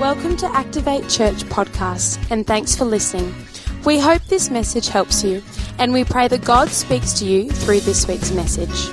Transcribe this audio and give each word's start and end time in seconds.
Welcome 0.00 0.38
to 0.38 0.46
Activate 0.56 1.10
Church 1.10 1.44
podcast, 1.44 2.30
and 2.30 2.46
thanks 2.46 2.74
for 2.74 2.86
listening. 2.86 3.34
We 3.84 3.98
hope 3.98 4.24
this 4.24 4.48
message 4.48 4.88
helps 4.88 5.22
you, 5.22 5.42
and 5.78 5.92
we 5.92 6.04
pray 6.04 6.26
that 6.26 6.42
God 6.42 6.70
speaks 6.70 7.12
to 7.18 7.26
you 7.26 7.50
through 7.50 7.80
this 7.80 8.08
week's 8.08 8.32
message. 8.32 8.88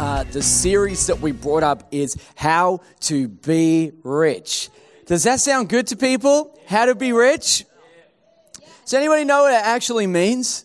Uh, 0.00 0.24
the 0.24 0.42
series 0.42 1.06
that 1.06 1.20
we 1.20 1.30
brought 1.30 1.62
up 1.62 1.86
is 1.92 2.16
How 2.34 2.80
to 3.02 3.28
Be 3.28 3.92
Rich. 4.02 4.70
Does 5.06 5.22
that 5.22 5.38
sound 5.38 5.68
good 5.68 5.86
to 5.86 5.96
people? 5.96 6.58
How 6.66 6.86
to 6.86 6.96
be 6.96 7.12
rich? 7.12 7.64
Does 8.82 8.94
anybody 8.94 9.22
know 9.22 9.42
what 9.42 9.52
it 9.52 9.64
actually 9.64 10.08
means? 10.08 10.64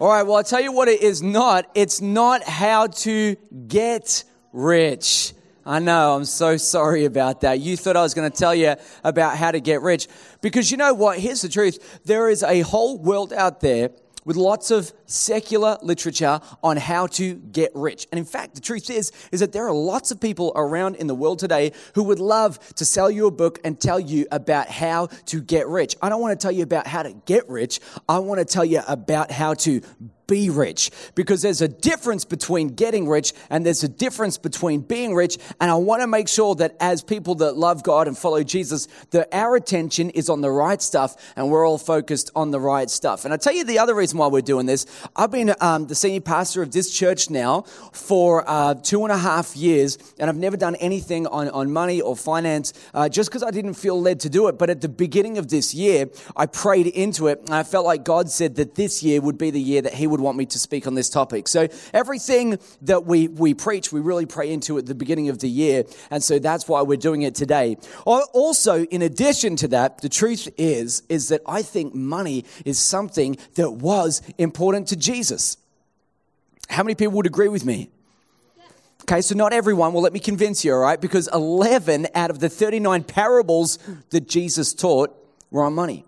All 0.00 0.08
right, 0.08 0.22
well, 0.22 0.36
I'll 0.36 0.42
tell 0.42 0.62
you 0.62 0.72
what 0.72 0.88
it 0.88 1.02
is 1.02 1.22
not. 1.22 1.70
It's 1.74 2.00
not 2.00 2.44
how 2.44 2.86
to 2.86 3.36
get 3.68 4.24
rich. 4.54 5.34
I 5.68 5.80
know, 5.80 6.14
I'm 6.14 6.24
so 6.24 6.56
sorry 6.56 7.06
about 7.06 7.40
that. 7.40 7.58
You 7.58 7.76
thought 7.76 7.96
I 7.96 8.02
was 8.02 8.14
going 8.14 8.30
to 8.30 8.36
tell 8.36 8.54
you 8.54 8.76
about 9.02 9.36
how 9.36 9.50
to 9.50 9.58
get 9.58 9.82
rich. 9.82 10.06
Because 10.40 10.70
you 10.70 10.76
know 10.76 10.94
what? 10.94 11.18
Here's 11.18 11.42
the 11.42 11.48
truth 11.48 12.00
there 12.04 12.30
is 12.30 12.44
a 12.44 12.60
whole 12.60 12.96
world 12.96 13.32
out 13.32 13.60
there 13.60 13.90
with 14.24 14.36
lots 14.36 14.70
of 14.70 14.92
secular 15.06 15.76
literature 15.82 16.40
on 16.62 16.76
how 16.76 17.08
to 17.08 17.34
get 17.34 17.72
rich. 17.74 18.06
And 18.12 18.18
in 18.20 18.24
fact, 18.24 18.54
the 18.54 18.60
truth 18.60 18.90
is, 18.90 19.10
is 19.32 19.40
that 19.40 19.52
there 19.52 19.66
are 19.66 19.74
lots 19.74 20.12
of 20.12 20.20
people 20.20 20.52
around 20.54 20.96
in 20.96 21.08
the 21.08 21.14
world 21.16 21.40
today 21.40 21.72
who 21.96 22.04
would 22.04 22.20
love 22.20 22.60
to 22.74 22.84
sell 22.84 23.10
you 23.10 23.26
a 23.26 23.32
book 23.32 23.58
and 23.64 23.80
tell 23.80 23.98
you 23.98 24.26
about 24.30 24.68
how 24.68 25.06
to 25.26 25.40
get 25.40 25.66
rich. 25.66 25.96
I 26.00 26.08
don't 26.08 26.20
want 26.20 26.38
to 26.38 26.44
tell 26.44 26.52
you 26.52 26.62
about 26.62 26.86
how 26.86 27.02
to 27.02 27.12
get 27.24 27.48
rich. 27.48 27.80
I 28.08 28.20
want 28.20 28.38
to 28.38 28.44
tell 28.44 28.64
you 28.64 28.82
about 28.86 29.32
how 29.32 29.54
to 29.54 29.80
be 30.26 30.50
rich 30.50 30.90
because 31.14 31.42
there's 31.42 31.62
a 31.62 31.68
difference 31.68 32.24
between 32.24 32.68
getting 32.68 33.08
rich 33.08 33.32
and 33.50 33.64
there's 33.64 33.84
a 33.84 33.88
difference 33.88 34.38
between 34.38 34.80
being 34.80 35.14
rich. 35.14 35.38
And 35.60 35.70
I 35.70 35.74
want 35.74 36.02
to 36.02 36.06
make 36.06 36.28
sure 36.28 36.54
that 36.56 36.76
as 36.80 37.02
people 37.02 37.36
that 37.36 37.56
love 37.56 37.82
God 37.82 38.08
and 38.08 38.16
follow 38.16 38.42
Jesus, 38.42 38.88
that 39.10 39.28
our 39.32 39.56
attention 39.56 40.10
is 40.10 40.28
on 40.28 40.40
the 40.40 40.50
right 40.50 40.80
stuff 40.80 41.16
and 41.36 41.50
we're 41.50 41.66
all 41.66 41.78
focused 41.78 42.30
on 42.34 42.50
the 42.50 42.60
right 42.60 42.90
stuff. 42.90 43.24
And 43.24 43.32
I 43.32 43.36
tell 43.36 43.54
you 43.54 43.64
the 43.64 43.78
other 43.78 43.94
reason 43.94 44.18
why 44.18 44.26
we're 44.28 44.42
doing 44.42 44.66
this. 44.66 44.86
I've 45.14 45.30
been 45.30 45.54
um, 45.60 45.86
the 45.86 45.94
senior 45.94 46.20
pastor 46.20 46.62
of 46.62 46.72
this 46.72 46.92
church 46.92 47.30
now 47.30 47.62
for 47.92 48.44
uh, 48.48 48.74
two 48.74 49.04
and 49.04 49.12
a 49.12 49.18
half 49.18 49.56
years, 49.56 49.98
and 50.18 50.28
I've 50.28 50.36
never 50.36 50.56
done 50.56 50.74
anything 50.76 51.26
on, 51.26 51.48
on 51.50 51.72
money 51.72 52.00
or 52.00 52.16
finance 52.16 52.72
uh, 52.94 53.08
just 53.08 53.30
because 53.30 53.42
I 53.42 53.50
didn't 53.50 53.74
feel 53.74 54.00
led 54.00 54.20
to 54.20 54.28
do 54.28 54.48
it. 54.48 54.58
But 54.58 54.70
at 54.70 54.80
the 54.80 54.88
beginning 54.88 55.38
of 55.38 55.48
this 55.48 55.74
year, 55.74 56.08
I 56.36 56.46
prayed 56.46 56.86
into 56.86 57.28
it 57.28 57.40
and 57.46 57.54
I 57.54 57.62
felt 57.62 57.86
like 57.86 58.04
God 58.04 58.30
said 58.30 58.56
that 58.56 58.74
this 58.74 59.02
year 59.02 59.20
would 59.20 59.38
be 59.38 59.50
the 59.50 59.60
year 59.60 59.82
that 59.82 59.94
He 59.94 60.06
would 60.06 60.15
would 60.16 60.24
want 60.24 60.38
me 60.38 60.46
to 60.46 60.58
speak 60.58 60.86
on 60.86 60.94
this 60.94 61.10
topic. 61.10 61.46
So 61.46 61.68
everything 61.92 62.58
that 62.82 63.04
we, 63.04 63.28
we 63.28 63.52
preach, 63.52 63.92
we 63.92 64.00
really 64.00 64.24
pray 64.24 64.50
into 64.50 64.78
at 64.78 64.86
the 64.86 64.94
beginning 64.94 65.28
of 65.28 65.40
the 65.40 65.48
year. 65.48 65.84
And 66.10 66.24
so 66.24 66.38
that's 66.38 66.66
why 66.66 66.80
we're 66.82 66.96
doing 66.96 67.22
it 67.22 67.34
today. 67.34 67.76
Also, 68.06 68.84
in 68.84 69.02
addition 69.02 69.56
to 69.56 69.68
that, 69.68 70.00
the 70.00 70.08
truth 70.08 70.48
is, 70.56 71.02
is 71.10 71.28
that 71.28 71.42
I 71.46 71.60
think 71.60 71.94
money 71.94 72.46
is 72.64 72.78
something 72.78 73.36
that 73.56 73.70
was 73.70 74.22
important 74.38 74.88
to 74.88 74.96
Jesus. 74.96 75.58
How 76.70 76.82
many 76.82 76.94
people 76.94 77.14
would 77.14 77.26
agree 77.26 77.48
with 77.48 77.66
me? 77.66 77.90
Okay, 79.02 79.20
so 79.20 79.34
not 79.36 79.52
everyone. 79.52 79.92
Well, 79.92 80.02
let 80.02 80.12
me 80.12 80.18
convince 80.18 80.64
you, 80.64 80.72
all 80.72 80.80
right? 80.80 81.00
Because 81.00 81.28
11 81.32 82.08
out 82.14 82.30
of 82.30 82.40
the 82.40 82.48
39 82.48 83.04
parables 83.04 83.78
that 84.10 84.26
Jesus 84.26 84.72
taught 84.72 85.14
were 85.50 85.62
on 85.62 85.74
money. 85.74 86.04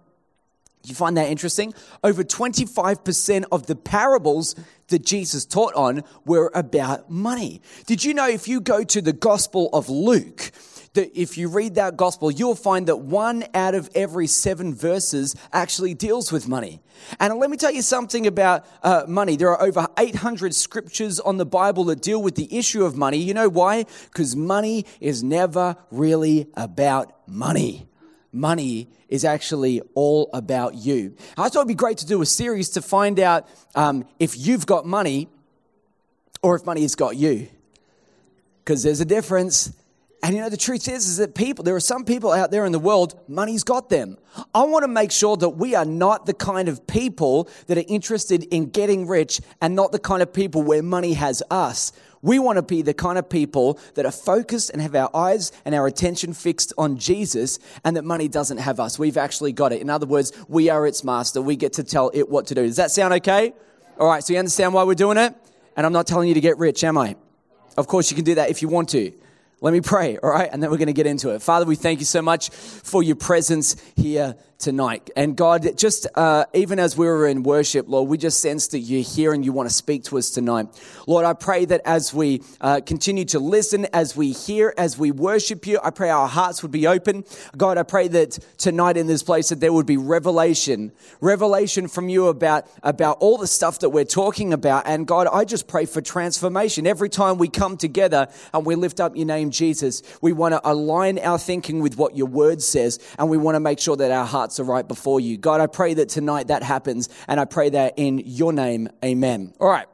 You 0.89 0.94
find 0.94 1.17
that 1.17 1.28
interesting? 1.28 1.75
Over 2.03 2.25
25% 2.25 3.44
of 3.53 3.67
the 3.67 3.77
parables 3.77 4.55
that 4.89 5.05
Jesus 5.05 5.45
taught 5.45 5.75
on 5.75 6.03
were 6.25 6.50
about 6.55 7.11
money. 7.11 7.61
Did 7.86 8.05
you 8.05 8.14
know 8.14 8.28
if 8.28 8.48
you 8.48 8.61
go 8.61 8.84
to 8.84 9.00
the 9.00 9.12
Gospel 9.12 9.69
of 9.72 9.89
Luke, 9.89 10.50
that 10.95 11.17
if 11.20 11.39
you 11.39 11.48
read 11.48 11.77
that 11.77 11.97
gospel, 11.97 12.30
you'll 12.30 12.55
find 12.55 12.89
that 12.89 12.97
one 12.97 13.45
out 13.55 13.75
of 13.75 13.89
every 13.95 14.27
seven 14.27 14.75
verses 14.75 15.36
actually 15.53 15.95
deals 15.95 16.33
with 16.33 16.48
money. 16.48 16.80
And 17.20 17.34
let 17.39 17.50
me 17.50 17.56
tell 17.56 17.73
you 17.73 17.83
something 17.83 18.27
about 18.27 18.67
uh, 18.83 19.05
money. 19.06 19.36
There 19.36 19.50
are 19.50 19.62
over 19.62 19.86
800 19.97 20.55
scriptures 20.55 21.20
on 21.20 21.36
the 21.36 21.46
Bible 21.46 21.84
that 21.84 22.02
deal 22.02 22.20
with 22.20 22.34
the 22.34 22.57
issue 22.57 22.84
of 22.84 22.96
money. 22.96 23.18
You 23.18 23.34
know 23.34 23.48
why? 23.48 23.84
Because 24.05 24.34
money 24.34 24.86
is 25.01 25.23
never 25.23 25.77
really 25.90 26.48
about 26.57 27.13
money 27.29 27.89
money 28.33 28.89
is 29.08 29.24
actually 29.24 29.80
all 29.94 30.30
about 30.33 30.74
you. 30.74 31.14
I 31.36 31.48
thought 31.48 31.61
it'd 31.61 31.68
be 31.68 31.74
great 31.74 31.98
to 31.98 32.06
do 32.06 32.20
a 32.22 32.27
series 32.27 32.70
to 32.70 32.83
find 32.83 33.18
out 33.18 33.48
um, 33.74 34.05
if 34.18 34.36
you've 34.36 34.66
got 34.66 34.86
money 34.86 35.28
or 36.42 36.56
if 36.56 36.64
money 36.64 36.83
has 36.83 36.94
got 36.94 37.16
you. 37.16 37.48
Because 38.64 38.83
there's 38.83 39.00
a 39.00 39.06
difference. 39.06 39.72
And 40.22 40.34
you 40.34 40.42
know, 40.42 40.50
the 40.50 40.56
truth 40.56 40.89
is, 40.89 41.06
is 41.06 41.16
that 41.18 41.34
people, 41.34 41.64
there 41.64 41.77
are 41.77 41.80
some 41.80 42.05
people 42.05 42.33
out 42.33 42.50
there 42.50 42.66
in 42.66 42.72
the 42.72 42.78
world, 42.78 43.18
money's 43.28 43.64
got 43.64 43.89
them. 43.89 44.18
I 44.55 44.64
want 44.64 44.83
to 44.83 44.89
make 44.89 45.12
sure 45.12 45.36
that 45.36 45.50
we 45.50 45.74
are 45.74 45.84
not 45.84 46.27
the 46.27 46.34
kind 46.34 46.68
of 46.68 46.86
people 46.86 47.48
that 47.66 47.78
are 47.78 47.84
interested 47.89 48.45
in 48.45 48.70
getting 48.70 49.06
rich 49.06 49.40
and 49.60 49.74
not 49.74 49.92
the 49.92 49.98
kind 49.98 50.22
of 50.22 50.33
people 50.33 50.62
where 50.62 50.83
money 50.83 51.14
has 51.14 51.42
us. 51.50 51.92
We 52.23 52.39
want 52.39 52.56
to 52.56 52.62
be 52.62 52.83
the 52.83 52.95
kind 52.95 53.18
of 53.18 53.29
people 53.29 53.79
that 53.95 54.05
are 54.05 54.12
focused 54.12 54.70
and 54.70 54.83
have 54.83 54.95
our 54.95 55.11
eyes 55.14 55.52
and 55.64 55.74
our 55.74 55.86
attention 55.86 56.33
fixed 56.33 56.73
on 56.77 56.98
Jesus 56.98 57.58
and 57.84 57.96
that 57.96 58.05
money 58.05 58.29
doesn't 58.29 58.58
have 58.58 58.80
us. 58.80 58.98
We've 58.98 59.17
actually 59.17 59.52
got 59.52 59.73
it. 59.73 59.80
In 59.80 59.90
other 59.90 60.06
words, 60.06 60.33
we 60.48 60.68
are 60.68 60.86
its 60.86 61.05
master. 61.05 61.40
We 61.40 61.57
get 61.57 61.74
to 61.74 61.84
tell 61.84 62.11
it 62.14 62.28
what 62.28 62.46
to 62.48 62.55
do. 62.55 62.67
Does 62.67 62.77
that 62.77 62.90
sound 62.90 63.14
okay? 63.14 63.52
All 63.98 64.07
right, 64.07 64.23
so 64.23 64.33
you 64.33 64.39
understand 64.39 64.74
why 64.74 64.84
we're 64.84 64.95
doing 64.95 65.18
it? 65.18 65.34
And 65.77 65.86
I'm 65.86 65.92
not 65.92 66.07
telling 66.07 66.28
you 66.28 66.34
to 66.34 66.40
get 66.40 66.58
rich, 66.58 66.83
am 66.84 66.98
I? 66.98 67.17
Of 67.77 67.86
course, 67.86 68.11
you 68.11 68.17
can 68.17 68.24
do 68.24 68.34
that 68.36 68.51
if 68.51 68.62
you 68.62 68.68
want 68.68 68.89
to. 68.90 69.12
Let 69.61 69.73
me 69.73 69.80
pray, 69.80 70.18
all 70.18 70.30
right? 70.30 70.48
And 70.52 70.62
then 70.62 70.70
we're 70.70 70.77
going 70.77 70.86
to 70.86 70.92
get 70.92 71.07
into 71.07 71.30
it. 71.30 71.42
Father, 71.42 71.67
we 71.67 71.74
thank 71.74 71.98
you 71.98 72.05
so 72.05 72.23
much 72.23 72.51
for 72.51 73.02
your 73.02 73.17
presence 73.17 73.77
here 73.96 74.36
tonight. 74.58 75.08
And 75.14 75.36
God, 75.36 75.77
just 75.77 76.08
uh, 76.17 76.45
even 76.52 76.80
as 76.80 76.96
we 76.96 77.07
were 77.07 77.29
in 77.29 77.45
worship, 77.45 77.89
Lord, 77.89 78.08
we 78.08 78.19
just 78.19 78.41
sense 78.41 78.67
that 78.69 78.80
you're 78.80 79.05
here 79.05 79.33
and 79.33 79.45
you 79.45 79.52
want 79.52 79.69
to 79.69 79.74
speak 79.74 80.02
to 80.05 80.19
us 80.19 80.30
tonight. 80.30 80.67
Lord, 81.07 81.24
I 81.24 81.35
pray 81.35 81.64
that 81.67 81.80
as 81.85 82.13
we 82.13 82.42
uh, 82.61 82.80
continue 82.85 83.24
to 83.27 83.39
listen, 83.39 83.86
as 83.92 84.17
we 84.17 84.33
hear, 84.33 84.74
as 84.77 84.98
we 84.98 85.13
worship 85.13 85.64
you, 85.64 85.79
I 85.83 85.91
pray 85.91 86.11
our 86.11 86.27
hearts 86.27 86.63
would 86.63 86.73
be 86.73 86.89
open. 86.89 87.24
God, 87.57 87.79
I 87.79 87.85
pray 87.85 88.08
that 88.08 88.36
tonight 88.57 88.96
in 88.96 89.07
this 89.07 89.23
place 89.23 89.51
that 89.51 89.61
there 89.61 89.73
would 89.73 89.86
be 89.86 89.96
revelation, 89.96 90.90
revelation 91.20 91.86
from 91.86 92.08
you 92.08 92.27
about, 92.27 92.67
about 92.83 93.19
all 93.20 93.39
the 93.39 93.46
stuff 93.46 93.79
that 93.80 93.90
we're 93.90 94.05
talking 94.05 94.52
about. 94.52 94.89
And 94.89 95.07
God, 95.07 95.29
I 95.33 95.45
just 95.45 95.69
pray 95.69 95.86
for 95.86 96.01
transformation. 96.01 96.85
Every 96.85 97.08
time 97.08 97.39
we 97.39 97.46
come 97.46 97.77
together 97.77 98.27
and 98.52 98.67
we 98.67 98.75
lift 98.75 98.98
up 98.98 99.17
your 99.17 99.27
name, 99.27 99.51
Jesus, 99.51 100.02
we 100.20 100.33
want 100.33 100.55
to 100.55 100.61
align 100.69 101.20
our 101.20 101.39
thinking 101.39 101.80
with 101.80 101.96
what 101.96 102.17
your 102.17 102.27
word 102.27 102.61
says 102.61 102.98
and 103.20 103.30
we 103.30 103.36
want 103.36 103.55
to 103.55 103.61
make 103.61 103.79
sure 103.79 103.95
that 103.95 104.11
our 104.11 104.27
hearts 104.27 104.48
hearts 104.48 104.61
are 104.61 104.64
right 104.64 104.89
before 104.89 105.20
you. 105.20 105.36
God, 105.36 105.61
I 105.61 105.67
pray 105.67 105.92
that 105.95 106.09
tonight 106.09 106.47
that 106.47 106.63
happens, 106.63 107.11
and 107.29 107.39
I 107.39 107.45
pray 107.45 107.69
that 107.69 107.95
in 107.98 108.23
your 108.25 108.51
name, 108.51 108.89
amen. 109.05 109.53
All 109.61 109.69
right. 109.69 109.86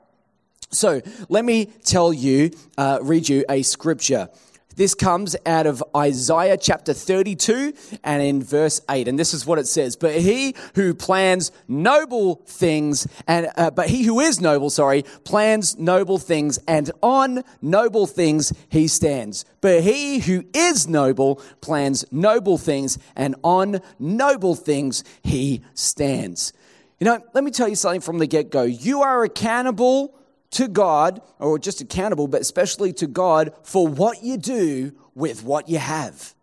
So 0.71 1.01
let 1.29 1.45
me 1.45 1.67
tell 1.85 2.13
you, 2.13 2.53
uh, 2.79 3.01
read 3.03 3.29
you 3.29 3.45
a 3.49 3.63
scripture. 3.63 4.29
This 4.77 4.95
comes 4.95 5.37
out 5.47 5.67
of 5.67 5.83
Isaiah 5.97 6.57
chapter 6.57 6.93
32 6.93 7.73
and 8.03 8.23
in 8.23 8.43
verse 8.43 8.81
8. 8.89 9.09
And 9.09 9.19
this 9.19 9.35
is 9.35 9.47
what 9.47 9.59
it 9.59 9.67
says. 9.67 9.97
But 9.97 10.17
he 10.17 10.55
who 10.75 10.95
plans 10.95 11.53
noble 11.69 12.37
things 12.47 13.07
and, 13.27 13.49
uh, 13.57 13.71
but 13.71 13.89
he 13.89 14.05
who 14.05 14.21
is 14.21 14.41
noble, 14.41 14.71
sorry, 14.71 15.05
plans 15.25 15.79
noble 15.79 16.19
things 16.19 16.59
and 16.67 16.91
on 17.03 17.45
noble 17.63 18.07
things 18.07 18.53
he 18.69 18.89
stands. 18.89 19.45
But 19.61 19.83
he 19.83 20.19
who 20.19 20.45
is 20.53 20.89
noble 20.89 21.37
plans 21.61 22.05
noble 22.11 22.59
things 22.59 22.99
and 23.17 23.35
on 23.43 23.81
noble 23.99 24.55
things 24.55 25.05
he 25.23 25.63
stands. 25.75 26.53
You 27.01 27.07
know, 27.07 27.25
let 27.33 27.45
me 27.45 27.51
tell 27.51 27.69
you 27.69 27.77
something 27.77 28.01
from 28.01 28.19
the 28.19 28.27
get 28.27 28.51
go. 28.51 28.63
You 28.63 29.03
are 29.03 29.25
accountable 29.25 30.15
to 30.55 30.69
God, 30.69 31.21
or 31.39 31.59
just 31.59 31.81
accountable, 31.81 32.29
but 32.29 32.41
especially 32.41 32.93
to 32.95 33.07
God 33.07 33.53
for 33.63 33.87
what 33.87 34.23
you 34.23 34.37
do 34.37 34.93
with 35.15 35.43
what 35.43 35.69
you 35.69 35.79
have. 35.79 36.35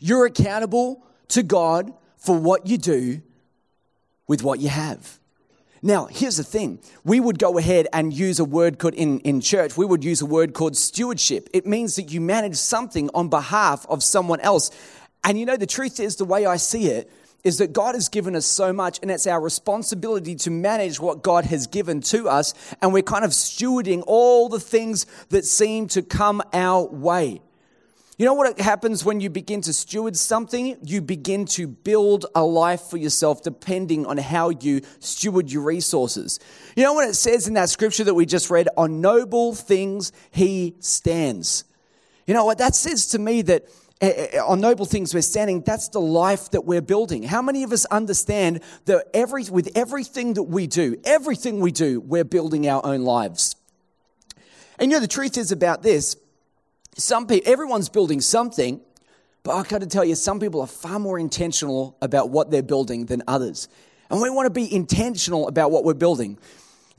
You're 0.00 0.26
accountable 0.26 1.04
to 1.28 1.42
God 1.42 1.92
for 2.16 2.38
what 2.38 2.66
you 2.66 2.78
do 2.78 3.22
with 4.26 4.42
what 4.42 4.60
you 4.60 4.68
have. 4.68 5.18
Now, 5.82 6.06
here's 6.06 6.36
the 6.36 6.44
thing. 6.44 6.78
We 7.04 7.20
would 7.20 7.38
go 7.38 7.56
ahead 7.56 7.88
and 7.92 8.12
use 8.12 8.38
a 8.38 8.44
word 8.44 8.78
called 8.78 8.94
in, 8.94 9.20
in 9.20 9.40
church, 9.40 9.76
we 9.76 9.86
would 9.86 10.04
use 10.04 10.20
a 10.20 10.26
word 10.26 10.52
called 10.52 10.76
stewardship. 10.76 11.48
It 11.54 11.66
means 11.66 11.96
that 11.96 12.12
you 12.12 12.20
manage 12.20 12.56
something 12.56 13.10
on 13.14 13.28
behalf 13.28 13.86
of 13.88 14.02
someone 14.02 14.40
else. 14.40 14.70
And 15.24 15.38
you 15.38 15.46
know, 15.46 15.56
the 15.56 15.66
truth 15.66 16.00
is, 16.00 16.16
the 16.16 16.24
way 16.24 16.46
I 16.46 16.56
see 16.56 16.88
it, 16.88 17.10
is 17.44 17.58
that 17.58 17.72
God 17.72 17.94
has 17.94 18.08
given 18.08 18.36
us 18.36 18.46
so 18.46 18.72
much, 18.72 18.98
and 19.02 19.10
it's 19.10 19.26
our 19.26 19.40
responsibility 19.40 20.34
to 20.36 20.50
manage 20.50 21.00
what 21.00 21.22
God 21.22 21.46
has 21.46 21.66
given 21.66 22.00
to 22.02 22.28
us, 22.28 22.54
and 22.82 22.92
we're 22.92 23.02
kind 23.02 23.24
of 23.24 23.30
stewarding 23.30 24.02
all 24.06 24.48
the 24.48 24.60
things 24.60 25.06
that 25.30 25.44
seem 25.44 25.88
to 25.88 26.02
come 26.02 26.42
our 26.52 26.86
way. 26.86 27.40
You 28.20 28.26
know 28.26 28.34
what 28.34 28.60
happens 28.60 29.02
when 29.02 29.20
you 29.20 29.30
begin 29.30 29.62
to 29.62 29.72
steward 29.72 30.14
something? 30.14 30.76
You 30.84 31.00
begin 31.00 31.46
to 31.46 31.66
build 31.66 32.26
a 32.34 32.44
life 32.44 32.82
for 32.82 32.98
yourself 32.98 33.42
depending 33.42 34.04
on 34.04 34.18
how 34.18 34.50
you 34.50 34.82
steward 34.98 35.50
your 35.50 35.62
resources. 35.62 36.38
You 36.76 36.82
know 36.82 36.92
what 36.92 37.08
it 37.08 37.14
says 37.14 37.48
in 37.48 37.54
that 37.54 37.70
scripture 37.70 38.04
that 38.04 38.12
we 38.12 38.26
just 38.26 38.50
read? 38.50 38.68
On 38.76 39.00
noble 39.00 39.54
things 39.54 40.12
he 40.30 40.74
stands. 40.80 41.64
You 42.26 42.34
know 42.34 42.44
what 42.44 42.58
that 42.58 42.74
says 42.74 43.06
to 43.06 43.18
me 43.18 43.40
that 43.40 43.64
Eh, 44.00 44.08
eh, 44.08 44.28
eh, 44.32 44.38
on 44.38 44.60
noble 44.60 44.86
things 44.86 45.12
we're 45.12 45.20
standing, 45.20 45.60
that's 45.60 45.88
the 45.90 46.00
life 46.00 46.50
that 46.52 46.64
we're 46.64 46.80
building. 46.80 47.22
How 47.22 47.42
many 47.42 47.64
of 47.64 47.72
us 47.72 47.84
understand 47.86 48.60
that 48.86 49.06
every, 49.12 49.44
with 49.44 49.70
everything 49.74 50.34
that 50.34 50.44
we 50.44 50.66
do, 50.66 50.96
everything 51.04 51.60
we 51.60 51.70
do, 51.70 52.00
we're 52.00 52.24
building 52.24 52.66
our 52.66 52.84
own 52.84 53.02
lives? 53.02 53.56
And 54.78 54.90
you 54.90 54.96
know, 54.96 55.00
the 55.00 55.08
truth 55.08 55.36
is 55.36 55.52
about 55.52 55.82
this, 55.82 56.16
some 56.96 57.26
people, 57.26 57.52
everyone's 57.52 57.90
building 57.90 58.22
something, 58.22 58.80
but 59.42 59.54
I've 59.54 59.68
got 59.68 59.82
to 59.82 59.86
tell 59.86 60.04
you, 60.04 60.14
some 60.14 60.40
people 60.40 60.62
are 60.62 60.66
far 60.66 60.98
more 60.98 61.18
intentional 61.18 61.98
about 62.00 62.30
what 62.30 62.50
they're 62.50 62.62
building 62.62 63.04
than 63.04 63.22
others. 63.28 63.68
And 64.10 64.22
we 64.22 64.30
want 64.30 64.46
to 64.46 64.50
be 64.50 64.72
intentional 64.74 65.46
about 65.46 65.70
what 65.70 65.84
we're 65.84 65.92
building. 65.92 66.38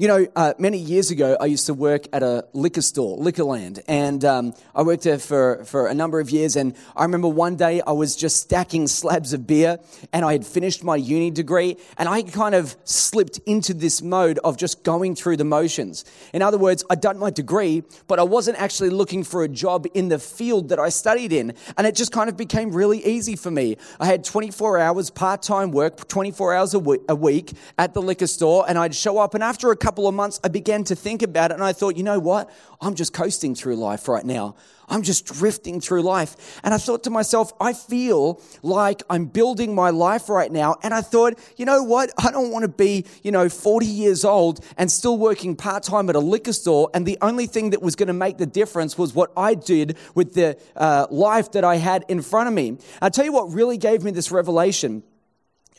You 0.01 0.07
know, 0.07 0.25
uh, 0.35 0.55
many 0.57 0.79
years 0.79 1.11
ago, 1.11 1.37
I 1.39 1.45
used 1.45 1.67
to 1.67 1.75
work 1.75 2.07
at 2.11 2.23
a 2.23 2.47
liquor 2.53 2.81
store, 2.81 3.19
Liquorland, 3.19 3.83
and 3.87 4.25
um, 4.25 4.55
I 4.73 4.81
worked 4.81 5.03
there 5.03 5.19
for, 5.19 5.63
for 5.65 5.85
a 5.85 5.93
number 5.93 6.19
of 6.19 6.31
years. 6.31 6.55
And 6.55 6.75
I 6.95 7.03
remember 7.03 7.27
one 7.27 7.55
day 7.55 7.83
I 7.85 7.91
was 7.91 8.15
just 8.15 8.37
stacking 8.37 8.87
slabs 8.87 9.31
of 9.31 9.45
beer, 9.45 9.77
and 10.11 10.25
I 10.25 10.31
had 10.31 10.43
finished 10.43 10.83
my 10.83 10.95
uni 10.95 11.29
degree, 11.29 11.77
and 11.99 12.09
I 12.09 12.23
kind 12.23 12.55
of 12.55 12.75
slipped 12.83 13.37
into 13.45 13.75
this 13.75 14.01
mode 14.01 14.39
of 14.39 14.57
just 14.57 14.83
going 14.83 15.13
through 15.13 15.37
the 15.37 15.43
motions. 15.43 16.03
In 16.33 16.41
other 16.41 16.57
words, 16.57 16.83
I'd 16.89 16.99
done 16.99 17.19
my 17.19 17.29
degree, 17.29 17.83
but 18.07 18.17
I 18.17 18.23
wasn't 18.23 18.59
actually 18.59 18.89
looking 18.89 19.23
for 19.23 19.43
a 19.43 19.47
job 19.47 19.85
in 19.93 20.09
the 20.09 20.17
field 20.17 20.69
that 20.69 20.79
I 20.79 20.89
studied 20.89 21.31
in, 21.31 21.53
and 21.77 21.85
it 21.85 21.93
just 21.93 22.11
kind 22.11 22.27
of 22.27 22.35
became 22.35 22.71
really 22.71 23.05
easy 23.05 23.35
for 23.35 23.51
me. 23.51 23.77
I 23.99 24.07
had 24.07 24.23
24 24.23 24.79
hours 24.79 25.11
part 25.11 25.43
time 25.43 25.69
work, 25.69 26.07
24 26.07 26.55
hours 26.55 26.73
a 26.73 26.79
week 26.79 27.51
at 27.77 27.93
the 27.93 28.01
liquor 28.01 28.25
store, 28.25 28.65
and 28.67 28.79
I'd 28.79 28.95
show 28.95 29.19
up, 29.19 29.35
and 29.35 29.43
after 29.43 29.69
a 29.69 29.75
couple 29.75 29.90
couple 29.91 30.07
of 30.07 30.15
months, 30.15 30.39
I 30.41 30.47
began 30.47 30.85
to 30.85 30.95
think 30.95 31.21
about 31.21 31.51
it 31.51 31.55
and 31.55 31.63
I 31.65 31.73
thought, 31.73 31.97
you 31.97 32.03
know 32.03 32.17
what? 32.17 32.49
I'm 32.79 32.95
just 32.95 33.11
coasting 33.11 33.55
through 33.55 33.75
life 33.75 34.07
right 34.07 34.23
now. 34.23 34.55
I'm 34.87 35.01
just 35.01 35.25
drifting 35.25 35.81
through 35.81 36.03
life. 36.03 36.61
And 36.63 36.73
I 36.73 36.77
thought 36.77 37.03
to 37.03 37.09
myself, 37.09 37.51
I 37.59 37.73
feel 37.73 38.41
like 38.63 39.03
I'm 39.09 39.25
building 39.25 39.75
my 39.75 39.89
life 39.89 40.29
right 40.29 40.49
now. 40.49 40.77
And 40.81 40.93
I 40.93 41.01
thought, 41.01 41.37
you 41.57 41.65
know 41.65 41.83
what? 41.83 42.09
I 42.17 42.31
don't 42.31 42.51
want 42.51 42.63
to 42.63 42.69
be, 42.69 43.05
you 43.21 43.33
know, 43.33 43.49
40 43.49 43.85
years 43.85 44.23
old 44.23 44.63
and 44.77 44.89
still 44.89 45.17
working 45.17 45.57
part 45.57 45.83
time 45.83 46.09
at 46.09 46.15
a 46.15 46.19
liquor 46.19 46.53
store. 46.53 46.89
And 46.93 47.05
the 47.05 47.17
only 47.21 47.47
thing 47.47 47.71
that 47.71 47.81
was 47.81 47.97
going 47.97 48.07
to 48.07 48.13
make 48.13 48.37
the 48.37 48.45
difference 48.45 48.97
was 48.97 49.13
what 49.13 49.33
I 49.35 49.55
did 49.55 49.97
with 50.15 50.35
the 50.35 50.57
uh, 50.77 51.07
life 51.11 51.51
that 51.51 51.65
I 51.65 51.75
had 51.75 52.05
in 52.07 52.21
front 52.21 52.47
of 52.47 52.53
me. 52.53 52.77
I'll 53.01 53.11
tell 53.11 53.25
you 53.25 53.33
what 53.33 53.51
really 53.51 53.77
gave 53.77 54.05
me 54.05 54.11
this 54.11 54.31
revelation. 54.31 55.03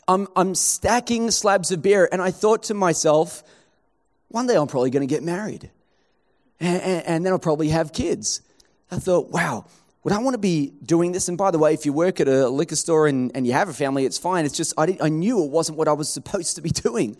I'm, 0.07 0.27
I'm 0.35 0.53
stacking 0.53 1.31
slabs 1.31 1.71
of 1.71 1.81
beer, 1.81 2.07
and 2.11 2.21
I 2.21 2.29
thought 2.29 2.63
to 2.63 2.73
myself, 2.73 3.41
one 4.33 4.47
day 4.47 4.55
I'm 4.55 4.65
probably 4.65 4.89
going 4.89 5.07
to 5.07 5.13
get 5.15 5.21
married. 5.21 5.69
And, 6.59 6.81
and, 6.81 7.05
and, 7.05 7.25
then 7.25 7.33
I'll 7.33 7.37
probably 7.37 7.69
have 7.69 7.93
kids. 7.93 8.41
I 8.89 8.97
thought, 8.97 9.29
wow, 9.29 9.65
would 10.03 10.11
I 10.11 10.17
want 10.17 10.33
to 10.33 10.39
be 10.39 10.73
doing 10.83 11.11
this? 11.11 11.27
And 11.27 11.37
by 11.37 11.51
the 11.51 11.59
way, 11.59 11.75
if 11.75 11.85
you 11.85 11.93
work 11.93 12.19
at 12.19 12.27
a 12.27 12.49
liquor 12.49 12.75
store 12.75 13.05
and, 13.05 13.31
and 13.35 13.45
you 13.45 13.53
have 13.53 13.69
a 13.69 13.73
family, 13.73 14.05
it's 14.05 14.17
fine. 14.17 14.45
It's 14.45 14.57
just, 14.57 14.73
I, 14.75 14.97
I 14.99 15.09
knew 15.09 15.43
it 15.43 15.51
wasn't 15.51 15.77
what 15.77 15.87
I 15.87 15.93
was 15.93 16.09
supposed 16.13 16.55
to 16.55 16.63
be 16.63 16.71
doing. 16.71 17.15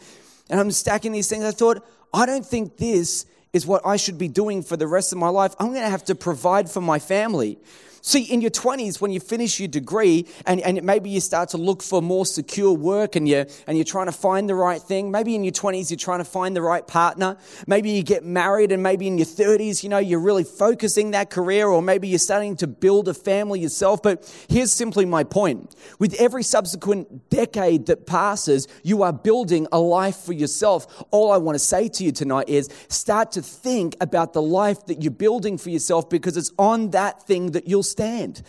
And 0.50 0.60
I'm 0.60 0.72
stacking 0.72 1.12
these 1.12 1.30
things. 1.30 1.44
I 1.44 1.52
thought, 1.52 1.86
I 2.12 2.26
don't 2.26 2.44
think 2.44 2.78
this 2.78 3.28
is 3.54 3.68
what 3.68 3.86
I 3.86 3.96
should 3.98 4.18
be 4.18 4.28
doing 4.28 4.64
for 4.64 4.76
the 4.76 4.88
rest 4.88 5.12
of 5.12 5.20
my 5.20 5.30
life. 5.30 5.54
I'm 5.60 5.68
going 5.68 5.84
to 5.84 5.92
have 5.92 6.06
to 6.06 6.16
provide 6.16 6.68
for 6.68 6.82
my 6.82 6.98
family. 6.98 7.60
See, 8.06 8.24
in 8.24 8.42
your 8.42 8.52
20s, 8.52 9.00
when 9.00 9.12
you 9.12 9.22
finish 9.22 9.62
your 9.62 9.70
degree 9.70 10.28
and, 10.46 10.60
and 10.60 10.84
maybe 10.84 11.10
you 11.10 11.22
start 11.22 11.48
to 11.50 11.58
look 11.58 11.82
for 11.82 12.02
more 12.02 12.26
secure 12.26 12.74
work 12.74 13.16
and 13.16 13.30
you're, 13.30 13.46
and 13.66 13.78
you're 13.78 13.86
trying 13.86 14.08
to 14.08 14.12
find 14.12 14.50
the 14.50 14.56
right 14.56 14.82
thing, 14.82 15.10
maybe 15.10 15.36
in 15.36 15.46
your 15.46 15.54
20s, 15.54 15.90
you're 15.90 15.98
trying 15.98 16.20
to 16.20 16.26
find 16.26 16.54
the 16.54 16.62
right 16.62 16.86
partner. 16.86 17.38
Maybe 17.66 17.92
you 17.92 18.04
get 18.04 18.26
married 18.26 18.74
and 18.74 18.84
maybe 18.84 19.08
in 19.08 19.18
your 19.18 19.26
30s, 19.26 19.84
you 19.84 19.90
know, 19.90 20.00
you're 20.00 20.20
really 20.20 20.44
focusing 20.44 21.12
that 21.12 21.30
career 21.30 21.66
or 21.68 21.82
maybe 21.82 22.10
you're 22.10 22.20
starting 22.20 22.58
to 22.58 22.68
build 22.68 23.08
a 23.08 23.14
family 23.14 23.62
yourself. 23.62 24.04
But 24.04 24.30
here's 24.50 24.74
simply 24.74 25.06
my 25.06 25.24
point. 25.24 25.74
With 25.98 26.14
every 26.16 26.44
subsequent 26.44 27.30
decade 27.30 27.86
that 27.86 28.06
passes, 28.06 28.68
you 28.84 29.04
are 29.04 29.14
building 29.14 29.66
a 29.72 29.80
life 29.80 30.18
for 30.18 30.34
yourself. 30.34 31.06
All 31.12 31.32
I 31.32 31.38
want 31.38 31.56
to 31.56 31.60
say 31.60 31.88
to 31.88 32.04
you 32.04 32.12
tonight 32.12 32.50
is 32.50 32.68
start 32.90 33.32
to 33.32 33.42
think 33.42 33.96
about 34.02 34.34
the 34.34 34.42
life 34.42 34.88
that 34.88 35.02
you're 35.02 35.10
building 35.10 35.58
for 35.58 35.70
yourself 35.70 36.10
because 36.10 36.36
it's 36.36 36.52
on 36.60 36.90
that 36.90 37.24
thing 37.24 37.52
that 37.52 37.66
you'll 37.66 37.93
stand. 37.94 38.42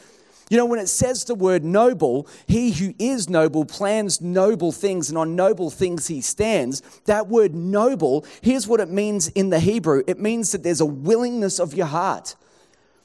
You 0.51 0.59
know, 0.59 0.67
when 0.67 0.79
it 0.79 0.89
says 0.89 1.25
the 1.25 1.35
word 1.35 1.65
noble, 1.65 2.29
he 2.47 2.71
who 2.71 2.95
is 2.99 3.31
noble 3.31 3.65
plans 3.65 4.21
noble 4.21 4.73
things, 4.73 5.09
and 5.09 5.17
on 5.17 5.37
noble 5.37 5.71
things 5.71 6.07
he 6.07 6.21
stands. 6.21 6.83
That 7.07 7.29
word 7.29 7.55
noble, 7.55 8.27
here's 8.43 8.67
what 8.67 8.81
it 8.81 8.91
means 8.91 9.29
in 9.29 9.51
the 9.51 9.59
Hebrew 9.59 10.03
it 10.07 10.21
means 10.21 10.53
that 10.53 10.63
there's 10.63 10.81
a 10.81 10.87
willingness 10.87 11.59
of 11.59 11.75
your 11.75 11.87
heart. 11.87 12.37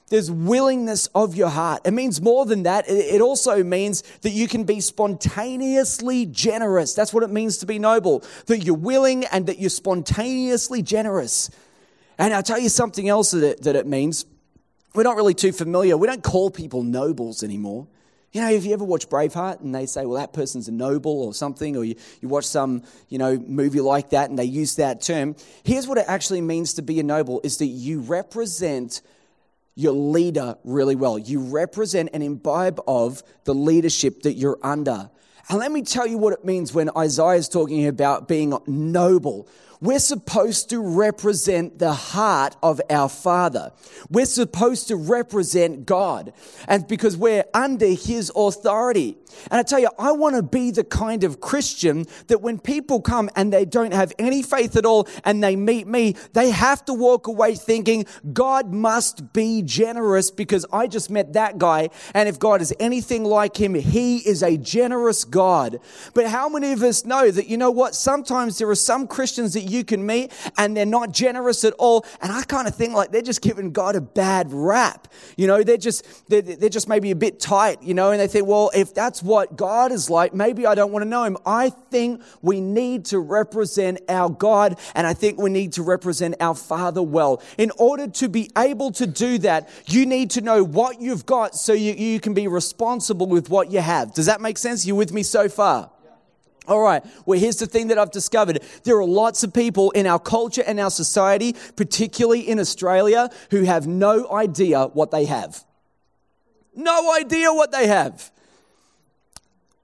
There's 0.09 0.31
willingness 0.31 1.07
of 1.13 1.35
your 1.35 1.49
heart. 1.49 1.81
It 1.85 1.91
means 1.91 2.19
more 2.19 2.45
than 2.45 2.63
that. 2.63 2.85
It 2.87 3.21
also 3.21 3.63
means 3.63 4.01
that 4.21 4.31
you 4.31 4.47
can 4.47 4.63
be 4.63 4.81
spontaneously 4.81 6.25
generous. 6.25 6.95
That's 6.95 7.13
what 7.13 7.21
it 7.21 7.29
means 7.29 7.57
to 7.59 7.67
be 7.67 7.77
noble. 7.77 8.23
That 8.47 8.63
you're 8.63 8.75
willing 8.75 9.25
and 9.25 9.45
that 9.45 9.59
you're 9.59 9.69
spontaneously 9.69 10.81
generous. 10.81 11.51
And 12.17 12.33
I'll 12.33 12.43
tell 12.43 12.59
you 12.59 12.69
something 12.69 13.07
else 13.07 13.31
that 13.31 13.43
it, 13.43 13.61
that 13.63 13.75
it 13.75 13.85
means 13.85 14.25
we're 14.93 15.03
not 15.03 15.15
really 15.15 15.33
too 15.33 15.51
familiar. 15.51 15.97
We 15.97 16.07
don't 16.07 16.23
call 16.23 16.49
people 16.49 16.83
nobles 16.83 17.43
anymore. 17.43 17.87
You 18.31 18.41
know, 18.41 18.51
if 18.51 18.63
you 18.63 18.73
ever 18.73 18.83
watch 18.83 19.09
Braveheart 19.09 19.61
and 19.61 19.73
they 19.73 19.87
say, 19.87 20.05
well, 20.05 20.19
that 20.19 20.33
person's 20.33 20.67
a 20.67 20.71
noble 20.71 21.23
or 21.23 21.33
something, 21.33 21.75
or 21.75 21.83
you, 21.83 21.95
you 22.21 22.27
watch 22.27 22.45
some, 22.45 22.83
you 23.07 23.17
know, 23.17 23.37
movie 23.37 23.81
like 23.81 24.11
that 24.11 24.29
and 24.29 24.37
they 24.37 24.45
use 24.45 24.75
that 24.75 25.01
term, 25.01 25.35
here's 25.63 25.87
what 25.87 25.97
it 25.97 26.05
actually 26.07 26.41
means 26.41 26.75
to 26.75 26.83
be 26.83 26.99
a 26.99 27.03
noble 27.03 27.41
is 27.43 27.57
that 27.57 27.65
you 27.65 28.01
represent 28.01 29.01
your 29.73 29.93
leader 29.93 30.57
really 30.63 30.95
well. 30.95 31.17
You 31.17 31.39
represent 31.39 32.09
and 32.13 32.21
imbibe 32.21 32.79
of 32.87 33.23
the 33.45 33.55
leadership 33.55 34.23
that 34.23 34.33
you're 34.33 34.59
under. 34.61 35.09
And 35.49 35.57
let 35.57 35.71
me 35.71 35.81
tell 35.81 36.05
you 36.05 36.19
what 36.19 36.33
it 36.33 36.45
means 36.45 36.73
when 36.73 36.91
Isaiah 36.95 37.37
is 37.37 37.49
talking 37.49 37.87
about 37.87 38.27
being 38.27 38.55
noble. 38.67 39.47
We're 39.81 39.99
supposed 39.99 40.69
to 40.71 40.81
represent 40.81 41.79
the 41.79 41.93
heart 41.93 42.57
of 42.61 42.81
our 42.89 43.07
Father. 43.07 43.71
We're 44.09 44.25
supposed 44.25 44.89
to 44.89 44.97
represent 44.97 45.85
God. 45.85 46.33
And 46.67 46.85
because 46.85 47.15
we're 47.15 47.45
under 47.53 47.87
His 47.87 48.29
authority. 48.35 49.17
And 49.49 49.59
I 49.59 49.63
tell 49.63 49.79
you, 49.79 49.89
I 49.97 50.11
want 50.11 50.35
to 50.35 50.43
be 50.43 50.71
the 50.71 50.83
kind 50.83 51.23
of 51.23 51.39
Christian 51.39 52.07
that 52.27 52.41
when 52.41 52.59
people 52.59 52.99
come 52.99 53.29
and 53.35 53.53
they 53.53 53.63
don't 53.63 53.93
have 53.93 54.11
any 54.19 54.41
faith 54.41 54.75
at 54.75 54.85
all 54.85 55.07
and 55.23 55.41
they 55.41 55.55
meet 55.55 55.87
me, 55.87 56.15
they 56.33 56.49
have 56.49 56.83
to 56.85 56.93
walk 56.93 57.27
away 57.27 57.55
thinking, 57.55 58.05
God 58.33 58.73
must 58.73 59.31
be 59.31 59.61
generous 59.61 60.29
because 60.29 60.65
I 60.73 60.87
just 60.87 61.09
met 61.09 61.33
that 61.33 61.57
guy. 61.57 61.89
And 62.13 62.27
if 62.27 62.37
God 62.37 62.61
is 62.61 62.73
anything 62.79 63.23
like 63.23 63.55
him, 63.55 63.75
he 63.75 64.17
is 64.17 64.43
a 64.43 64.57
generous 64.57 65.23
God. 65.23 65.79
But 66.13 66.27
how 66.27 66.49
many 66.49 66.73
of 66.73 66.83
us 66.83 67.05
know 67.05 67.31
that, 67.31 67.47
you 67.47 67.55
know 67.55 67.71
what? 67.71 67.95
Sometimes 67.95 68.57
there 68.57 68.69
are 68.69 68.75
some 68.75 69.07
Christians 69.07 69.53
that 69.53 69.68
you 69.69 69.83
can 69.83 70.05
meet 70.05 70.31
and 70.57 70.75
they're 70.75 70.85
not 70.85 71.11
generous 71.11 71.63
at 71.63 71.73
all. 71.73 72.05
And 72.21 72.31
I 72.31 72.43
kind 72.43 72.67
of 72.67 72.75
think 72.75 72.93
like 72.93 73.11
they're 73.11 73.21
just 73.21 73.41
giving 73.41 73.71
God 73.71 73.95
a 73.95 74.01
bad 74.01 74.51
rap. 74.51 75.07
You 75.37 75.47
know, 75.47 75.63
they're 75.63 75.77
just, 75.77 76.27
they're, 76.29 76.41
they're 76.41 76.69
just 76.69 76.87
maybe 76.87 77.11
a 77.11 77.15
bit 77.15 77.39
tight, 77.39 77.81
you 77.83 77.93
know, 77.93 78.11
and 78.11 78.19
they 78.19 78.27
think, 78.27 78.47
well, 78.47 78.71
if 78.73 78.93
that's 78.93 79.21
what 79.23 79.55
God 79.55 79.91
is 79.91 80.09
like, 80.09 80.33
maybe 80.33 80.65
I 80.65 80.75
don't 80.75 80.91
want 80.91 81.03
to 81.03 81.09
know 81.09 81.23
him. 81.23 81.37
I 81.45 81.69
think 81.69 82.21
we 82.41 82.61
need 82.61 83.05
to 83.05 83.19
represent 83.19 83.99
our 84.09 84.29
God 84.29 84.79
and 84.95 85.05
I 85.05 85.13
think 85.13 85.39
we 85.39 85.49
need 85.49 85.73
to 85.73 85.83
represent 85.83 86.35
our 86.39 86.55
Father 86.55 87.01
well. 87.01 87.41
In 87.57 87.71
order 87.77 88.07
to 88.07 88.29
be 88.29 88.49
able 88.57 88.91
to 88.93 89.07
do 89.07 89.37
that, 89.39 89.69
you 89.87 90.05
need 90.05 90.31
to 90.31 90.41
know 90.41 90.63
what 90.63 91.01
you've 91.01 91.25
got 91.25 91.55
so 91.55 91.73
you, 91.73 91.93
you 91.93 92.19
can 92.19 92.33
be 92.33 92.47
responsible 92.47 93.27
with 93.27 93.49
what 93.49 93.71
you 93.71 93.81
have. 93.81 94.13
Does 94.13 94.25
that 94.25 94.41
make 94.41 94.57
sense? 94.57 94.85
You 94.85 94.95
with 94.95 95.13
me 95.13 95.23
so 95.23 95.49
far? 95.49 95.91
All 96.69 96.81
right, 96.81 97.03
well, 97.25 97.39
here's 97.39 97.55
the 97.57 97.65
thing 97.65 97.87
that 97.87 97.97
I've 97.97 98.11
discovered. 98.11 98.59
There 98.83 98.95
are 98.97 99.05
lots 99.05 99.43
of 99.43 99.51
people 99.51 99.89
in 99.91 100.05
our 100.05 100.19
culture 100.19 100.63
and 100.65 100.79
our 100.79 100.91
society, 100.91 101.55
particularly 101.75 102.47
in 102.47 102.59
Australia, 102.59 103.31
who 103.49 103.63
have 103.63 103.87
no 103.87 104.31
idea 104.31 104.85
what 104.85 105.09
they 105.09 105.25
have. 105.25 105.65
No 106.75 107.15
idea 107.15 107.51
what 107.51 107.71
they 107.71 107.87
have. 107.87 108.31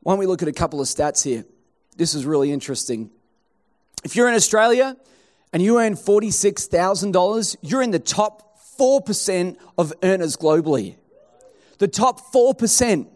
Why 0.01 0.11
don't 0.11 0.19
we 0.19 0.27
look 0.27 0.43
at 0.43 0.47
a 0.47 0.53
couple 0.53 0.79
of 0.79 0.87
stats 0.87 1.23
here? 1.23 1.43
This 1.97 2.13
is 2.13 2.23
really 2.23 2.51
interesting. 2.51 3.09
If 4.03 4.15
you're 4.15 4.29
in 4.29 4.35
Australia 4.35 4.95
and 5.51 5.63
you 5.63 5.79
earn 5.79 5.95
$46,000, 5.95 7.55
you're 7.61 7.81
in 7.81 7.89
the 7.89 7.97
top 7.97 8.59
4% 8.79 9.57
of 9.79 9.91
earners 10.03 10.37
globally. 10.37 10.97
The 11.79 11.87
top 11.87 12.31
4%. 12.31 13.07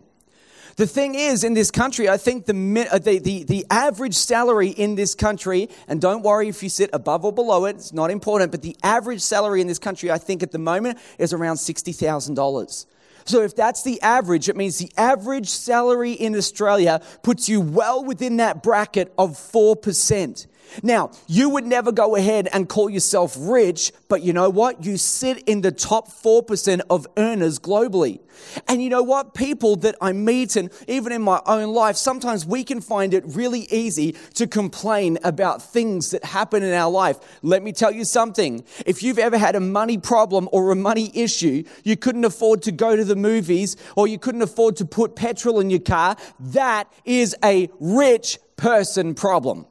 The 0.79 0.87
thing 0.87 1.15
is, 1.15 1.43
in 1.43 1.55
this 1.55 1.71
country, 1.71 2.07
I 2.07 2.15
think 2.15 2.45
the, 2.45 2.87
uh, 2.89 2.99
the, 2.99 3.19
the, 3.19 3.43
the, 3.43 3.65
average 3.69 4.15
salary 4.15 4.69
in 4.69 4.95
this 4.95 5.13
country, 5.13 5.67
and 5.89 5.99
don't 5.99 6.23
worry 6.23 6.47
if 6.47 6.63
you 6.63 6.69
sit 6.69 6.89
above 6.93 7.25
or 7.25 7.33
below 7.33 7.65
it, 7.65 7.75
it's 7.75 7.91
not 7.91 8.09
important, 8.09 8.51
but 8.51 8.61
the 8.61 8.77
average 8.81 9.19
salary 9.19 9.59
in 9.59 9.67
this 9.67 9.77
country, 9.77 10.09
I 10.09 10.17
think 10.17 10.41
at 10.41 10.53
the 10.53 10.57
moment, 10.57 10.97
is 11.17 11.33
around 11.33 11.57
$60,000. 11.57 12.85
So 13.25 13.41
if 13.41 13.57
that's 13.57 13.83
the 13.83 14.01
average, 14.01 14.47
it 14.47 14.55
means 14.55 14.77
the 14.77 14.89
average 14.95 15.49
salary 15.49 16.13
in 16.13 16.33
Australia 16.33 17.01
puts 17.23 17.49
you 17.49 17.59
well 17.59 18.05
within 18.05 18.37
that 18.37 18.63
bracket 18.63 19.13
of 19.17 19.31
4%. 19.31 20.47
Now, 20.83 21.11
you 21.27 21.49
would 21.49 21.65
never 21.65 21.91
go 21.91 22.15
ahead 22.15 22.47
and 22.51 22.67
call 22.67 22.89
yourself 22.89 23.35
rich, 23.39 23.91
but 24.07 24.21
you 24.21 24.33
know 24.33 24.49
what? 24.49 24.85
You 24.85 24.97
sit 24.97 25.39
in 25.43 25.61
the 25.61 25.71
top 25.71 26.09
4% 26.09 26.81
of 26.89 27.07
earners 27.17 27.59
globally. 27.59 28.19
And 28.67 28.81
you 28.81 28.89
know 28.89 29.03
what? 29.03 29.33
People 29.33 29.75
that 29.77 29.95
I 30.01 30.13
meet 30.13 30.55
and 30.55 30.69
even 30.87 31.11
in 31.11 31.21
my 31.21 31.41
own 31.45 31.73
life, 31.73 31.95
sometimes 31.95 32.45
we 32.45 32.63
can 32.63 32.81
find 32.81 33.13
it 33.13 33.23
really 33.25 33.61
easy 33.71 34.15
to 34.35 34.47
complain 34.47 35.17
about 35.23 35.61
things 35.61 36.11
that 36.11 36.23
happen 36.23 36.63
in 36.63 36.73
our 36.73 36.89
life. 36.89 37.17
Let 37.41 37.63
me 37.63 37.71
tell 37.71 37.91
you 37.91 38.05
something. 38.05 38.63
If 38.85 39.03
you've 39.03 39.19
ever 39.19 39.37
had 39.37 39.55
a 39.55 39.59
money 39.59 39.97
problem 39.97 40.47
or 40.51 40.71
a 40.71 40.75
money 40.75 41.11
issue, 41.13 41.63
you 41.83 41.97
couldn't 41.97 42.25
afford 42.25 42.61
to 42.63 42.71
go 42.71 42.95
to 42.95 43.03
the 43.03 43.15
movies 43.15 43.75
or 43.95 44.07
you 44.07 44.17
couldn't 44.17 44.41
afford 44.41 44.77
to 44.77 44.85
put 44.85 45.15
petrol 45.15 45.59
in 45.59 45.69
your 45.69 45.79
car, 45.79 46.15
that 46.39 46.91
is 47.05 47.35
a 47.43 47.69
rich 47.79 48.39
person 48.55 49.15
problem. 49.15 49.65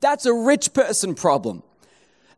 That's 0.00 0.26
a 0.26 0.34
rich 0.34 0.72
person 0.72 1.14
problem. 1.14 1.62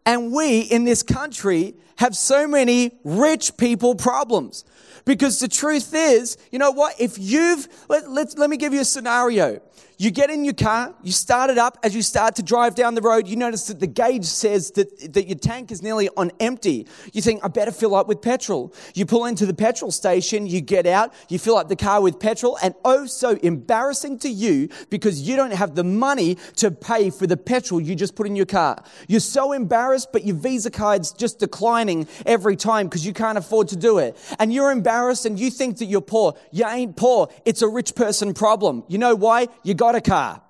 And 0.05 0.33
we 0.33 0.61
in 0.61 0.85
this 0.85 1.03
country 1.03 1.75
have 1.99 2.17
so 2.17 2.47
many 2.47 2.93
rich 3.05 3.57
people 3.57 3.95
problems. 3.95 4.65
Because 5.05 5.39
the 5.39 5.49
truth 5.49 5.95
is, 5.95 6.37
you 6.51 6.59
know 6.59 6.73
what? 6.73 7.01
If 7.01 7.19
you've, 7.19 7.69
let, 7.89 8.11
let, 8.11 8.39
let 8.39 8.51
me 8.51 8.57
give 8.57 8.75
you 8.75 8.81
a 8.81 8.85
scenario. 8.85 9.61
You 9.99 10.11
get 10.11 10.29
in 10.29 10.45
your 10.45 10.55
car, 10.55 10.95
you 11.03 11.13
start 11.13 11.49
it 11.49 11.57
up. 11.57 11.79
As 11.83 11.95
you 11.95 12.03
start 12.03 12.37
to 12.37 12.43
drive 12.43 12.75
down 12.75 12.95
the 12.95 13.01
road, 13.01 13.27
you 13.27 13.37
notice 13.37 13.69
that 13.69 13.81
the 13.81 13.87
gauge 13.87 14.27
says 14.27 14.73
that, 14.73 15.15
that 15.15 15.27
your 15.27 15.39
tank 15.39 15.73
is 15.73 15.83
nearly 15.83 16.11
on 16.17 16.33
empty. 16.39 16.87
You 17.15 17.23
think, 17.23 17.43
I 17.43 17.49
better 17.49 17.71
fill 17.71 17.95
up 17.95 18.07
with 18.07 18.21
petrol. 18.21 18.75
You 18.95 19.07
pull 19.07 19.25
into 19.25 19.47
the 19.47 19.55
petrol 19.55 19.91
station, 19.91 20.47
you 20.47 20.61
get 20.61 20.87
out, 20.87 21.15
you 21.29 21.39
fill 21.39 21.57
up 21.57 21.69
the 21.69 21.77
car 21.77 22.03
with 22.03 22.21
petrol, 22.21 22.59
and 22.63 22.75
oh, 22.85 23.07
so 23.07 23.31
embarrassing 23.43 24.19
to 24.21 24.29
you 24.29 24.69
because 24.91 25.23
you 25.23 25.35
don't 25.35 25.53
have 25.53 25.75
the 25.75 25.85
money 25.85 26.37
to 26.57 26.71
pay 26.71 27.09
for 27.09 27.27
the 27.27 27.37
petrol 27.37 27.81
you 27.81 27.95
just 27.95 28.15
put 28.15 28.27
in 28.27 28.37
your 28.37 28.47
car. 28.47 28.83
You're 29.09 29.21
so 29.21 29.53
embarrassed, 29.53 30.09
but 30.13 30.25
your 30.25 30.37
Visa 30.37 30.71
card's 30.71 31.13
just 31.13 31.39
declining 31.39 32.07
every 32.27 32.57
time 32.57 32.87
because 32.87 33.07
you 33.07 33.13
can't 33.13 33.39
afford 33.39 33.69
to 33.69 33.77
do 33.77 33.99
it. 33.99 34.17
And 34.39 34.53
you're 34.53 34.71
embarrassed 34.71 35.25
and 35.25 35.39
you 35.39 35.51
think 35.51 35.79
that 35.79 35.87
you're 35.87 36.01
poor. 36.01 36.35
You 36.53 36.67
ain't 36.67 36.97
poor. 36.97 37.29
It's 37.45 37.63
a 37.63 37.69
rich 37.69 37.95
person 37.95 38.35
problem. 38.35 38.85
You 38.89 38.99
know 38.99 39.15
why? 39.15 39.49
You 39.67 39.75
got 39.75 39.97
a 39.97 40.01
car. 40.01 40.41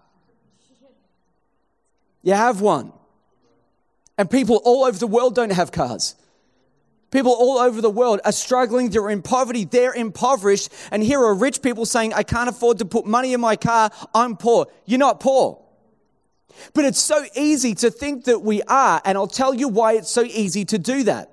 You 2.22 2.34
have 2.34 2.60
one. 2.60 2.92
And 4.18 4.30
people 4.30 4.60
all 4.62 4.84
over 4.84 4.98
the 4.98 5.06
world 5.06 5.34
don't 5.34 5.52
have 5.52 5.72
cars. 5.72 6.16
People 7.10 7.32
all 7.32 7.56
over 7.56 7.80
the 7.80 7.88
world 7.88 8.20
are 8.26 8.32
struggling. 8.32 8.90
They're 8.90 9.08
in 9.08 9.22
poverty. 9.22 9.64
They're 9.64 9.94
impoverished. 9.94 10.68
And 10.90 11.02
here 11.02 11.18
are 11.18 11.32
rich 11.32 11.62
people 11.62 11.86
saying, 11.86 12.12
I 12.12 12.24
can't 12.24 12.50
afford 12.50 12.80
to 12.80 12.84
put 12.84 13.06
money 13.06 13.32
in 13.32 13.40
my 13.40 13.56
car. 13.56 13.90
I'm 14.14 14.36
poor. 14.36 14.66
You're 14.84 14.98
not 14.98 15.20
poor. 15.20 15.62
But 16.74 16.84
it's 16.84 17.00
so 17.00 17.24
easy 17.34 17.74
to 17.76 17.90
think 17.90 18.24
that 18.24 18.42
we 18.42 18.60
are. 18.64 19.00
And 19.02 19.16
I'll 19.16 19.26
tell 19.26 19.54
you 19.54 19.68
why 19.68 19.94
it's 19.94 20.10
so 20.10 20.24
easy 20.24 20.66
to 20.66 20.78
do 20.78 21.04
that. 21.04 21.30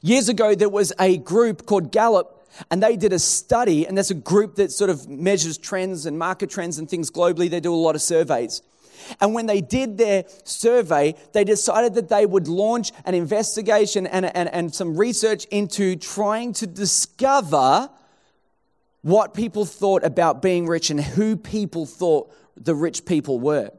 Years 0.00 0.30
ago, 0.30 0.54
there 0.54 0.70
was 0.70 0.94
a 0.98 1.18
group 1.18 1.66
called 1.66 1.92
Gallup 1.92 2.39
and 2.70 2.82
they 2.82 2.96
did 2.96 3.12
a 3.12 3.18
study, 3.18 3.86
and 3.86 3.96
that's 3.96 4.10
a 4.10 4.14
group 4.14 4.56
that 4.56 4.72
sort 4.72 4.90
of 4.90 5.08
measures 5.08 5.58
trends 5.58 6.06
and 6.06 6.18
market 6.18 6.50
trends 6.50 6.78
and 6.78 6.88
things 6.88 7.10
globally. 7.10 7.48
They 7.48 7.60
do 7.60 7.74
a 7.74 7.76
lot 7.76 7.94
of 7.94 8.02
surveys. 8.02 8.62
And 9.20 9.34
when 9.34 9.46
they 9.46 9.60
did 9.60 9.98
their 9.98 10.24
survey, 10.44 11.14
they 11.32 11.44
decided 11.44 11.94
that 11.94 12.08
they 12.08 12.26
would 12.26 12.48
launch 12.48 12.92
an 13.04 13.14
investigation 13.14 14.06
and, 14.06 14.26
and, 14.36 14.48
and 14.48 14.74
some 14.74 14.96
research 14.96 15.46
into 15.46 15.96
trying 15.96 16.52
to 16.54 16.66
discover 16.66 17.90
what 19.02 19.32
people 19.32 19.64
thought 19.64 20.04
about 20.04 20.42
being 20.42 20.66
rich 20.66 20.90
and 20.90 21.00
who 21.00 21.36
people 21.36 21.86
thought 21.86 22.32
the 22.56 22.74
rich 22.74 23.06
people 23.06 23.40
were. 23.40 23.70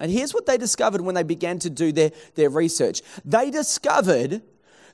And 0.00 0.10
here's 0.10 0.34
what 0.34 0.46
they 0.46 0.56
discovered 0.56 1.00
when 1.02 1.14
they 1.14 1.22
began 1.22 1.58
to 1.60 1.70
do 1.70 1.92
their, 1.92 2.10
their 2.34 2.50
research. 2.50 3.02
They 3.24 3.50
discovered 3.50 4.42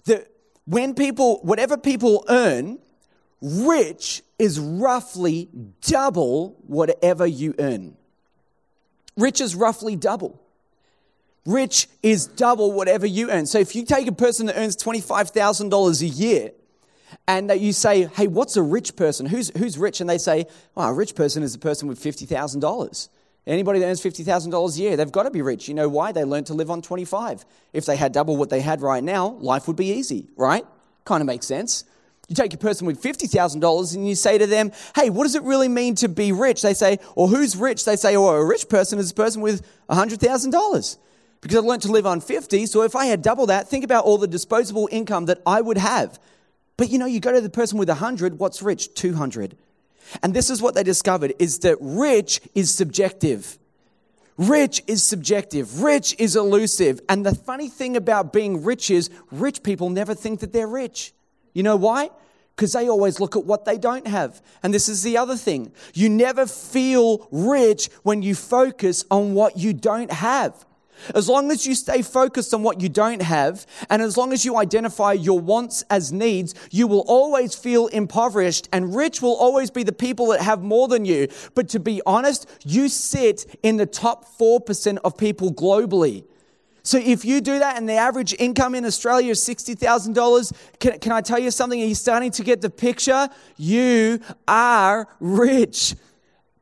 that 0.04 0.30
when 0.66 0.94
people, 0.94 1.40
whatever 1.42 1.76
people 1.76 2.24
earn, 2.28 2.78
Rich 3.42 4.22
is 4.38 4.58
roughly 4.58 5.48
double 5.80 6.56
whatever 6.66 7.26
you 7.26 7.54
earn. 7.58 7.96
Rich 9.16 9.40
is 9.40 9.54
roughly 9.54 9.96
double. 9.96 10.40
Rich 11.46 11.88
is 12.02 12.26
double 12.26 12.72
whatever 12.72 13.06
you 13.06 13.30
earn. 13.30 13.46
So 13.46 13.58
if 13.58 13.74
you 13.74 13.84
take 13.84 14.06
a 14.06 14.12
person 14.12 14.46
that 14.46 14.56
earns 14.56 14.76
$25,000 14.76 16.02
a 16.02 16.06
year 16.06 16.52
and 17.26 17.50
that 17.50 17.60
you 17.60 17.72
say, 17.72 18.04
hey, 18.14 18.26
what's 18.26 18.56
a 18.56 18.62
rich 18.62 18.94
person? 18.94 19.26
Who's, 19.26 19.50
who's 19.56 19.78
rich? 19.78 20.00
And 20.00 20.08
they 20.08 20.18
say, 20.18 20.46
oh, 20.76 20.82
a 20.82 20.92
rich 20.92 21.14
person 21.14 21.42
is 21.42 21.54
a 21.54 21.58
person 21.58 21.88
with 21.88 22.00
$50,000. 22.00 23.08
Anybody 23.46 23.78
that 23.80 23.86
earns 23.86 24.02
$50,000 24.02 24.76
a 24.76 24.80
year, 24.80 24.96
they've 24.96 25.10
got 25.10 25.22
to 25.22 25.30
be 25.30 25.40
rich. 25.40 25.66
You 25.66 25.74
know 25.74 25.88
why? 25.88 26.12
They 26.12 26.24
learned 26.24 26.46
to 26.46 26.54
live 26.54 26.70
on 26.70 26.82
25. 26.82 27.44
If 27.72 27.86
they 27.86 27.96
had 27.96 28.12
double 28.12 28.36
what 28.36 28.50
they 28.50 28.60
had 28.60 28.82
right 28.82 29.02
now, 29.02 29.28
life 29.40 29.66
would 29.66 29.76
be 29.76 29.92
easy, 29.92 30.28
right? 30.36 30.64
Kind 31.04 31.22
of 31.22 31.26
makes 31.26 31.46
sense. 31.46 31.84
You 32.30 32.36
take 32.36 32.54
a 32.54 32.58
person 32.58 32.86
with 32.86 33.02
$50,000 33.02 33.94
and 33.96 34.08
you 34.08 34.14
say 34.14 34.38
to 34.38 34.46
them, 34.46 34.70
hey, 34.94 35.10
what 35.10 35.24
does 35.24 35.34
it 35.34 35.42
really 35.42 35.66
mean 35.66 35.96
to 35.96 36.08
be 36.08 36.30
rich? 36.30 36.62
They 36.62 36.74
say, 36.74 37.00
or 37.16 37.26
who's 37.26 37.56
rich? 37.56 37.84
They 37.84 37.96
say, 37.96 38.14
oh, 38.14 38.28
a 38.28 38.44
rich 38.44 38.68
person 38.68 39.00
is 39.00 39.10
a 39.10 39.14
person 39.14 39.42
with 39.42 39.66
$100,000 39.90 40.96
because 41.40 41.58
I've 41.58 41.64
learned 41.64 41.82
to 41.82 41.90
live 41.90 42.06
on 42.06 42.20
50. 42.20 42.66
So 42.66 42.82
if 42.82 42.94
I 42.94 43.06
had 43.06 43.22
double 43.22 43.46
that, 43.46 43.68
think 43.68 43.82
about 43.82 44.04
all 44.04 44.16
the 44.16 44.28
disposable 44.28 44.88
income 44.92 45.26
that 45.26 45.42
I 45.44 45.60
would 45.60 45.76
have. 45.76 46.20
But 46.76 46.90
you 46.90 46.98
know, 46.98 47.06
you 47.06 47.18
go 47.18 47.32
to 47.32 47.40
the 47.40 47.50
person 47.50 47.78
with 47.78 47.88
100, 47.88 48.38
what's 48.38 48.62
rich? 48.62 48.94
200. 48.94 49.56
And 50.22 50.32
this 50.32 50.50
is 50.50 50.62
what 50.62 50.76
they 50.76 50.84
discovered 50.84 51.34
is 51.40 51.58
that 51.58 51.78
rich 51.80 52.40
is 52.54 52.72
subjective. 52.72 53.58
Rich 54.36 54.84
is 54.86 55.02
subjective. 55.02 55.82
Rich 55.82 56.14
is 56.20 56.36
elusive. 56.36 57.00
And 57.08 57.26
the 57.26 57.34
funny 57.34 57.68
thing 57.68 57.96
about 57.96 58.32
being 58.32 58.62
rich 58.62 58.88
is 58.88 59.10
rich 59.32 59.64
people 59.64 59.90
never 59.90 60.14
think 60.14 60.38
that 60.40 60.52
they're 60.52 60.68
rich. 60.68 61.12
You 61.54 61.64
know 61.64 61.74
why? 61.74 62.10
Because 62.60 62.74
they 62.74 62.90
always 62.90 63.20
look 63.20 63.36
at 63.36 63.46
what 63.46 63.64
they 63.64 63.78
don't 63.78 64.06
have. 64.06 64.42
And 64.62 64.74
this 64.74 64.86
is 64.86 65.02
the 65.02 65.16
other 65.16 65.34
thing. 65.34 65.72
You 65.94 66.10
never 66.10 66.46
feel 66.46 67.26
rich 67.30 67.88
when 68.02 68.20
you 68.20 68.34
focus 68.34 69.02
on 69.10 69.32
what 69.32 69.56
you 69.56 69.72
don't 69.72 70.12
have. 70.12 70.66
As 71.14 71.26
long 71.26 71.50
as 71.50 71.66
you 71.66 71.74
stay 71.74 72.02
focused 72.02 72.52
on 72.52 72.62
what 72.62 72.82
you 72.82 72.90
don't 72.90 73.22
have, 73.22 73.64
and 73.88 74.02
as 74.02 74.18
long 74.18 74.34
as 74.34 74.44
you 74.44 74.58
identify 74.58 75.14
your 75.14 75.40
wants 75.40 75.84
as 75.88 76.12
needs, 76.12 76.54
you 76.70 76.86
will 76.86 77.06
always 77.06 77.54
feel 77.54 77.86
impoverished, 77.86 78.68
and 78.74 78.94
rich 78.94 79.22
will 79.22 79.36
always 79.36 79.70
be 79.70 79.82
the 79.82 79.90
people 79.92 80.26
that 80.26 80.42
have 80.42 80.62
more 80.62 80.86
than 80.86 81.06
you. 81.06 81.28
But 81.54 81.70
to 81.70 81.80
be 81.80 82.02
honest, 82.04 82.46
you 82.66 82.90
sit 82.90 83.46
in 83.62 83.78
the 83.78 83.86
top 83.86 84.26
4% 84.38 84.98
of 85.02 85.16
people 85.16 85.50
globally. 85.50 86.24
So 86.90 86.98
if 86.98 87.24
you 87.24 87.40
do 87.40 87.60
that 87.60 87.76
and 87.76 87.88
the 87.88 87.92
average 87.92 88.34
income 88.36 88.74
in 88.74 88.84
Australia 88.84 89.30
is 89.30 89.38
$60,000, 89.38 90.52
can, 90.80 90.98
can 90.98 91.12
I 91.12 91.20
tell 91.20 91.38
you 91.38 91.52
something? 91.52 91.80
Are 91.80 91.84
you 91.84 91.94
starting 91.94 92.32
to 92.32 92.42
get 92.42 92.62
the 92.62 92.68
picture? 92.68 93.28
You 93.56 94.18
are 94.48 95.06
rich. 95.20 95.94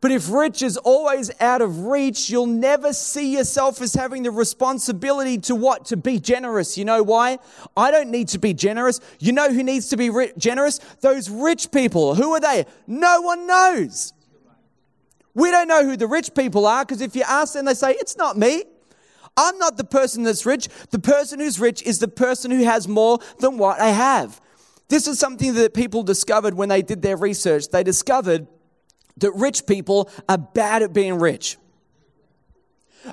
But 0.03 0.11
if 0.13 0.31
rich 0.31 0.61
is 0.61 0.77
always 0.77 1.31
out 1.41 1.63
of 1.63 1.87
reach, 1.87 2.29
you'll 2.29 2.45
never 2.45 2.93
see 2.93 3.33
yourself 3.33 3.81
as 3.81 3.95
having 3.95 4.23
the 4.23 4.31
responsibility 4.31 5.39
to 5.39 5.55
what? 5.55 5.87
To 5.87 5.97
be 5.97 6.21
generous. 6.21 6.77
You 6.77 6.85
know 6.85 7.03
why? 7.03 7.39
I 7.75 7.91
don't 7.91 8.11
need 8.11 8.29
to 8.29 8.39
be 8.39 8.53
generous. 8.53 9.01
You 9.21 9.33
know 9.33 9.51
who 9.51 9.63
needs 9.63 9.89
to 9.89 9.97
be 9.97 10.11
ri- 10.11 10.35
generous? 10.37 10.79
Those 11.01 11.31
rich 11.31 11.71
people. 11.71 12.17
Who 12.17 12.35
are 12.35 12.41
they? 12.41 12.67
No 12.87 13.23
one 13.23 13.47
knows. 13.47 14.13
We 15.33 15.51
don't 15.51 15.69
know 15.69 15.87
who 15.87 15.97
the 15.97 16.07
rich 16.07 16.35
people 16.35 16.67
are 16.67 16.85
because 16.85 17.01
if 17.01 17.17
you 17.17 17.23
ask 17.27 17.55
them, 17.55 17.65
they 17.65 17.73
say, 17.73 17.93
It's 17.93 18.19
not 18.19 18.37
me. 18.37 18.65
I'm 19.39 19.57
not 19.59 19.77
the 19.77 19.85
person 19.85 20.25
that's 20.25 20.45
rich. 20.45 20.69
The 20.91 20.99
person 20.99 21.39
who's 21.39 21.61
rich 21.61 21.81
is 21.85 22.01
the 22.01 22.09
person 22.09 22.51
who 22.51 22.65
has 22.65 22.89
more 22.89 23.21
than 23.39 23.57
what 23.57 23.81
I 23.81 23.91
have. 23.91 24.41
This 24.89 25.07
is 25.07 25.19
something 25.19 25.55
that 25.55 25.75
people 25.75 26.03
discovered 26.03 26.55
when 26.55 26.69
they 26.69 26.83
did 26.83 27.03
their 27.03 27.17
research. 27.17 27.69
They 27.69 27.85
discovered 27.85 28.49
that 29.19 29.31
rich 29.33 29.65
people 29.67 30.11
are 30.29 30.39
bad 30.39 30.83
at 30.83 30.93
being 30.93 31.21
rich. 31.21 31.57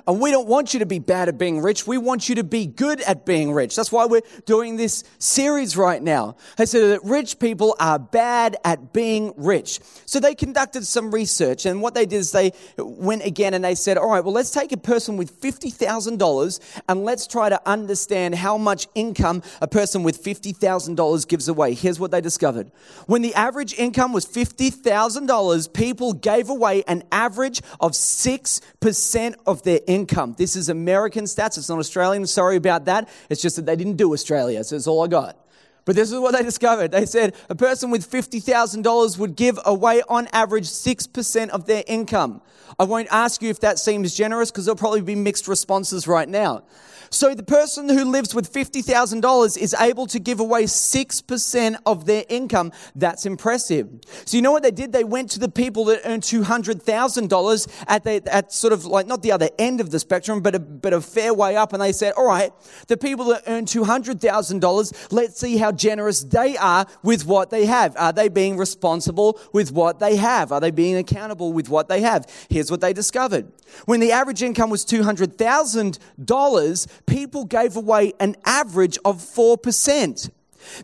And 0.06 0.20
we 0.20 0.30
don't 0.30 0.48
want 0.48 0.74
you 0.74 0.80
to 0.80 0.86
be 0.86 0.98
bad 0.98 1.28
at 1.28 1.38
being 1.38 1.60
rich. 1.60 1.86
We 1.86 1.98
want 1.98 2.28
you 2.28 2.36
to 2.36 2.44
be 2.44 2.66
good 2.66 3.00
at 3.02 3.24
being 3.24 3.52
rich. 3.52 3.76
That's 3.76 3.92
why 3.92 4.06
we're 4.06 4.22
doing 4.44 4.76
this 4.76 5.04
series 5.18 5.76
right 5.76 6.02
now. 6.02 6.36
They 6.56 6.66
said 6.66 6.90
that 6.90 7.04
rich 7.04 7.38
people 7.38 7.76
are 7.78 7.98
bad 7.98 8.56
at 8.64 8.92
being 8.92 9.32
rich. 9.36 9.80
So 10.04 10.20
they 10.20 10.34
conducted 10.34 10.86
some 10.86 11.10
research 11.10 11.66
and 11.66 11.80
what 11.80 11.94
they 11.94 12.06
did 12.06 12.16
is 12.16 12.32
they 12.32 12.52
went 12.78 13.24
again 13.24 13.54
and 13.54 13.64
they 13.64 13.74
said, 13.74 13.98
all 13.98 14.10
right, 14.10 14.24
well, 14.24 14.34
let's 14.34 14.50
take 14.50 14.72
a 14.72 14.76
person 14.76 15.16
with 15.16 15.40
$50,000 15.40 16.80
and 16.88 17.04
let's 17.04 17.26
try 17.26 17.48
to 17.48 17.60
understand 17.68 18.34
how 18.34 18.58
much 18.58 18.86
income 18.94 19.42
a 19.60 19.68
person 19.68 20.02
with 20.02 20.22
$50,000 20.22 21.28
gives 21.28 21.48
away. 21.48 21.74
Here's 21.74 22.00
what 22.00 22.10
they 22.10 22.20
discovered. 22.20 22.70
When 23.06 23.22
the 23.22 23.34
average 23.34 23.74
income 23.74 24.12
was 24.12 24.26
$50,000, 24.26 25.72
people 25.72 26.12
gave 26.12 26.50
away 26.50 26.82
an 26.88 27.02
average 27.12 27.62
of 27.80 27.92
6% 27.92 29.34
of 29.46 29.62
their 29.62 29.75
income. 29.86 30.34
This 30.38 30.56
is 30.56 30.68
American 30.68 31.24
stats. 31.24 31.58
It's 31.58 31.68
not 31.68 31.78
Australian. 31.78 32.26
Sorry 32.26 32.56
about 32.56 32.84
that. 32.86 33.08
It's 33.28 33.42
just 33.42 33.56
that 33.56 33.66
they 33.66 33.76
didn't 33.76 33.96
do 33.96 34.12
Australia. 34.12 34.62
So 34.64 34.76
that's 34.76 34.86
all 34.86 35.04
I 35.04 35.08
got. 35.08 35.38
But 35.86 35.94
this 35.94 36.10
is 36.10 36.18
what 36.18 36.34
they 36.34 36.42
discovered. 36.42 36.90
They 36.90 37.06
said 37.06 37.34
a 37.48 37.54
person 37.54 37.90
with 37.90 38.10
$50,000 38.10 39.18
would 39.18 39.36
give 39.36 39.58
away 39.64 40.02
on 40.08 40.26
average 40.32 40.66
6% 40.66 41.48
of 41.50 41.66
their 41.66 41.84
income. 41.86 42.42
I 42.78 42.84
won't 42.84 43.08
ask 43.10 43.40
you 43.40 43.48
if 43.48 43.60
that 43.60 43.78
seems 43.78 44.14
generous 44.14 44.50
because 44.50 44.66
there'll 44.66 44.76
probably 44.76 45.00
be 45.00 45.14
mixed 45.14 45.46
responses 45.48 46.08
right 46.08 46.28
now. 46.28 46.64
So 47.10 47.34
the 47.34 47.42
person 47.42 47.88
who 47.88 48.04
lives 48.04 48.34
with 48.34 48.52
$50,000 48.52 49.58
is 49.58 49.74
able 49.78 50.06
to 50.08 50.18
give 50.18 50.40
away 50.40 50.64
6% 50.64 51.76
of 51.86 52.04
their 52.04 52.24
income. 52.28 52.72
That's 52.94 53.26
impressive. 53.26 53.88
So 54.24 54.36
you 54.36 54.42
know 54.42 54.52
what 54.52 54.62
they 54.62 54.70
did? 54.70 54.92
They 54.92 55.04
went 55.04 55.30
to 55.30 55.38
the 55.38 55.48
people 55.48 55.84
that 55.86 56.00
earn 56.04 56.20
$200,000 56.20 57.84
at 57.86 58.04
the, 58.04 58.34
at 58.34 58.52
sort 58.52 58.72
of 58.72 58.84
like 58.84 59.06
not 59.06 59.22
the 59.22 59.32
other 59.32 59.48
end 59.58 59.80
of 59.80 59.90
the 59.90 59.98
spectrum, 59.98 60.40
but 60.40 60.54
a, 60.54 60.58
but 60.58 60.92
a 60.92 61.00
fair 61.00 61.32
way 61.32 61.56
up. 61.56 61.72
And 61.72 61.80
they 61.80 61.92
said, 61.92 62.12
all 62.16 62.26
right, 62.26 62.52
the 62.88 62.96
people 62.96 63.26
that 63.26 63.44
earn 63.46 63.66
$200,000, 63.66 65.12
let's 65.12 65.38
see 65.38 65.56
how 65.56 65.72
generous 65.76 66.24
they 66.24 66.56
are 66.56 66.86
with 67.02 67.26
what 67.26 67.50
they 67.50 67.66
have. 67.66 67.96
Are 67.96 68.12
they 68.12 68.28
being 68.28 68.56
responsible 68.56 69.38
with 69.52 69.70
what 69.72 70.00
they 70.00 70.16
have? 70.16 70.50
Are 70.52 70.60
they 70.60 70.70
being 70.70 70.96
accountable 70.96 71.52
with 71.52 71.68
what 71.68 71.88
they 71.88 72.00
have? 72.00 72.24
Here's 72.48 72.70
what 72.70 72.80
they 72.80 72.92
discovered. 72.92 73.50
When 73.84 73.98
the 74.00 74.12
average 74.12 74.42
income 74.42 74.70
was 74.70 74.84
$200,000, 74.84 76.86
people 77.06 77.44
gave 77.44 77.76
away 77.76 78.12
an 78.18 78.36
average 78.44 78.98
of 79.04 79.18
4%. 79.18 80.30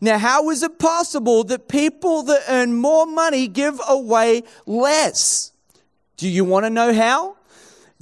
Now, 0.01 0.19
how 0.19 0.51
is 0.51 0.63
it 0.63 0.79
possible 0.79 1.43
that 1.45 1.69
people 1.69 2.23
that 2.25 2.43
earn 2.49 2.77
more 2.77 3.07
money 3.07 3.49
give 3.49 3.81
away 3.89 4.43
less? 4.67 5.53
Do 6.17 6.29
you 6.29 6.45
want 6.45 6.67
to 6.67 6.71
know 6.71 6.95
how? 6.95 7.37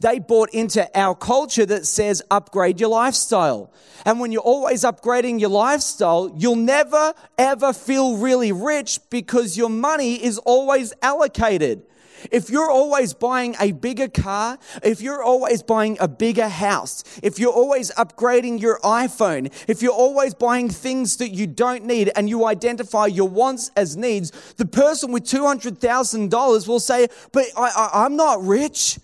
They 0.00 0.18
bought 0.18 0.50
into 0.50 0.88
our 0.98 1.14
culture 1.14 1.66
that 1.66 1.86
says 1.86 2.22
upgrade 2.30 2.80
your 2.80 2.88
lifestyle. 2.88 3.70
And 4.06 4.18
when 4.18 4.32
you're 4.32 4.40
always 4.40 4.82
upgrading 4.82 5.40
your 5.40 5.50
lifestyle, 5.50 6.32
you'll 6.34 6.56
never 6.56 7.12
ever 7.38 7.72
feel 7.74 8.16
really 8.16 8.50
rich 8.50 8.98
because 9.10 9.58
your 9.58 9.68
money 9.68 10.14
is 10.14 10.38
always 10.38 10.94
allocated. 11.02 11.82
If 12.30 12.50
you're 12.50 12.70
always 12.70 13.14
buying 13.14 13.56
a 13.60 13.72
bigger 13.72 14.08
car, 14.08 14.58
if 14.82 15.00
you're 15.00 15.22
always 15.22 15.62
buying 15.62 15.96
a 16.00 16.08
bigger 16.08 16.48
house, 16.48 17.02
if 17.22 17.38
you're 17.38 17.52
always 17.52 17.90
upgrading 17.92 18.60
your 18.60 18.78
iPhone, 18.80 19.52
if 19.68 19.82
you're 19.82 19.92
always 19.92 20.34
buying 20.34 20.68
things 20.68 21.16
that 21.18 21.30
you 21.30 21.46
don't 21.46 21.84
need 21.84 22.10
and 22.16 22.28
you 22.28 22.46
identify 22.46 23.06
your 23.06 23.28
wants 23.28 23.70
as 23.76 23.96
needs, 23.96 24.32
the 24.56 24.66
person 24.66 25.12
with 25.12 25.24
$200,000 25.24 26.68
will 26.68 26.80
say, 26.80 27.08
But 27.32 27.46
I, 27.56 27.70
I, 27.74 28.04
I'm 28.04 28.16
not 28.16 28.42
rich. 28.42 28.98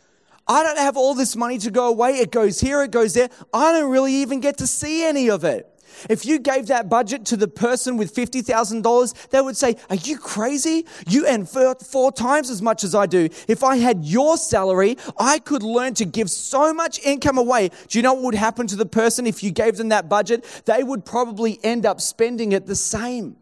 I 0.49 0.63
don't 0.63 0.79
have 0.79 0.97
all 0.97 1.15
this 1.15 1.35
money 1.35 1.59
to 1.59 1.71
go 1.71 1.89
away. 1.89 2.19
It 2.19 2.31
goes 2.31 2.61
here, 2.61 2.83
it 2.83 2.91
goes 2.91 3.15
there. 3.15 3.29
I 3.53 3.73
don't 3.73 3.91
really 3.91 4.15
even 4.15 4.41
get 4.41 4.59
to 4.59 4.67
see 4.67 5.05
any 5.05 5.29
of 5.29 5.45
it. 5.45 5.73
If 6.11 6.27
you 6.27 6.39
gave 6.39 6.67
that 6.67 6.89
budget 6.89 7.25
to 7.27 7.37
the 7.37 7.49
person 7.49 7.97
with 7.97 8.15
$50,000, 8.15 9.31
they 9.31 9.41
would 9.41 9.57
say, 9.57 9.77
Are 9.89 9.97
you 9.97 10.19
crazy? 10.19 10.87
You 11.09 11.27
earn 11.27 11.47
four, 11.47 11.75
four 11.77 12.13
times 12.13 12.51
as 12.51 12.61
much 12.61 12.85
as 12.85 12.95
I 12.95 13.07
do. 13.07 13.29
If 13.49 13.65
I 13.65 13.77
had 13.77 14.05
your 14.05 14.37
salary, 14.37 14.97
I 15.19 15.39
could 15.39 15.63
learn 15.63 15.95
to 15.95 16.05
give 16.05 16.31
so 16.31 16.73
much 16.75 17.01
income 17.01 17.39
away. 17.39 17.71
Do 17.89 17.99
you 17.99 18.03
know 18.03 18.15
what 18.15 18.25
would 18.25 18.35
happen 18.35 18.67
to 18.69 18.77
the 18.77 18.87
person 18.87 19.27
if 19.27 19.43
you 19.43 19.51
gave 19.51 19.77
them 19.77 19.89
that 19.89 20.09
budget? 20.09 20.45
They 20.67 20.83
would 20.83 21.05
probably 21.05 21.59
end 21.63 21.87
up 21.87 22.01
spending 22.01 22.53
it 22.53 22.67
the 22.67 22.77
same 22.77 23.37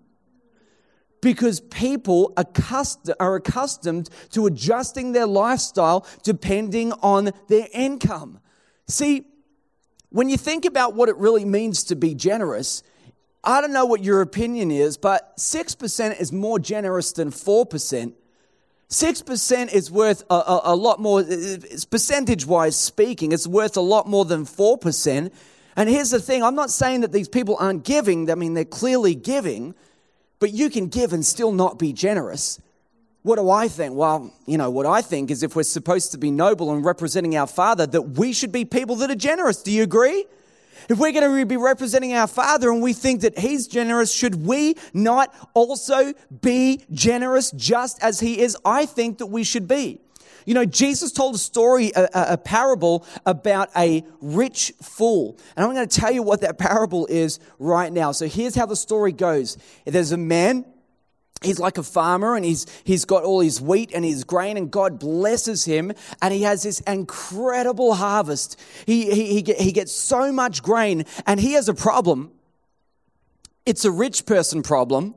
because 1.25 1.59
people 1.59 2.35
are 2.37 3.35
accustomed 3.35 4.11
to 4.31 4.45
adjusting 4.45 5.13
their 5.13 5.27
lifestyle 5.27 6.07
depending 6.23 6.93
on 6.93 7.31
their 7.49 7.67
income. 7.73 8.41
See, 8.89 9.25
when 10.11 10.29
you 10.29 10.37
think 10.37 10.67
about 10.67 10.95
what 10.95 11.09
it 11.09 11.17
really 11.17 11.47
means 11.47 11.85
to 11.85 11.97
be 11.97 12.15
generous, 12.15 12.83
I 13.43 13.63
don't 13.63 13.73
know 13.73 13.87
what 13.87 14.05
your 14.05 14.21
opinion 14.21 14.71
is, 14.71 14.99
but 14.99 15.35
6% 15.39 16.21
is 16.21 16.31
more 16.31 16.59
generous 16.59 17.13
than 17.13 17.31
4%. 17.31 18.13
6% 18.91 19.73
is 19.73 19.91
worth 19.91 20.25
a, 20.29 20.35
a, 20.35 20.61
a 20.65 20.77
lot 20.77 21.01
more, 21.01 21.25
percentage 21.91 22.45
wise 22.45 22.77
speaking, 22.77 23.33
it's 23.33 23.47
worth 23.47 23.79
a 23.79 23.81
lot 23.81 24.07
more 24.07 24.27
than 24.27 24.45
4%. 24.45 25.33
And 25.75 25.89
here's 25.89 26.11
the 26.11 26.21
thing 26.21 26.43
I'm 26.43 26.55
not 26.55 26.69
saying 26.69 27.01
that 27.01 27.13
these 27.13 27.31
people 27.31 27.57
aren't 27.59 27.83
giving, 27.83 28.31
I 28.31 28.35
mean, 28.35 28.53
they're 28.53 28.67
clearly 28.67 29.15
giving, 29.15 29.75
but 30.41 30.53
you 30.53 30.71
can 30.71 30.89
give 30.89 31.13
and 31.13 31.25
still 31.25 31.53
not 31.53 31.79
be 31.79 31.93
generous. 31.93 32.61
What 33.23 33.37
do 33.37 33.51
I 33.51 33.69
think? 33.69 33.95
Well, 33.95 34.33
you 34.47 34.59
know, 34.59 34.71
what 34.71 34.85
I 34.85 35.01
think 35.01 35.31
is 35.31 35.43
if 35.43 35.57
we're 35.57 35.63
supposed 35.63 36.13
to 36.13 36.19
be 36.19 36.31
noble 36.31 36.73
and 36.73 36.85
representing 36.85 37.37
our 37.37 37.47
Father, 37.47 37.87
that 37.87 38.03
we 38.03 38.35
should 38.35 38.53
be 38.53 38.67
people 38.67 38.97
that 38.97 39.11
are 39.11 39.15
generous. 39.15 39.63
Do 39.63 39.73
you 39.73 39.83
agree? 39.83 40.27
If 40.91 40.99
we're 40.99 41.13
going 41.13 41.39
to 41.39 41.47
be 41.47 41.57
representing 41.57 42.13
our 42.13 42.27
Father 42.27 42.71
and 42.71 42.83
we 42.83 42.93
think 42.93 43.23
that 43.23 43.39
He's 43.39 43.67
generous, 43.67 44.13
should 44.13 44.45
we 44.47 44.77
not 44.93 45.35
also 45.55 46.13
be 46.43 46.85
generous 46.93 47.51
just 47.53 48.03
as 48.03 48.21
He 48.21 48.41
is? 48.41 48.57
I 48.65 48.85
think 48.85 49.19
that 49.19 49.27
we 49.27 49.45
should 49.45 49.67
be. 49.67 50.01
You 50.45 50.55
know, 50.55 50.65
Jesus 50.65 51.13
told 51.13 51.35
a 51.35 51.39
story, 51.39 51.93
a, 51.95 52.09
a, 52.13 52.39
parable 52.39 53.07
about 53.25 53.71
a 53.77 54.05
rich 54.21 54.73
fool. 54.83 55.39
And 55.57 55.65
I'm 55.65 55.75
going 55.75 55.89
to 55.89 56.01
tell 56.01 56.13
you 56.13 56.23
what 56.23 56.43
that 56.43 56.59
parable 56.59 57.07
is 57.07 57.41
right 57.59 57.93
now. 57.93 58.13
So 58.13 58.27
here's 58.27 58.55
how 58.55 58.67
the 58.67 58.77
story 58.77 59.13
goes. 59.13 59.57
There's 59.87 60.13
a 60.13 60.17
man 60.17 60.67
he's 61.45 61.59
like 61.59 61.79
a 61.79 61.83
farmer 61.83 62.37
and 62.37 62.45
he's, 62.45 62.67
he's 62.85 63.05
got 63.05 63.23
all 63.23 63.41
his 63.41 63.61
wheat 63.61 63.91
and 63.95 64.05
his 64.05 64.25
grain 64.25 64.57
and 64.57 64.71
God 64.71 64.99
blesses 64.99 65.65
him 65.65 65.93
and 66.23 66.33
he 66.33 66.43
has 66.43 66.63
this 66.63 66.81
incredible 66.81 67.95
harvest. 67.95 68.61
He, 68.87 69.11
he, 69.11 69.43
he, 69.43 69.55
he 69.55 69.73
gets 69.73 69.93
so 69.93 70.33
much 70.33 70.63
grain 70.63 71.05
and 71.27 71.39
he 71.39 71.53
has 71.53 71.69
a 71.69 71.75
problem. 71.75 72.33
It's 73.67 73.85
a 73.85 73.91
rich 73.91 74.27
person 74.27 74.63
problem. 74.63 75.15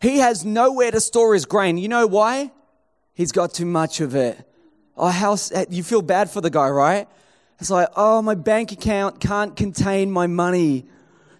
He 0.00 0.18
has 0.18 0.44
nowhere 0.44 0.90
to 0.90 1.00
store 1.00 1.34
his 1.34 1.46
grain. 1.46 1.78
You 1.78 1.88
know 1.88 2.06
why? 2.06 2.50
He's 3.14 3.32
got 3.32 3.54
too 3.54 3.66
much 3.66 4.00
of 4.00 4.14
it. 4.14 4.48
Oh, 4.96 5.08
how, 5.08 5.36
eh, 5.52 5.64
you 5.70 5.82
feel 5.82 6.02
bad 6.02 6.30
for 6.30 6.40
the 6.40 6.50
guy, 6.50 6.68
right? 6.68 7.08
It's 7.60 7.70
like, 7.70 7.88
oh, 7.96 8.22
my 8.22 8.34
bank 8.34 8.72
account 8.72 9.20
can't 9.20 9.56
contain 9.56 10.10
my 10.10 10.26
money. 10.26 10.86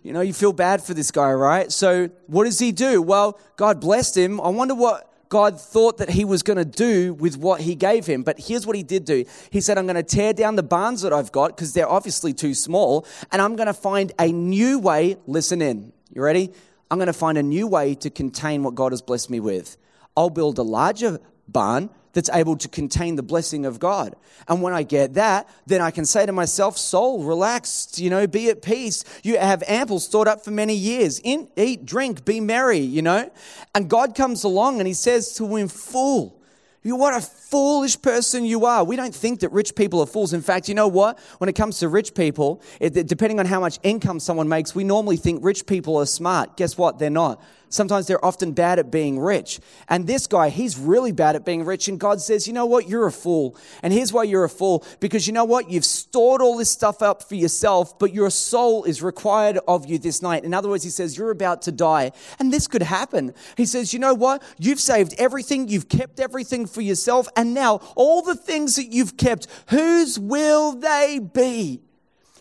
You 0.02 0.12
know, 0.12 0.20
you 0.20 0.32
feel 0.32 0.52
bad 0.52 0.82
for 0.82 0.94
this 0.94 1.10
guy, 1.10 1.32
right? 1.32 1.70
So 1.70 2.08
what 2.26 2.44
does 2.44 2.58
he 2.58 2.72
do? 2.72 3.02
Well, 3.02 3.38
God 3.56 3.80
blessed 3.80 4.16
him. 4.16 4.40
I 4.40 4.48
wonder 4.48 4.74
what 4.74 5.12
God 5.28 5.60
thought 5.60 5.98
that 5.98 6.10
he 6.10 6.24
was 6.24 6.42
going 6.42 6.58
to 6.58 6.64
do 6.64 7.14
with 7.14 7.38
what 7.38 7.60
he 7.60 7.74
gave 7.74 8.06
him. 8.06 8.22
But 8.22 8.38
here's 8.38 8.66
what 8.66 8.76
he 8.76 8.82
did 8.82 9.04
do. 9.04 9.24
He 9.50 9.60
said, 9.60 9.78
I'm 9.78 9.86
going 9.86 9.96
to 9.96 10.02
tear 10.02 10.32
down 10.32 10.56
the 10.56 10.62
barns 10.62 11.02
that 11.02 11.12
I've 11.12 11.32
got 11.32 11.56
because 11.56 11.72
they're 11.72 11.88
obviously 11.88 12.32
too 12.34 12.54
small. 12.54 13.06
And 13.30 13.40
I'm 13.40 13.56
going 13.56 13.68
to 13.68 13.74
find 13.74 14.12
a 14.18 14.30
new 14.30 14.78
way. 14.78 15.16
Listen 15.26 15.62
in. 15.62 15.92
You 16.12 16.22
ready? 16.22 16.52
I'm 16.90 16.98
going 16.98 17.06
to 17.06 17.14
find 17.14 17.38
a 17.38 17.42
new 17.42 17.66
way 17.66 17.94
to 17.94 18.10
contain 18.10 18.62
what 18.62 18.74
God 18.74 18.92
has 18.92 19.00
blessed 19.00 19.30
me 19.30 19.40
with. 19.40 19.76
I'll 20.16 20.30
build 20.30 20.58
a 20.58 20.62
larger 20.62 21.18
barn 21.48 21.88
that's 22.12 22.30
able 22.30 22.56
to 22.56 22.68
contain 22.68 23.16
the 23.16 23.22
blessing 23.22 23.64
of 23.64 23.78
God. 23.78 24.14
And 24.48 24.62
when 24.62 24.72
I 24.72 24.82
get 24.82 25.14
that, 25.14 25.48
then 25.66 25.80
I 25.80 25.90
can 25.90 26.04
say 26.04 26.26
to 26.26 26.32
myself, 26.32 26.76
soul, 26.76 27.24
relax, 27.24 27.98
you 27.98 28.10
know, 28.10 28.26
be 28.26 28.50
at 28.50 28.62
peace. 28.62 29.04
You 29.22 29.38
have 29.38 29.62
ample 29.66 30.00
stored 30.00 30.28
up 30.28 30.44
for 30.44 30.50
many 30.50 30.74
years. 30.74 31.20
In, 31.24 31.48
eat, 31.56 31.86
drink, 31.86 32.24
be 32.24 32.40
merry, 32.40 32.78
you 32.78 33.02
know. 33.02 33.30
And 33.74 33.88
God 33.88 34.14
comes 34.14 34.44
along 34.44 34.80
and 34.80 34.86
he 34.86 34.94
says 34.94 35.34
to 35.34 35.56
him, 35.56 35.68
fool, 35.68 36.38
you, 36.84 36.96
what 36.96 37.14
a 37.14 37.20
foolish 37.20 38.00
person 38.02 38.44
you 38.44 38.66
are. 38.66 38.82
We 38.82 38.96
don't 38.96 39.14
think 39.14 39.40
that 39.40 39.52
rich 39.52 39.76
people 39.76 40.00
are 40.00 40.06
fools. 40.06 40.32
In 40.32 40.42
fact, 40.42 40.68
you 40.68 40.74
know 40.74 40.88
what? 40.88 41.18
When 41.38 41.48
it 41.48 41.54
comes 41.54 41.78
to 41.78 41.88
rich 41.88 42.12
people, 42.12 42.60
it, 42.80 43.06
depending 43.06 43.38
on 43.38 43.46
how 43.46 43.60
much 43.60 43.78
income 43.84 44.18
someone 44.18 44.48
makes, 44.48 44.74
we 44.74 44.82
normally 44.82 45.16
think 45.16 45.44
rich 45.44 45.64
people 45.66 45.96
are 45.98 46.06
smart. 46.06 46.56
Guess 46.56 46.76
what? 46.76 46.98
They're 46.98 47.08
not. 47.08 47.40
Sometimes 47.72 48.06
they're 48.06 48.22
often 48.22 48.52
bad 48.52 48.78
at 48.78 48.90
being 48.90 49.18
rich. 49.18 49.58
And 49.88 50.06
this 50.06 50.26
guy, 50.26 50.50
he's 50.50 50.78
really 50.78 51.10
bad 51.10 51.36
at 51.36 51.44
being 51.44 51.64
rich. 51.64 51.88
And 51.88 51.98
God 51.98 52.20
says, 52.20 52.46
you 52.46 52.52
know 52.52 52.66
what? 52.66 52.86
You're 52.86 53.06
a 53.06 53.12
fool. 53.12 53.56
And 53.82 53.94
here's 53.94 54.12
why 54.12 54.24
you're 54.24 54.44
a 54.44 54.48
fool. 54.50 54.84
Because 55.00 55.26
you 55.26 55.32
know 55.32 55.46
what? 55.46 55.70
You've 55.70 55.86
stored 55.86 56.42
all 56.42 56.58
this 56.58 56.70
stuff 56.70 57.00
up 57.00 57.22
for 57.22 57.34
yourself, 57.34 57.98
but 57.98 58.12
your 58.12 58.28
soul 58.28 58.84
is 58.84 59.02
required 59.02 59.58
of 59.66 59.86
you 59.86 59.98
this 59.98 60.20
night. 60.20 60.44
In 60.44 60.52
other 60.52 60.68
words, 60.68 60.84
he 60.84 60.90
says, 60.90 61.16
you're 61.16 61.30
about 61.30 61.62
to 61.62 61.72
die. 61.72 62.12
And 62.38 62.52
this 62.52 62.68
could 62.68 62.82
happen. 62.82 63.32
He 63.56 63.64
says, 63.64 63.94
you 63.94 63.98
know 63.98 64.12
what? 64.12 64.42
You've 64.58 64.80
saved 64.80 65.14
everything. 65.16 65.68
You've 65.68 65.88
kept 65.88 66.20
everything 66.20 66.66
for 66.66 66.82
yourself. 66.82 67.26
And 67.36 67.54
now 67.54 67.80
all 67.96 68.20
the 68.20 68.36
things 68.36 68.76
that 68.76 68.92
you've 68.92 69.16
kept, 69.16 69.46
whose 69.70 70.18
will 70.18 70.72
they 70.72 71.20
be? 71.20 71.80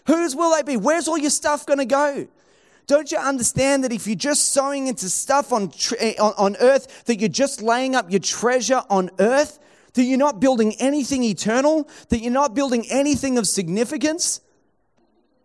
Whose 0.08 0.36
will 0.36 0.54
they 0.54 0.63
be? 0.63 0.76
Where's 0.76 1.08
all 1.08 1.17
your 1.17 1.30
stuff 1.30 1.65
going 1.65 1.80
to 1.80 1.86
go? 1.86 2.28
Don't 2.88 3.12
you 3.12 3.17
understand 3.17 3.84
that 3.84 3.94
if 3.94 4.08
you're 4.08 4.15
just 4.15 4.50
sowing 4.50 4.88
into 4.88 5.10
stuff 5.10 5.54
on, 5.54 5.72
eh, 6.00 6.15
on, 6.20 6.34
on 6.38 6.56
earth, 6.58 7.06
that 7.06 7.20
you're 7.20 7.30
just 7.30 7.62
laying 7.62 7.96
up 7.96 8.12
your 8.12 8.20
treasure 8.20 8.84
on 8.89 9.10
earth, 9.20 9.60
that 9.94 10.04
you're 10.04 10.17
not 10.17 10.39
building 10.39 10.74
anything 10.80 11.24
eternal, 11.24 11.88
that 12.10 12.20
you're 12.20 12.32
not 12.32 12.54
building 12.54 12.86
anything 12.89 13.38
of 13.38 13.48
significance? 13.48 14.41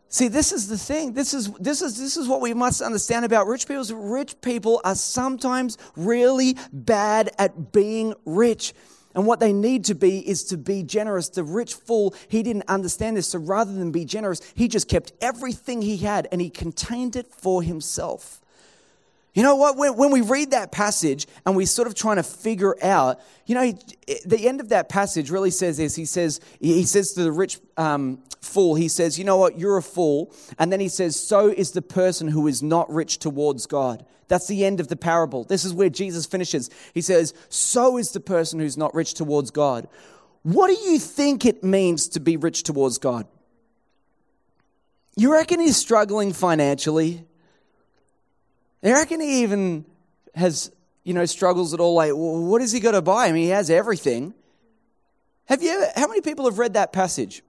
See, 0.08 0.28
this 0.28 0.52
is 0.52 0.68
the 0.68 0.78
thing. 0.78 1.12
This 1.12 1.34
is, 1.34 1.50
this 1.54 1.82
is, 1.82 1.98
this 1.98 2.16
is 2.16 2.28
what 2.28 2.40
we 2.40 2.54
must 2.54 2.80
understand 2.80 3.24
about 3.24 3.46
rich 3.48 3.66
people. 3.66 3.84
Rich 3.84 4.40
people 4.40 4.80
are 4.84 4.94
sometimes 4.94 5.76
really 5.96 6.56
bad 6.72 7.30
at 7.38 7.72
being 7.72 8.14
rich. 8.24 8.72
And 9.16 9.26
what 9.26 9.40
they 9.40 9.54
need 9.54 9.86
to 9.86 9.94
be 9.94 10.18
is 10.18 10.44
to 10.44 10.58
be 10.58 10.82
generous. 10.82 11.30
The 11.30 11.42
rich 11.42 11.72
fool, 11.72 12.14
he 12.28 12.42
didn't 12.42 12.68
understand 12.68 13.16
this. 13.16 13.28
So 13.28 13.38
rather 13.38 13.72
than 13.72 13.90
be 13.90 14.04
generous, 14.04 14.42
he 14.54 14.68
just 14.68 14.88
kept 14.88 15.12
everything 15.22 15.80
he 15.80 15.96
had 15.96 16.28
and 16.30 16.40
he 16.40 16.50
contained 16.50 17.16
it 17.16 17.26
for 17.26 17.62
himself. 17.62 18.42
You 19.36 19.42
know 19.42 19.54
what? 19.54 19.76
When, 19.76 19.94
when 19.96 20.10
we 20.12 20.22
read 20.22 20.52
that 20.52 20.72
passage 20.72 21.26
and 21.44 21.54
we're 21.54 21.66
sort 21.66 21.86
of 21.86 21.94
trying 21.94 22.16
to 22.16 22.22
figure 22.22 22.74
out, 22.82 23.20
you 23.44 23.54
know, 23.54 23.78
the 24.24 24.48
end 24.48 24.60
of 24.60 24.70
that 24.70 24.88
passage 24.88 25.30
really 25.30 25.50
says 25.50 25.76
this. 25.76 25.94
He 25.94 26.06
says, 26.06 26.40
he 26.58 26.84
says 26.84 27.12
to 27.12 27.22
the 27.22 27.30
rich 27.30 27.58
um, 27.76 28.22
fool, 28.40 28.76
he 28.76 28.88
says, 28.88 29.18
you 29.18 29.26
know 29.26 29.36
what? 29.36 29.58
You're 29.58 29.76
a 29.76 29.82
fool. 29.82 30.32
And 30.58 30.72
then 30.72 30.80
he 30.80 30.88
says, 30.88 31.20
so 31.20 31.48
is 31.48 31.72
the 31.72 31.82
person 31.82 32.28
who 32.28 32.46
is 32.46 32.62
not 32.62 32.90
rich 32.90 33.18
towards 33.18 33.66
God. 33.66 34.06
That's 34.28 34.48
the 34.48 34.64
end 34.64 34.80
of 34.80 34.88
the 34.88 34.96
parable. 34.96 35.44
This 35.44 35.66
is 35.66 35.74
where 35.74 35.90
Jesus 35.90 36.24
finishes. 36.24 36.70
He 36.94 37.02
says, 37.02 37.34
so 37.50 37.98
is 37.98 38.12
the 38.12 38.20
person 38.20 38.58
who's 38.58 38.78
not 38.78 38.94
rich 38.94 39.12
towards 39.12 39.50
God. 39.50 39.86
What 40.44 40.68
do 40.68 40.90
you 40.90 40.98
think 40.98 41.44
it 41.44 41.62
means 41.62 42.08
to 42.08 42.20
be 42.20 42.38
rich 42.38 42.62
towards 42.62 42.96
God? 42.96 43.26
You 45.14 45.30
reckon 45.30 45.60
he's 45.60 45.76
struggling 45.76 46.32
financially? 46.32 47.26
I 48.86 48.92
reckon 48.92 49.20
he 49.20 49.42
even 49.42 49.84
has, 50.34 50.70
you 51.04 51.14
know, 51.14 51.24
struggles 51.24 51.74
at 51.74 51.80
all. 51.80 51.94
Like, 51.94 52.12
well, 52.12 52.44
what 52.44 52.60
has 52.60 52.72
he 52.72 52.80
got 52.80 52.92
to 52.92 53.02
buy? 53.02 53.26
I 53.26 53.32
mean, 53.32 53.44
he 53.44 53.50
has 53.50 53.70
everything. 53.70 54.34
Have 55.46 55.62
you 55.62 55.70
ever, 55.70 55.90
how 55.96 56.08
many 56.08 56.20
people 56.20 56.44
have 56.44 56.58
read 56.58 56.74
that 56.74 56.92
passage? 56.92 57.42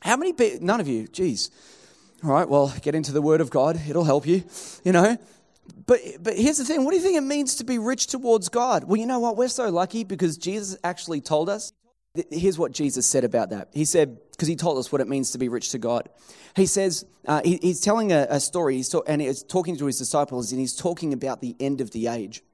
How 0.00 0.16
many 0.16 0.32
people, 0.32 0.64
none 0.64 0.80
of 0.80 0.88
you, 0.88 1.06
geez. 1.08 1.50
All 2.24 2.30
right, 2.30 2.48
well, 2.48 2.74
get 2.82 2.94
into 2.94 3.12
the 3.12 3.22
Word 3.22 3.40
of 3.40 3.50
God, 3.50 3.80
it'll 3.88 4.04
help 4.04 4.26
you, 4.26 4.42
you 4.84 4.92
know. 4.92 5.16
But, 5.86 6.00
but 6.20 6.36
here's 6.36 6.58
the 6.58 6.64
thing 6.64 6.84
what 6.84 6.92
do 6.92 6.96
you 6.96 7.02
think 7.02 7.16
it 7.16 7.22
means 7.22 7.56
to 7.56 7.64
be 7.64 7.78
rich 7.78 8.06
towards 8.06 8.48
God? 8.48 8.84
Well, 8.84 8.96
you 8.96 9.06
know 9.06 9.18
what? 9.18 9.36
We're 9.36 9.48
so 9.48 9.68
lucky 9.68 10.04
because 10.04 10.36
Jesus 10.36 10.78
actually 10.82 11.20
told 11.20 11.48
us. 11.48 11.72
Here's 12.30 12.58
what 12.58 12.72
Jesus 12.72 13.06
said 13.06 13.24
about 13.24 13.50
that. 13.50 13.68
He 13.72 13.84
said, 13.84 14.18
because 14.38 14.46
he 14.46 14.54
told 14.54 14.78
us 14.78 14.92
what 14.92 15.00
it 15.00 15.08
means 15.08 15.32
to 15.32 15.38
be 15.38 15.48
rich 15.48 15.70
to 15.70 15.78
God. 15.78 16.08
He 16.54 16.66
says, 16.66 17.04
uh, 17.26 17.42
he, 17.44 17.58
he's 17.60 17.80
telling 17.80 18.12
a, 18.12 18.28
a 18.30 18.38
story, 18.38 18.76
he's 18.76 18.94
and 18.94 19.20
he's 19.20 19.42
talking 19.42 19.76
to 19.78 19.86
his 19.86 19.98
disciples, 19.98 20.52
and 20.52 20.60
he's 20.60 20.76
talking 20.76 21.12
about 21.12 21.40
the 21.40 21.56
end 21.58 21.80
of 21.80 21.90
the 21.90 22.06
age. 22.06 22.44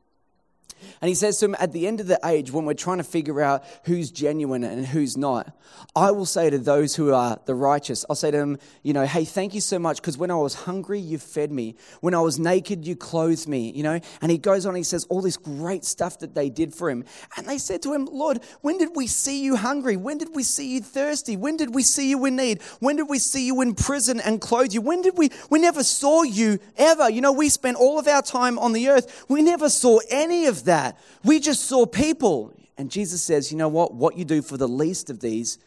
And 1.01 1.09
he 1.09 1.15
says 1.15 1.39
to 1.39 1.47
him, 1.47 1.57
at 1.59 1.73
the 1.73 1.87
end 1.87 2.01
of 2.01 2.07
the 2.07 2.19
age, 2.25 2.51
when 2.53 2.65
we're 2.65 2.75
trying 2.75 2.99
to 2.99 3.05
figure 3.05 3.41
out 3.41 3.65
who's 3.85 4.11
genuine 4.11 4.65
and 4.65 4.87
who's 4.87 5.17
not, 5.17 5.57
I 5.97 6.11
will 6.11 6.27
say 6.27 6.51
to 6.51 6.59
those 6.59 6.95
who 6.95 7.13
are 7.13 7.39
the 7.47 7.55
righteous, 7.55 8.05
I'll 8.09 8.17
say 8.17 8.31
to 8.31 8.37
them, 8.37 8.59
you 8.83 8.93
know, 8.93 9.07
hey, 9.07 9.25
thank 9.25 9.55
you 9.55 9.61
so 9.61 9.79
much 9.79 9.99
because 9.99 10.19
when 10.19 10.31
I 10.31 10.37
was 10.37 10.55
hungry, 10.55 11.01
you 11.01 11.19
fed 11.19 11.51
me. 11.51 11.77
When 12.01 12.15
I 12.15 12.21
was 12.21 12.39
naked, 12.39 12.87
you 12.87 12.97
clothed 12.97 13.49
me, 13.49 13.71
you 13.71 13.83
know. 13.83 14.01
And 14.21 14.31
he 14.31 14.39
goes 14.39 14.67
on, 14.67 14.75
he 14.75 14.83
says 14.83 15.05
all 15.09 15.23
this 15.23 15.37
great 15.37 15.85
stuff 15.85 16.19
that 16.21 16.35
they 16.35 16.51
did 16.51 16.75
for 16.75 16.91
him. 16.91 17.05
And 17.37 17.47
they 17.47 17.59
said 17.59 17.83
to 17.83 17.93
him, 17.93 18.07
Lord, 18.07 18.41
when 18.61 18.79
did 18.79 18.91
we 18.95 19.07
see 19.07 19.43
you 19.43 19.57
hungry? 19.57 19.97
When 19.97 20.19
did 20.19 20.35
we 20.35 20.43
see 20.43 20.75
you 20.75 20.81
thirsty? 20.81 21.37
When 21.37 21.57
did 21.57 21.75
we 21.75 21.83
see 21.83 22.11
you 22.11 22.25
in 22.25 22.37
need? 22.37 22.63
When 22.81 22.97
did 22.97 23.09
we 23.09 23.19
see 23.19 23.47
you 23.47 23.61
in 23.63 23.75
prison 23.75 24.21
and 24.21 24.41
clothe 24.41 24.73
you? 24.73 24.81
When 24.81 25.03
did 25.03 25.17
we, 25.17 25.31
we 25.51 25.59
never 25.59 25.83
saw 25.83 26.23
you 26.23 26.59
ever. 26.77 27.09
You 27.09 27.21
know, 27.21 27.33
we 27.33 27.49
spent 27.49 27.77
all 27.77 27.99
of 27.99 28.07
our 28.07 28.23
time 28.23 28.59
on 28.59 28.73
the 28.73 28.89
earth. 28.89 29.25
We 29.29 29.43
never 29.43 29.71
saw 29.71 30.01
any 30.11 30.47
of 30.47 30.63
that. 30.64 30.98
We 31.24 31.40
just 31.40 31.64
saw 31.64 31.87
people. 31.87 32.53
And 32.77 32.90
Jesus 32.90 33.22
says, 33.22 33.53
you 33.53 33.59
know 33.59 33.68
what? 33.68 33.94
What 33.94 34.16
you 34.16 34.24
do 34.24 34.42
for 34.42 34.57
the 34.57 34.68
least 34.68 35.11
of 35.11 35.20
these, 35.20 35.59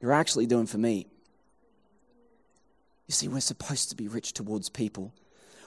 you're 0.00 0.12
actually 0.12 0.46
doing 0.46 0.66
for 0.66 0.78
me. 0.78 1.06
You 3.08 3.12
see, 3.12 3.28
we're 3.28 3.40
supposed 3.40 3.90
to 3.90 3.96
be 3.96 4.08
rich 4.08 4.32
towards 4.32 4.68
people. 4.68 5.12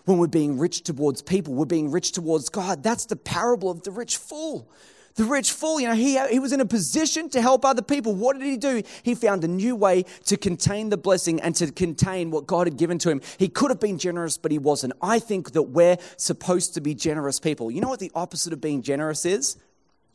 When 0.06 0.18
we're 0.18 0.28
being 0.28 0.58
rich 0.58 0.84
towards 0.84 1.22
people, 1.22 1.54
we're 1.54 1.66
being 1.66 1.92
rich 1.92 2.12
towards 2.12 2.50
God. 2.50 2.84
That's 2.84 3.06
the 3.06 3.16
parable 3.16 3.70
of 3.70 3.84
the 3.84 3.92
rich 3.92 4.18
fool. 4.18 4.70
The 5.16 5.24
rich 5.24 5.54
fool, 5.54 5.80
you 5.80 5.88
know, 5.88 5.94
he, 5.94 6.20
he 6.28 6.40
was 6.40 6.52
in 6.52 6.60
a 6.60 6.66
position 6.66 7.30
to 7.30 7.42
help 7.42 7.64
other 7.64 7.82
people. 7.82 8.14
What 8.14 8.38
did 8.38 8.46
he 8.46 8.58
do? 8.58 8.84
He 9.02 9.16
found 9.16 9.46
a 9.46 9.48
new 9.48 9.74
way 9.74 10.04
to 10.26 10.36
contain 10.36 10.90
the 10.90 10.98
blessing 10.98 11.40
and 11.40 11.56
to 11.56 11.72
contain 11.72 12.32
what 12.32 12.46
God 12.48 12.68
had 12.68 12.76
given 12.76 12.98
to 13.00 13.10
him. 13.10 13.22
He 13.38 13.48
could 13.48 13.72
have 13.72 13.80
been 13.80 13.98
generous, 13.98 14.38
but 14.38 14.52
he 14.52 14.58
wasn't. 14.58 14.92
I 15.02 15.20
think 15.20 15.54
that 15.54 15.64
we're 15.64 15.98
supposed 16.18 16.74
to 16.74 16.82
be 16.82 16.94
generous 16.94 17.40
people. 17.40 17.72
You 17.72 17.80
know 17.80 17.88
what 17.88 18.00
the 18.00 18.12
opposite 18.14 18.52
of 18.52 18.60
being 18.60 18.82
generous 18.82 19.26
is? 19.26 19.56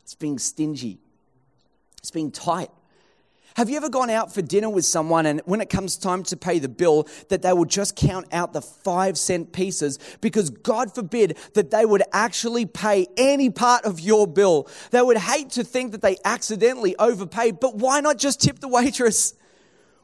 It's 0.03 0.13
being 0.13 0.37
stingy, 0.37 0.99
it's 1.97 2.11
being 2.11 2.29
tight. 2.29 2.69
Have 3.57 3.69
you 3.69 3.75
ever 3.75 3.89
gone 3.89 4.09
out 4.09 4.33
for 4.33 4.41
dinner 4.41 4.69
with 4.69 4.85
someone 4.85 5.25
and 5.25 5.41
when 5.45 5.59
it 5.59 5.69
comes 5.69 5.97
time 5.97 6.23
to 6.23 6.37
pay 6.37 6.59
the 6.59 6.69
bill, 6.69 7.07
that 7.29 7.41
they 7.41 7.51
will 7.51 7.65
just 7.65 7.97
count 7.97 8.27
out 8.31 8.53
the 8.53 8.61
five 8.61 9.17
cent 9.17 9.51
pieces 9.51 9.99
because 10.21 10.49
God 10.49 10.95
forbid 10.95 11.37
that 11.53 11.69
they 11.69 11.85
would 11.85 12.03
actually 12.13 12.65
pay 12.65 13.07
any 13.17 13.49
part 13.49 13.83
of 13.83 13.99
your 13.99 14.25
bill? 14.25 14.69
They 14.91 15.01
would 15.01 15.17
hate 15.17 15.49
to 15.51 15.65
think 15.65 15.91
that 15.91 16.01
they 16.01 16.17
accidentally 16.23 16.95
overpaid, 16.97 17.59
but 17.59 17.75
why 17.75 17.99
not 17.99 18.17
just 18.17 18.39
tip 18.39 18.59
the 18.59 18.69
waitress? 18.69 19.33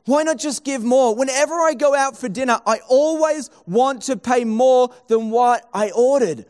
Why 0.04 0.24
not 0.24 0.38
just 0.38 0.66
give 0.66 0.84
more? 0.84 1.16
Whenever 1.16 1.54
I 1.56 1.74
go 1.74 1.96
out 1.96 2.18
for 2.18 2.30
dinner, 2.30 2.60
I 2.66 2.80
always 2.88 3.50
want 3.66 4.04
to 4.04 4.18
pay 4.18 4.44
more 4.44 4.94
than 5.08 5.30
what 5.32 5.68
I 5.74 5.92
ordered. 5.92 6.46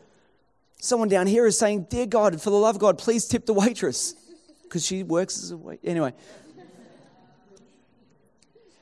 Someone 0.80 1.08
down 1.08 1.26
here 1.28 1.46
is 1.46 1.58
saying, 1.58 1.86
Dear 1.90 2.06
God, 2.06 2.40
for 2.40 2.50
the 2.50 2.56
love 2.56 2.76
of 2.76 2.80
God, 2.80 2.98
please 2.98 3.26
tip 3.26 3.46
the 3.46 3.52
waitress 3.52 4.14
because 4.62 4.84
she 4.84 5.04
works 5.04 5.42
as 5.42 5.52
a 5.52 5.56
wait. 5.56 5.80
Anyway. 5.84 6.12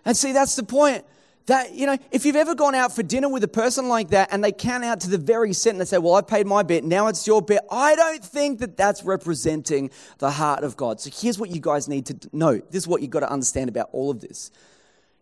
And 0.06 0.16
see, 0.16 0.32
that's 0.32 0.56
the 0.56 0.62
point. 0.62 1.04
That, 1.46 1.74
you 1.74 1.86
know, 1.86 1.96
if 2.10 2.24
you've 2.24 2.36
ever 2.36 2.56
gone 2.56 2.74
out 2.74 2.94
for 2.94 3.04
dinner 3.04 3.28
with 3.28 3.44
a 3.44 3.48
person 3.48 3.88
like 3.88 4.08
that 4.08 4.30
and 4.32 4.42
they 4.42 4.50
count 4.50 4.84
out 4.84 5.00
to 5.00 5.10
the 5.10 5.18
very 5.18 5.52
cent 5.52 5.74
and 5.74 5.80
they 5.80 5.84
say, 5.84 5.98
Well, 5.98 6.14
I 6.14 6.22
paid 6.22 6.46
my 6.46 6.64
bit, 6.64 6.82
now 6.82 7.06
it's 7.06 7.24
your 7.24 7.40
bit, 7.40 7.60
I 7.70 7.94
don't 7.94 8.24
think 8.24 8.58
that 8.60 8.76
that's 8.76 9.04
representing 9.04 9.90
the 10.18 10.30
heart 10.30 10.64
of 10.64 10.76
God. 10.76 11.00
So 11.00 11.10
here's 11.12 11.38
what 11.38 11.50
you 11.50 11.60
guys 11.60 11.86
need 11.86 12.06
to 12.06 12.16
know. 12.32 12.56
This 12.70 12.82
is 12.82 12.88
what 12.88 13.00
you've 13.00 13.10
got 13.10 13.20
to 13.20 13.30
understand 13.30 13.68
about 13.68 13.90
all 13.92 14.10
of 14.10 14.20
this. 14.20 14.50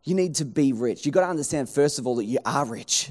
You 0.05 0.14
need 0.14 0.37
to 0.37 0.47
be 0.47 0.73
rich. 0.73 1.05
You've 1.05 1.14
got 1.14 1.23
to 1.23 1.29
understand, 1.29 1.68
first 1.68 1.99
of 1.99 2.07
all, 2.07 2.16
that 2.16 2.25
you 2.25 2.38
are 2.47 2.64
rich. 2.64 3.11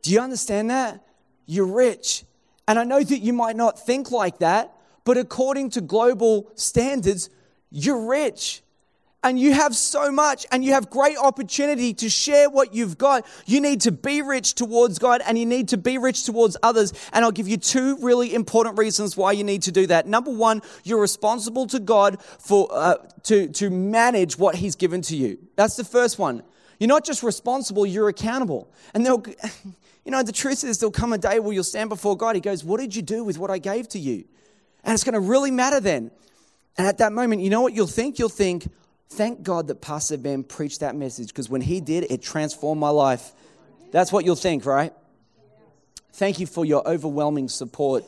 Do 0.00 0.10
you 0.10 0.20
understand 0.20 0.70
that? 0.70 1.04
You're 1.46 1.66
rich. 1.66 2.24
And 2.66 2.78
I 2.78 2.84
know 2.84 3.02
that 3.02 3.18
you 3.18 3.34
might 3.34 3.56
not 3.56 3.84
think 3.84 4.10
like 4.10 4.38
that, 4.38 4.74
but 5.04 5.18
according 5.18 5.70
to 5.70 5.82
global 5.82 6.50
standards, 6.54 7.28
you're 7.70 8.06
rich 8.06 8.62
and 9.24 9.40
you 9.40 9.52
have 9.52 9.74
so 9.74 10.12
much 10.12 10.46
and 10.52 10.62
you 10.62 10.72
have 10.72 10.90
great 10.90 11.16
opportunity 11.16 11.94
to 11.94 12.10
share 12.10 12.50
what 12.50 12.74
you've 12.74 12.98
got. 12.98 13.26
You 13.46 13.60
need 13.60 13.80
to 13.80 13.90
be 13.90 14.20
rich 14.20 14.54
towards 14.54 14.98
God 14.98 15.22
and 15.26 15.38
you 15.38 15.46
need 15.46 15.68
to 15.70 15.78
be 15.78 15.96
rich 15.96 16.24
towards 16.24 16.58
others. 16.62 16.92
And 17.12 17.24
I'll 17.24 17.32
give 17.32 17.48
you 17.48 17.56
two 17.56 17.96
really 18.02 18.34
important 18.34 18.78
reasons 18.78 19.16
why 19.16 19.32
you 19.32 19.42
need 19.42 19.62
to 19.62 19.72
do 19.72 19.86
that. 19.86 20.06
Number 20.06 20.30
one, 20.30 20.60
you're 20.84 21.00
responsible 21.00 21.66
to 21.68 21.80
God 21.80 22.22
for, 22.22 22.68
uh, 22.70 22.96
to, 23.24 23.48
to 23.48 23.70
manage 23.70 24.38
what 24.38 24.56
He's 24.56 24.76
given 24.76 25.00
to 25.02 25.16
you. 25.16 25.38
That's 25.56 25.76
the 25.76 25.84
first 25.84 26.18
one. 26.18 26.42
You're 26.78 26.88
not 26.88 27.04
just 27.04 27.22
responsible, 27.22 27.86
you're 27.86 28.08
accountable. 28.08 28.68
And 28.92 29.06
they'll, 29.06 29.24
you 30.04 30.10
know, 30.10 30.22
the 30.22 30.32
truth 30.32 30.64
is 30.64 30.78
there'll 30.78 30.92
come 30.92 31.14
a 31.14 31.18
day 31.18 31.40
where 31.40 31.54
you'll 31.54 31.64
stand 31.64 31.88
before 31.88 32.14
God. 32.14 32.34
He 32.34 32.42
goes, 32.42 32.62
What 32.62 32.78
did 32.78 32.94
you 32.94 33.00
do 33.00 33.24
with 33.24 33.38
what 33.38 33.50
I 33.50 33.56
gave 33.56 33.88
to 33.90 33.98
you? 33.98 34.24
And 34.84 34.92
it's 34.92 35.02
going 35.04 35.14
to 35.14 35.20
really 35.20 35.50
matter 35.50 35.80
then. 35.80 36.10
And 36.76 36.86
at 36.86 36.98
that 36.98 37.12
moment, 37.12 37.40
you 37.40 37.48
know 37.48 37.62
what 37.62 37.72
you'll 37.72 37.86
think? 37.86 38.18
You'll 38.18 38.28
think, 38.28 38.66
Thank 39.10 39.42
God 39.42 39.68
that 39.68 39.80
Pastor 39.80 40.16
Ben 40.16 40.42
preached 40.42 40.80
that 40.80 40.96
message 40.96 41.28
because 41.28 41.48
when 41.48 41.60
he 41.60 41.80
did, 41.80 42.10
it 42.10 42.22
transformed 42.22 42.80
my 42.80 42.88
life. 42.88 43.32
That's 43.92 44.10
what 44.10 44.24
you'll 44.24 44.34
think, 44.36 44.66
right? 44.66 44.92
Thank 46.14 46.40
you 46.40 46.46
for 46.46 46.64
your 46.64 46.86
overwhelming 46.88 47.48
support 47.48 48.04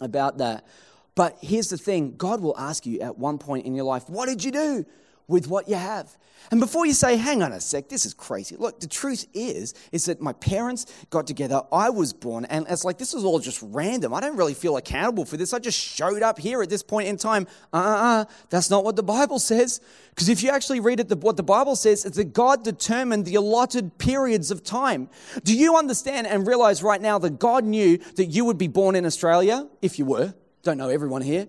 about 0.00 0.38
that. 0.38 0.66
But 1.14 1.38
here's 1.40 1.68
the 1.68 1.78
thing 1.78 2.14
God 2.16 2.40
will 2.40 2.56
ask 2.58 2.86
you 2.86 3.00
at 3.00 3.18
one 3.18 3.38
point 3.38 3.66
in 3.66 3.74
your 3.74 3.84
life, 3.84 4.08
What 4.08 4.26
did 4.26 4.44
you 4.44 4.50
do 4.50 4.86
with 5.30 5.48
what 5.48 5.68
you 5.68 5.76
have? 5.76 6.16
And 6.50 6.58
before 6.58 6.84
you 6.84 6.94
say, 6.94 7.16
hang 7.16 7.42
on 7.42 7.52
a 7.52 7.60
sec, 7.60 7.88
this 7.88 8.04
is 8.04 8.12
crazy. 8.12 8.56
Look, 8.56 8.80
the 8.80 8.88
truth 8.88 9.26
is, 9.32 9.72
is 9.92 10.06
that 10.06 10.20
my 10.20 10.32
parents 10.32 10.86
got 11.10 11.26
together, 11.26 11.62
I 11.70 11.90
was 11.90 12.12
born, 12.12 12.44
and 12.46 12.66
it's 12.68 12.84
like 12.84 12.98
this 12.98 13.14
was 13.14 13.24
all 13.24 13.38
just 13.38 13.62
random. 13.62 14.12
I 14.12 14.20
don't 14.20 14.36
really 14.36 14.54
feel 14.54 14.76
accountable 14.76 15.24
for 15.24 15.36
this. 15.36 15.52
I 15.52 15.60
just 15.60 15.78
showed 15.78 16.22
up 16.22 16.40
here 16.40 16.60
at 16.60 16.68
this 16.68 16.82
point 16.82 17.06
in 17.06 17.16
time. 17.16 17.46
Uh-uh, 17.72 18.24
that's 18.48 18.68
not 18.68 18.82
what 18.82 18.96
the 18.96 19.02
Bible 19.02 19.38
says. 19.38 19.80
Because 20.10 20.28
if 20.28 20.42
you 20.42 20.50
actually 20.50 20.80
read 20.80 20.98
it, 20.98 21.08
the, 21.08 21.16
what 21.16 21.36
the 21.36 21.44
Bible 21.44 21.76
says 21.76 22.04
is 22.04 22.12
that 22.12 22.32
God 22.32 22.64
determined 22.64 23.26
the 23.26 23.36
allotted 23.36 23.96
periods 23.98 24.50
of 24.50 24.64
time. 24.64 25.08
Do 25.44 25.56
you 25.56 25.76
understand 25.76 26.26
and 26.26 26.46
realize 26.46 26.82
right 26.82 27.00
now 27.00 27.18
that 27.18 27.38
God 27.38 27.64
knew 27.64 27.98
that 28.16 28.26
you 28.26 28.44
would 28.44 28.58
be 28.58 28.68
born 28.68 28.96
in 28.96 29.06
Australia, 29.06 29.68
if 29.82 30.00
you 30.00 30.04
were? 30.04 30.34
Don't 30.62 30.78
know 30.78 30.88
everyone 30.88 31.22
here 31.22 31.46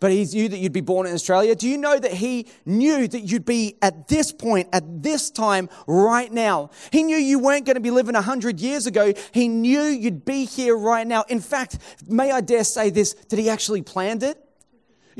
but 0.00 0.10
he 0.10 0.24
knew 0.24 0.48
that 0.48 0.58
you'd 0.58 0.72
be 0.72 0.80
born 0.80 1.06
in 1.06 1.14
Australia. 1.14 1.54
Do 1.54 1.68
you 1.68 1.78
know 1.78 1.98
that 1.98 2.12
he 2.12 2.46
knew 2.64 3.06
that 3.06 3.20
you'd 3.20 3.44
be 3.44 3.76
at 3.82 4.08
this 4.08 4.32
point, 4.32 4.68
at 4.72 5.02
this 5.02 5.30
time, 5.30 5.68
right 5.86 6.32
now? 6.32 6.70
He 6.90 7.02
knew 7.02 7.16
you 7.16 7.38
weren't 7.38 7.66
going 7.66 7.76
to 7.76 7.80
be 7.80 7.90
living 7.90 8.14
100 8.14 8.58
years 8.58 8.86
ago. 8.86 9.12
He 9.32 9.46
knew 9.46 9.82
you'd 9.82 10.24
be 10.24 10.46
here 10.46 10.76
right 10.76 11.06
now. 11.06 11.24
In 11.28 11.40
fact, 11.40 11.78
may 12.08 12.32
I 12.32 12.40
dare 12.40 12.64
say 12.64 12.90
this, 12.90 13.14
that 13.28 13.38
he 13.38 13.48
actually 13.48 13.82
planned 13.82 14.22
it? 14.22 14.42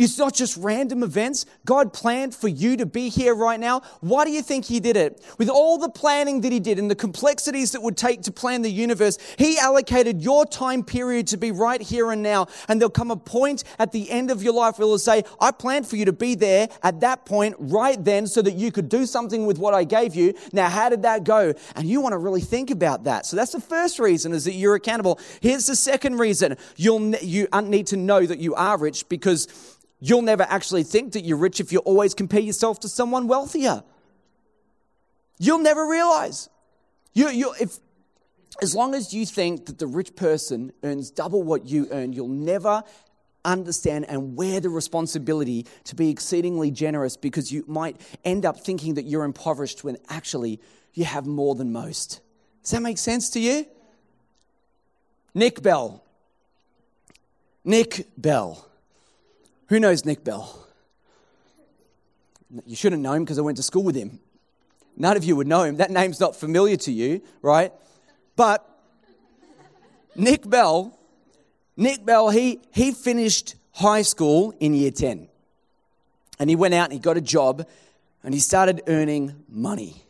It's 0.00 0.16
not 0.16 0.32
just 0.32 0.56
random 0.56 1.02
events. 1.02 1.44
God 1.66 1.92
planned 1.92 2.34
for 2.34 2.48
you 2.48 2.78
to 2.78 2.86
be 2.86 3.10
here 3.10 3.34
right 3.34 3.60
now. 3.60 3.82
Why 4.00 4.24
do 4.24 4.30
you 4.30 4.40
think 4.40 4.64
He 4.64 4.80
did 4.80 4.96
it? 4.96 5.22
With 5.36 5.50
all 5.50 5.76
the 5.76 5.90
planning 5.90 6.40
that 6.40 6.50
He 6.50 6.58
did 6.58 6.78
and 6.78 6.90
the 6.90 6.94
complexities 6.94 7.72
that 7.72 7.82
would 7.82 7.98
take 7.98 8.22
to 8.22 8.32
plan 8.32 8.62
the 8.62 8.70
universe, 8.70 9.18
He 9.36 9.58
allocated 9.58 10.22
your 10.22 10.46
time 10.46 10.84
period 10.84 11.26
to 11.26 11.36
be 11.36 11.52
right 11.52 11.82
here 11.82 12.12
and 12.12 12.22
now. 12.22 12.46
And 12.66 12.80
there'll 12.80 12.88
come 12.88 13.10
a 13.10 13.16
point 13.16 13.62
at 13.78 13.92
the 13.92 14.10
end 14.10 14.30
of 14.30 14.42
your 14.42 14.54
life 14.54 14.78
where 14.78 14.88
He'll 14.88 14.98
say, 14.98 15.22
I 15.38 15.50
planned 15.50 15.86
for 15.86 15.96
you 15.96 16.06
to 16.06 16.14
be 16.14 16.34
there 16.34 16.70
at 16.82 17.00
that 17.00 17.26
point 17.26 17.56
right 17.58 18.02
then 18.02 18.26
so 18.26 18.40
that 18.40 18.54
you 18.54 18.72
could 18.72 18.88
do 18.88 19.04
something 19.04 19.44
with 19.44 19.58
what 19.58 19.74
I 19.74 19.84
gave 19.84 20.14
you. 20.14 20.32
Now, 20.54 20.70
how 20.70 20.88
did 20.88 21.02
that 21.02 21.24
go? 21.24 21.52
And 21.76 21.86
you 21.86 22.00
want 22.00 22.14
to 22.14 22.18
really 22.18 22.40
think 22.40 22.70
about 22.70 23.04
that. 23.04 23.26
So 23.26 23.36
that's 23.36 23.52
the 23.52 23.60
first 23.60 23.98
reason 23.98 24.32
is 24.32 24.46
that 24.46 24.54
you're 24.54 24.76
accountable. 24.76 25.20
Here's 25.42 25.66
the 25.66 25.76
second 25.76 26.16
reason. 26.18 26.56
You'll, 26.76 27.16
you 27.16 27.48
uh, 27.52 27.60
need 27.60 27.88
to 27.88 27.98
know 27.98 28.24
that 28.24 28.38
you 28.38 28.54
are 28.54 28.78
rich 28.78 29.06
because 29.10 29.76
You'll 30.00 30.22
never 30.22 30.44
actually 30.48 30.82
think 30.82 31.12
that 31.12 31.24
you're 31.24 31.36
rich 31.36 31.60
if 31.60 31.72
you 31.72 31.78
always 31.80 32.14
compare 32.14 32.40
yourself 32.40 32.80
to 32.80 32.88
someone 32.88 33.28
wealthier. 33.28 33.84
You'll 35.38 35.58
never 35.58 35.86
realize. 35.86 36.48
You, 37.12 37.28
you, 37.28 37.54
if, 37.60 37.78
as 38.62 38.74
long 38.74 38.94
as 38.94 39.12
you 39.12 39.26
think 39.26 39.66
that 39.66 39.78
the 39.78 39.86
rich 39.86 40.16
person 40.16 40.72
earns 40.82 41.10
double 41.10 41.42
what 41.42 41.66
you 41.66 41.88
earn, 41.90 42.14
you'll 42.14 42.28
never 42.28 42.82
understand 43.44 44.06
and 44.08 44.36
wear 44.36 44.60
the 44.60 44.68
responsibility 44.68 45.66
to 45.84 45.94
be 45.94 46.10
exceedingly 46.10 46.70
generous 46.70 47.16
because 47.16 47.52
you 47.52 47.64
might 47.66 48.00
end 48.24 48.44
up 48.44 48.60
thinking 48.60 48.94
that 48.94 49.04
you're 49.04 49.24
impoverished 49.24 49.84
when 49.84 49.96
actually 50.08 50.60
you 50.94 51.04
have 51.04 51.26
more 51.26 51.54
than 51.54 51.72
most. 51.72 52.20
Does 52.62 52.72
that 52.72 52.82
make 52.82 52.98
sense 52.98 53.30
to 53.30 53.40
you? 53.40 53.66
Nick 55.34 55.62
Bell. 55.62 56.04
Nick 57.64 58.08
Bell 58.16 58.69
who 59.70 59.78
knows 59.78 60.04
Nick 60.04 60.24
Bell? 60.24 60.66
You 62.66 62.74
shouldn't 62.74 63.00
know 63.02 63.12
him 63.12 63.24
because 63.24 63.38
I 63.38 63.42
went 63.42 63.56
to 63.56 63.62
school 63.62 63.84
with 63.84 63.94
him. 63.94 64.18
None 64.96 65.16
of 65.16 65.22
you 65.22 65.36
would 65.36 65.46
know 65.46 65.62
him. 65.62 65.76
That 65.76 65.92
name's 65.92 66.18
not 66.18 66.34
familiar 66.34 66.76
to 66.78 66.92
you, 66.92 67.22
right? 67.40 67.72
But 68.34 68.68
Nick 70.16 70.48
Bell, 70.50 70.98
Nick 71.76 72.04
Bell, 72.04 72.30
he, 72.30 72.60
he 72.72 72.90
finished 72.90 73.54
high 73.70 74.02
school 74.02 74.52
in 74.58 74.74
year 74.74 74.90
10. 74.90 75.28
And 76.40 76.50
he 76.50 76.56
went 76.56 76.74
out 76.74 76.86
and 76.86 76.92
he 76.92 76.98
got 76.98 77.16
a 77.16 77.20
job 77.20 77.64
and 78.24 78.34
he 78.34 78.40
started 78.40 78.82
earning 78.88 79.44
money. 79.48 80.04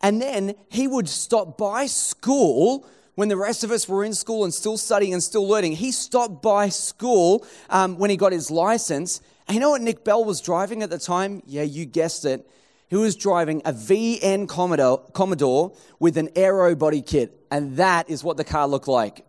And 0.00 0.22
then 0.22 0.54
he 0.68 0.86
would 0.86 1.08
stop 1.08 1.58
by 1.58 1.86
school 1.86 2.86
when 3.16 3.28
the 3.28 3.36
rest 3.36 3.64
of 3.64 3.70
us 3.70 3.88
were 3.88 4.04
in 4.04 4.12
school 4.12 4.44
and 4.44 4.54
still 4.54 4.76
studying 4.76 5.12
and 5.12 5.22
still 5.22 5.48
learning, 5.48 5.72
he 5.72 5.90
stopped 5.90 6.42
by 6.42 6.68
school 6.68 7.44
um, 7.70 7.98
when 7.98 8.10
he 8.10 8.16
got 8.16 8.30
his 8.30 8.50
license. 8.50 9.20
And 9.48 9.54
you 9.54 9.60
know 9.60 9.70
what 9.70 9.80
Nick 9.80 10.04
Bell 10.04 10.24
was 10.24 10.40
driving 10.40 10.82
at 10.82 10.90
the 10.90 10.98
time? 10.98 11.42
Yeah, 11.46 11.62
you 11.62 11.86
guessed 11.86 12.26
it. 12.26 12.48
He 12.88 12.96
was 12.96 13.16
driving 13.16 13.62
a 13.64 13.72
VN 13.72 14.46
Commodore, 14.46 14.98
Commodore 15.12 15.72
with 15.98 16.18
an 16.18 16.28
aero 16.36 16.74
body 16.76 17.02
kit. 17.02 17.46
And 17.50 17.76
that 17.78 18.08
is 18.10 18.22
what 18.22 18.36
the 18.36 18.44
car 18.44 18.68
looked 18.68 18.86
like. 18.86 19.24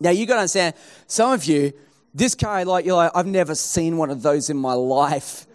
Now, 0.00 0.10
you 0.10 0.24
got 0.24 0.34
to 0.34 0.40
understand, 0.40 0.74
some 1.08 1.32
of 1.32 1.44
you, 1.44 1.72
this 2.14 2.34
car, 2.34 2.64
like, 2.64 2.86
you're 2.86 2.96
like, 2.96 3.10
I've 3.14 3.26
never 3.26 3.56
seen 3.56 3.96
one 3.96 4.10
of 4.10 4.22
those 4.22 4.50
in 4.50 4.56
my 4.56 4.72
life. 4.74 5.46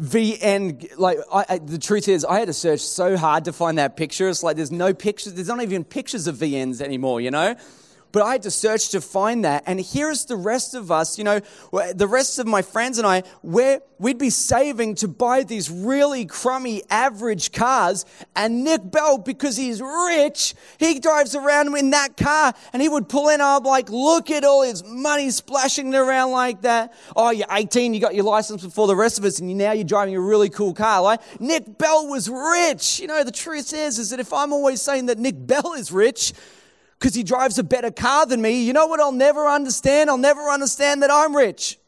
VN, 0.00 0.98
like, 0.98 1.18
I, 1.32 1.44
I, 1.48 1.58
the 1.58 1.78
truth 1.78 2.08
is, 2.08 2.24
I 2.24 2.38
had 2.38 2.48
to 2.48 2.52
search 2.52 2.80
so 2.80 3.16
hard 3.16 3.44
to 3.46 3.52
find 3.52 3.78
that 3.78 3.96
picture. 3.96 4.28
It's 4.28 4.42
like 4.42 4.56
there's 4.56 4.70
no 4.70 4.92
pictures, 4.92 5.34
there's 5.34 5.48
not 5.48 5.62
even 5.62 5.84
pictures 5.84 6.26
of 6.26 6.36
VNs 6.36 6.80
anymore, 6.80 7.20
you 7.20 7.30
know? 7.30 7.56
But 8.12 8.22
I 8.22 8.32
had 8.32 8.42
to 8.42 8.50
search 8.50 8.90
to 8.90 9.00
find 9.00 9.44
that. 9.44 9.64
And 9.66 9.80
here's 9.80 10.24
the 10.24 10.36
rest 10.36 10.74
of 10.74 10.90
us, 10.90 11.18
you 11.18 11.24
know, 11.24 11.40
the 11.94 12.06
rest 12.06 12.38
of 12.38 12.46
my 12.46 12.62
friends 12.62 12.98
and 12.98 13.06
I, 13.06 13.22
where 13.42 13.80
we'd 13.98 14.18
be 14.18 14.30
saving 14.30 14.94
to 14.96 15.08
buy 15.08 15.42
these 15.42 15.70
really 15.70 16.24
crummy 16.24 16.82
average 16.88 17.52
cars. 17.52 18.04
And 18.34 18.64
Nick 18.64 18.90
Bell, 18.90 19.18
because 19.18 19.56
he's 19.56 19.82
rich, 19.82 20.54
he 20.78 20.98
drives 20.98 21.34
around 21.34 21.76
in 21.76 21.90
that 21.90 22.16
car 22.16 22.54
and 22.72 22.80
he 22.80 22.88
would 22.88 23.08
pull 23.08 23.28
in. 23.28 23.40
I'm 23.40 23.62
like, 23.64 23.90
look 23.90 24.30
at 24.30 24.44
all 24.44 24.62
his 24.62 24.82
money 24.84 25.30
splashing 25.30 25.94
around 25.94 26.30
like 26.30 26.62
that. 26.62 26.94
Oh, 27.14 27.30
you're 27.30 27.46
18, 27.50 27.92
you 27.92 28.00
got 28.00 28.14
your 28.14 28.24
license 28.24 28.64
before 28.64 28.86
the 28.86 28.96
rest 28.96 29.18
of 29.18 29.24
us, 29.24 29.40
and 29.40 29.56
now 29.56 29.72
you're 29.72 29.84
driving 29.84 30.16
a 30.16 30.20
really 30.20 30.48
cool 30.48 30.72
car. 30.74 31.02
Like, 31.02 31.40
Nick 31.40 31.78
Bell 31.78 32.06
was 32.08 32.28
rich. 32.30 33.00
You 33.00 33.08
know, 33.08 33.24
the 33.24 33.30
truth 33.30 33.74
is, 33.74 33.98
is 33.98 34.10
that 34.10 34.20
if 34.20 34.32
I'm 34.32 34.52
always 34.52 34.80
saying 34.80 35.06
that 35.06 35.18
Nick 35.18 35.34
Bell 35.38 35.74
is 35.74 35.92
rich, 35.92 36.32
because 36.98 37.14
he 37.14 37.22
drives 37.22 37.58
a 37.58 37.62
better 37.62 37.90
car 37.90 38.26
than 38.26 38.40
me, 38.40 38.64
you 38.64 38.72
know 38.72 38.86
what 38.86 39.00
I'll 39.00 39.12
never 39.12 39.46
understand? 39.46 40.10
I'll 40.10 40.18
never 40.18 40.42
understand 40.42 41.02
that 41.02 41.10
I'm 41.10 41.36
rich. 41.36 41.78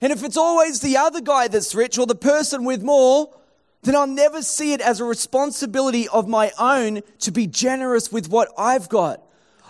And 0.00 0.12
if 0.12 0.22
it's 0.22 0.36
always 0.36 0.80
the 0.80 0.96
other 0.96 1.20
guy 1.20 1.48
that's 1.48 1.74
rich 1.74 1.98
or 1.98 2.06
the 2.06 2.14
person 2.14 2.64
with 2.64 2.82
more, 2.82 3.34
then 3.82 3.96
I'll 3.96 4.06
never 4.06 4.42
see 4.42 4.72
it 4.72 4.80
as 4.80 5.00
a 5.00 5.04
responsibility 5.04 6.08
of 6.08 6.28
my 6.28 6.52
own 6.58 7.00
to 7.20 7.32
be 7.32 7.46
generous 7.46 8.12
with 8.12 8.28
what 8.28 8.48
I've 8.56 8.88
got. 8.88 9.22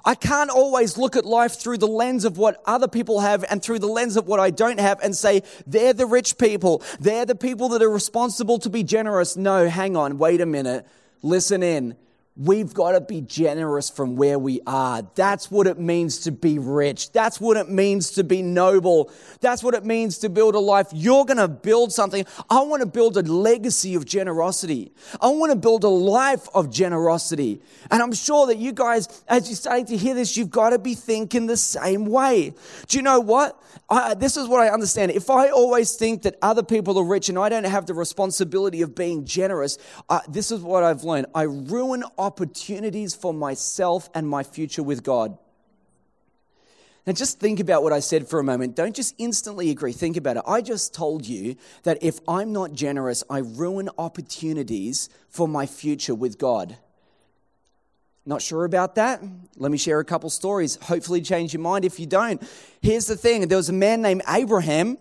I 0.04 0.14
can't 0.14 0.50
always 0.50 0.96
look 0.96 1.16
at 1.16 1.26
life 1.26 1.60
through 1.60 1.78
the 1.78 1.86
lens 1.86 2.24
of 2.24 2.38
what 2.38 2.62
other 2.64 2.88
people 2.88 3.20
have 3.20 3.44
and 3.50 3.62
through 3.62 3.80
the 3.80 3.88
lens 3.88 4.16
of 4.16 4.26
what 4.26 4.40
I 4.40 4.50
don't 4.50 4.80
have 4.80 5.00
and 5.02 5.14
say, 5.14 5.42
they're 5.66 5.92
the 5.92 6.06
rich 6.06 6.38
people. 6.38 6.82
They're 6.98 7.26
the 7.26 7.34
people 7.34 7.68
that 7.70 7.82
are 7.82 7.90
responsible 7.90 8.58
to 8.60 8.70
be 8.70 8.82
generous. 8.82 9.36
No, 9.36 9.68
hang 9.68 9.96
on, 9.96 10.18
wait 10.18 10.40
a 10.40 10.46
minute. 10.46 10.86
Listen 11.22 11.62
in. 11.62 11.96
We've 12.38 12.72
got 12.72 12.92
to 12.92 13.00
be 13.00 13.20
generous 13.20 13.90
from 13.90 14.14
where 14.14 14.38
we 14.38 14.60
are. 14.64 15.02
That's 15.16 15.50
what 15.50 15.66
it 15.66 15.76
means 15.76 16.18
to 16.20 16.30
be 16.30 16.60
rich. 16.60 17.10
That's 17.10 17.40
what 17.40 17.56
it 17.56 17.68
means 17.68 18.12
to 18.12 18.22
be 18.22 18.42
noble. 18.42 19.10
That's 19.40 19.60
what 19.60 19.74
it 19.74 19.84
means 19.84 20.18
to 20.18 20.28
build 20.28 20.54
a 20.54 20.60
life. 20.60 20.86
You're 20.92 21.24
going 21.24 21.38
to 21.38 21.48
build 21.48 21.92
something. 21.92 22.24
I 22.48 22.60
want 22.60 22.82
to 22.82 22.86
build 22.86 23.16
a 23.16 23.22
legacy 23.22 23.96
of 23.96 24.06
generosity. 24.06 24.92
I 25.20 25.30
want 25.30 25.50
to 25.50 25.58
build 25.58 25.82
a 25.82 25.88
life 25.88 26.46
of 26.54 26.70
generosity. 26.70 27.60
And 27.90 28.00
I'm 28.00 28.12
sure 28.12 28.46
that 28.46 28.58
you 28.58 28.72
guys, 28.72 29.24
as 29.26 29.48
you're 29.48 29.56
starting 29.56 29.86
to 29.86 29.96
hear 29.96 30.14
this, 30.14 30.36
you've 30.36 30.50
got 30.50 30.70
to 30.70 30.78
be 30.78 30.94
thinking 30.94 31.46
the 31.46 31.56
same 31.56 32.06
way. 32.06 32.54
Do 32.86 32.98
you 32.98 33.02
know 33.02 33.18
what? 33.18 33.60
I, 33.90 34.14
this 34.14 34.36
is 34.36 34.46
what 34.46 34.60
I 34.60 34.68
understand. 34.68 35.12
If 35.12 35.30
I 35.30 35.48
always 35.48 35.96
think 35.96 36.22
that 36.22 36.36
other 36.42 36.62
people 36.62 36.98
are 36.98 37.04
rich 37.04 37.28
and 37.28 37.38
I 37.38 37.48
don't 37.48 37.64
have 37.64 37.86
the 37.86 37.94
responsibility 37.94 38.82
of 38.82 38.94
being 38.94 39.24
generous, 39.24 39.78
uh, 40.08 40.20
this 40.28 40.50
is 40.50 40.60
what 40.60 40.84
I've 40.84 41.04
learned. 41.04 41.26
I 41.34 41.42
ruin 41.42 42.04
opportunities 42.28 43.14
for 43.14 43.32
myself 43.32 44.10
and 44.14 44.28
my 44.28 44.42
future 44.42 44.82
with 44.82 45.02
God. 45.02 45.38
Now, 47.06 47.14
just 47.14 47.40
think 47.40 47.58
about 47.58 47.82
what 47.82 47.94
I 47.94 48.00
said 48.00 48.28
for 48.28 48.38
a 48.38 48.44
moment. 48.44 48.76
Don't 48.76 48.94
just 48.94 49.14
instantly 49.16 49.70
agree. 49.70 49.92
Think 49.94 50.18
about 50.18 50.36
it. 50.36 50.42
I 50.46 50.60
just 50.60 50.92
told 50.92 51.26
you 51.26 51.56
that 51.84 51.96
if 52.02 52.20
I'm 52.28 52.52
not 52.52 52.74
generous, 52.74 53.24
I 53.30 53.38
ruin 53.38 53.88
opportunities 53.96 55.08
for 55.30 55.48
my 55.48 55.64
future 55.64 56.14
with 56.14 56.36
God. 56.36 56.76
Not 58.26 58.42
sure 58.42 58.66
about 58.66 58.96
that? 58.96 59.22
Let 59.56 59.72
me 59.72 59.78
share 59.78 60.00
a 60.00 60.04
couple 60.04 60.28
stories. 60.28 60.76
Hopefully, 60.82 61.22
change 61.22 61.54
your 61.54 61.62
mind 61.62 61.86
if 61.86 61.98
you 61.98 62.04
don't. 62.04 62.46
Here's 62.82 63.06
the 63.06 63.16
thing 63.16 63.48
there 63.48 63.56
was 63.56 63.70
a 63.70 63.72
man 63.72 64.02
named 64.02 64.20
Abraham 64.28 64.98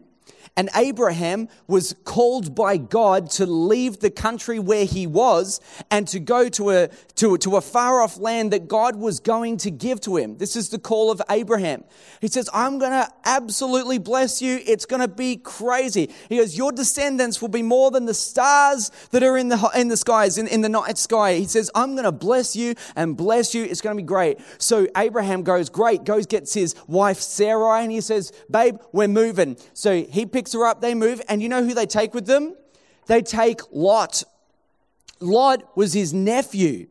and 0.57 0.69
Abraham 0.75 1.47
was 1.67 1.95
called 2.03 2.55
by 2.55 2.77
God 2.77 3.29
to 3.31 3.45
leave 3.45 3.99
the 3.99 4.09
country 4.09 4.57
where 4.57 4.85
he 4.85 5.05
was 5.05 5.61
and 5.91 6.07
to 6.09 6.19
go 6.19 6.49
to 6.49 6.71
a, 6.71 6.87
to, 7.15 7.37
to 7.37 7.55
a 7.55 7.61
far 7.61 8.01
off 8.01 8.17
land 8.17 8.51
that 8.51 8.67
God 8.67 8.95
was 8.95 9.19
going 9.19 9.57
to 9.57 9.71
give 9.71 10.01
to 10.01 10.17
him. 10.17 10.37
This 10.37 10.55
is 10.55 10.69
the 10.69 10.79
call 10.79 11.11
of 11.11 11.21
Abraham. 11.29 11.83
He 12.21 12.27
says, 12.27 12.49
I'm 12.53 12.79
going 12.79 12.91
to 12.91 13.07
absolutely 13.23 13.99
bless 13.99 14.41
you. 14.41 14.59
It's 14.65 14.87
going 14.87 15.01
to 15.01 15.07
be 15.07 15.37
crazy. 15.37 16.09
He 16.27 16.37
goes, 16.37 16.57
Your 16.57 16.71
descendants 16.71 17.39
will 17.39 17.49
be 17.49 17.61
more 17.61 17.91
than 17.91 18.05
the 18.05 18.15
stars 18.15 18.91
that 19.11 19.21
are 19.21 19.37
in 19.37 19.49
the, 19.49 19.71
in 19.75 19.89
the 19.89 19.97
skies, 19.97 20.39
in, 20.39 20.47
in 20.47 20.61
the 20.61 20.69
night 20.69 20.97
sky. 20.97 21.35
He 21.35 21.45
says, 21.45 21.69
I'm 21.75 21.93
going 21.93 22.05
to 22.05 22.11
bless 22.11 22.55
you 22.55 22.73
and 22.95 23.15
bless 23.15 23.53
you. 23.53 23.63
It's 23.63 23.81
going 23.81 23.95
to 23.95 24.01
be 24.01 24.07
great. 24.07 24.39
So 24.57 24.87
Abraham 24.97 25.43
goes, 25.43 25.69
Great, 25.69 26.03
goes, 26.03 26.25
gets 26.25 26.53
his 26.53 26.73
wife 26.87 27.19
Sarai, 27.19 27.83
and 27.83 27.91
he 27.91 28.01
says, 28.01 28.31
Babe, 28.49 28.77
we're 28.91 29.07
moving. 29.07 29.57
So 29.73 30.01
he 30.01 30.25
picks 30.25 30.46
her 30.53 30.65
up, 30.65 30.81
they 30.81 30.93
move, 30.93 31.21
and 31.29 31.41
you 31.41 31.49
know 31.49 31.63
who 31.63 31.73
they 31.73 31.85
take 31.85 32.13
with 32.13 32.25
them? 32.25 32.55
They 33.07 33.21
take 33.21 33.61
Lot. 33.71 34.23
Lot 35.19 35.75
was 35.75 35.93
his 35.93 36.13
nephew. 36.13 36.87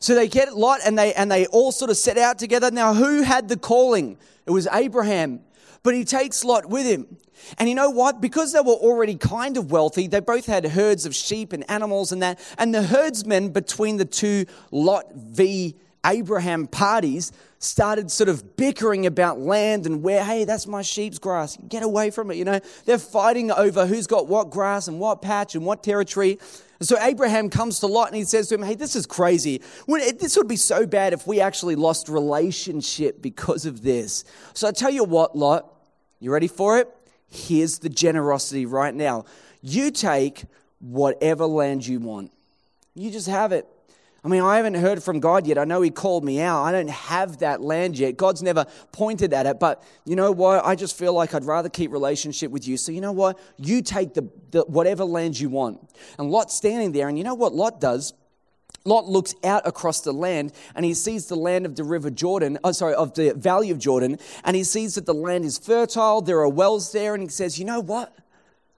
So 0.00 0.14
they 0.14 0.28
get 0.28 0.56
Lot 0.56 0.80
and 0.84 0.98
they 0.98 1.12
and 1.14 1.30
they 1.30 1.46
all 1.46 1.72
sort 1.72 1.90
of 1.90 1.96
set 1.96 2.18
out 2.18 2.38
together. 2.38 2.70
Now, 2.70 2.94
who 2.94 3.22
had 3.22 3.48
the 3.48 3.56
calling? 3.56 4.16
It 4.46 4.50
was 4.50 4.68
Abraham. 4.72 5.40
But 5.82 5.94
he 5.94 6.04
takes 6.04 6.44
Lot 6.44 6.66
with 6.66 6.86
him. 6.86 7.16
And 7.56 7.68
you 7.68 7.74
know 7.74 7.90
what? 7.90 8.20
Because 8.20 8.52
they 8.52 8.60
were 8.60 8.72
already 8.72 9.14
kind 9.14 9.56
of 9.56 9.70
wealthy, 9.70 10.06
they 10.06 10.20
both 10.20 10.46
had 10.46 10.64
herds 10.66 11.06
of 11.06 11.14
sheep 11.14 11.52
and 11.52 11.68
animals 11.70 12.12
and 12.12 12.22
that. 12.22 12.38
And 12.58 12.74
the 12.74 12.82
herdsmen 12.82 13.50
between 13.50 13.96
the 13.96 14.04
two 14.04 14.46
Lot 14.70 15.12
v. 15.14 15.76
Abraham 16.04 16.66
parties 16.66 17.32
started 17.58 18.10
sort 18.10 18.28
of 18.28 18.56
bickering 18.56 19.06
about 19.06 19.40
land 19.40 19.86
and 19.86 20.02
where, 20.02 20.24
hey, 20.24 20.44
that's 20.44 20.66
my 20.66 20.82
sheep's 20.82 21.18
grass. 21.18 21.56
Get 21.68 21.82
away 21.82 22.10
from 22.10 22.30
it. 22.30 22.36
You 22.36 22.44
know, 22.44 22.60
they're 22.84 22.98
fighting 22.98 23.50
over 23.50 23.86
who's 23.86 24.06
got 24.06 24.28
what 24.28 24.50
grass 24.50 24.88
and 24.88 25.00
what 25.00 25.22
patch 25.22 25.54
and 25.54 25.64
what 25.64 25.82
territory. 25.82 26.38
so 26.80 26.96
Abraham 27.00 27.50
comes 27.50 27.80
to 27.80 27.86
Lot 27.88 28.08
and 28.08 28.16
he 28.16 28.24
says 28.24 28.48
to 28.48 28.54
him, 28.54 28.62
hey, 28.62 28.76
this 28.76 28.94
is 28.94 29.06
crazy. 29.06 29.60
This 29.88 30.36
would 30.36 30.48
be 30.48 30.56
so 30.56 30.86
bad 30.86 31.12
if 31.12 31.26
we 31.26 31.40
actually 31.40 31.74
lost 31.74 32.08
relationship 32.08 33.20
because 33.20 33.66
of 33.66 33.82
this. 33.82 34.24
So 34.54 34.68
I 34.68 34.70
tell 34.70 34.90
you 34.90 35.02
what, 35.04 35.36
Lot, 35.36 35.72
you 36.20 36.30
ready 36.30 36.48
for 36.48 36.78
it? 36.78 36.88
Here's 37.28 37.80
the 37.80 37.88
generosity 37.88 38.66
right 38.66 38.94
now. 38.94 39.24
You 39.60 39.90
take 39.90 40.44
whatever 40.80 41.44
land 41.44 41.84
you 41.86 41.98
want, 41.98 42.30
you 42.94 43.10
just 43.10 43.26
have 43.26 43.50
it. 43.50 43.66
I 44.28 44.30
mean, 44.30 44.42
I 44.42 44.56
haven't 44.58 44.74
heard 44.74 45.02
from 45.02 45.20
God 45.20 45.46
yet. 45.46 45.56
I 45.56 45.64
know 45.64 45.80
He 45.80 45.88
called 45.88 46.22
me 46.22 46.38
out. 46.38 46.62
I 46.62 46.70
don't 46.70 46.90
have 46.90 47.38
that 47.38 47.62
land 47.62 47.98
yet. 47.98 48.18
God's 48.18 48.42
never 48.42 48.66
pointed 48.92 49.32
at 49.32 49.46
it. 49.46 49.58
But 49.58 49.82
you 50.04 50.16
know 50.16 50.32
what? 50.32 50.66
I 50.66 50.74
just 50.74 50.98
feel 50.98 51.14
like 51.14 51.32
I'd 51.32 51.46
rather 51.46 51.70
keep 51.70 51.90
relationship 51.90 52.50
with 52.50 52.68
you. 52.68 52.76
So 52.76 52.92
you 52.92 53.00
know 53.00 53.12
what? 53.12 53.38
You 53.56 53.80
take 53.80 54.12
the, 54.12 54.28
the 54.50 54.64
whatever 54.64 55.06
land 55.06 55.40
you 55.40 55.48
want. 55.48 55.80
And 56.18 56.30
Lot's 56.30 56.54
standing 56.54 56.92
there, 56.92 57.08
and 57.08 57.16
you 57.16 57.24
know 57.24 57.32
what 57.32 57.54
Lot 57.54 57.80
does? 57.80 58.12
Lot 58.84 59.06
looks 59.06 59.34
out 59.42 59.66
across 59.66 60.02
the 60.02 60.12
land 60.12 60.52
and 60.74 60.84
he 60.84 60.92
sees 60.92 61.26
the 61.26 61.34
land 61.34 61.64
of 61.64 61.74
the 61.74 61.84
river 61.84 62.10
Jordan, 62.10 62.58
oh, 62.62 62.72
sorry, 62.72 62.94
of 62.94 63.14
the 63.14 63.32
valley 63.32 63.70
of 63.70 63.78
Jordan, 63.78 64.18
and 64.44 64.54
he 64.54 64.62
sees 64.62 64.96
that 64.96 65.06
the 65.06 65.14
land 65.14 65.46
is 65.46 65.56
fertile, 65.56 66.20
there 66.20 66.40
are 66.40 66.48
wells 66.50 66.92
there, 66.92 67.14
and 67.14 67.22
he 67.22 67.30
says, 67.30 67.58
You 67.58 67.64
know 67.64 67.80
what? 67.80 68.14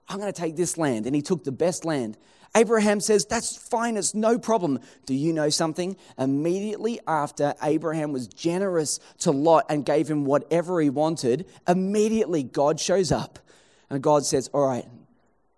I'm 0.07 0.17
going 0.17 0.31
to 0.31 0.41
take 0.41 0.55
this 0.55 0.77
land. 0.77 1.07
And 1.07 1.13
he 1.13 1.21
took 1.21 1.43
the 1.43 1.51
best 1.51 1.83
land. 1.83 2.17
Abraham 2.55 2.99
says, 2.99 3.25
That's 3.25 3.55
fine, 3.55 3.97
it's 3.97 4.13
no 4.13 4.37
problem. 4.37 4.79
Do 5.05 5.13
you 5.13 5.33
know 5.33 5.49
something? 5.49 5.95
Immediately 6.17 6.99
after 7.07 7.53
Abraham 7.63 8.11
was 8.11 8.27
generous 8.27 8.99
to 9.19 9.31
Lot 9.31 9.65
and 9.69 9.85
gave 9.85 10.09
him 10.09 10.25
whatever 10.25 10.81
he 10.81 10.89
wanted, 10.89 11.45
immediately 11.67 12.43
God 12.43 12.79
shows 12.79 13.11
up. 13.11 13.39
And 13.89 14.01
God 14.01 14.25
says, 14.25 14.49
All 14.53 14.67
right, 14.67 14.85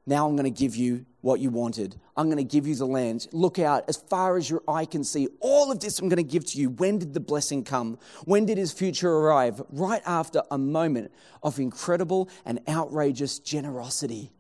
now 0.06 0.28
I'm 0.28 0.36
going 0.36 0.52
to 0.52 0.60
give 0.60 0.76
you 0.76 1.06
what 1.22 1.40
you 1.40 1.50
wanted. 1.50 1.96
I'm 2.18 2.26
going 2.26 2.38
to 2.38 2.44
give 2.44 2.68
you 2.68 2.76
the 2.76 2.86
land. 2.86 3.28
Look 3.32 3.58
out 3.58 3.86
as 3.88 3.98
far 3.98 4.38
as 4.38 4.50
your 4.50 4.62
eye 4.68 4.86
can 4.86 5.04
see. 5.04 5.30
All 5.40 5.72
of 5.72 5.80
this 5.80 6.00
I'm 6.00 6.10
going 6.10 6.18
to 6.18 6.24
give 6.24 6.46
to 6.48 6.60
you. 6.60 6.70
When 6.70 7.00
did 7.00 7.14
the 7.14 7.22
blessing 7.22 7.64
come? 7.64 7.98
When 8.26 8.46
did 8.46 8.58
his 8.58 8.74
future 8.74 9.10
arrive? 9.10 9.62
Right 9.70 10.02
after 10.06 10.44
a 10.52 10.58
moment 10.58 11.12
of 11.42 11.60
incredible 11.60 12.30
and 12.46 12.60
outrageous 12.68 13.40
generosity. 13.40 14.32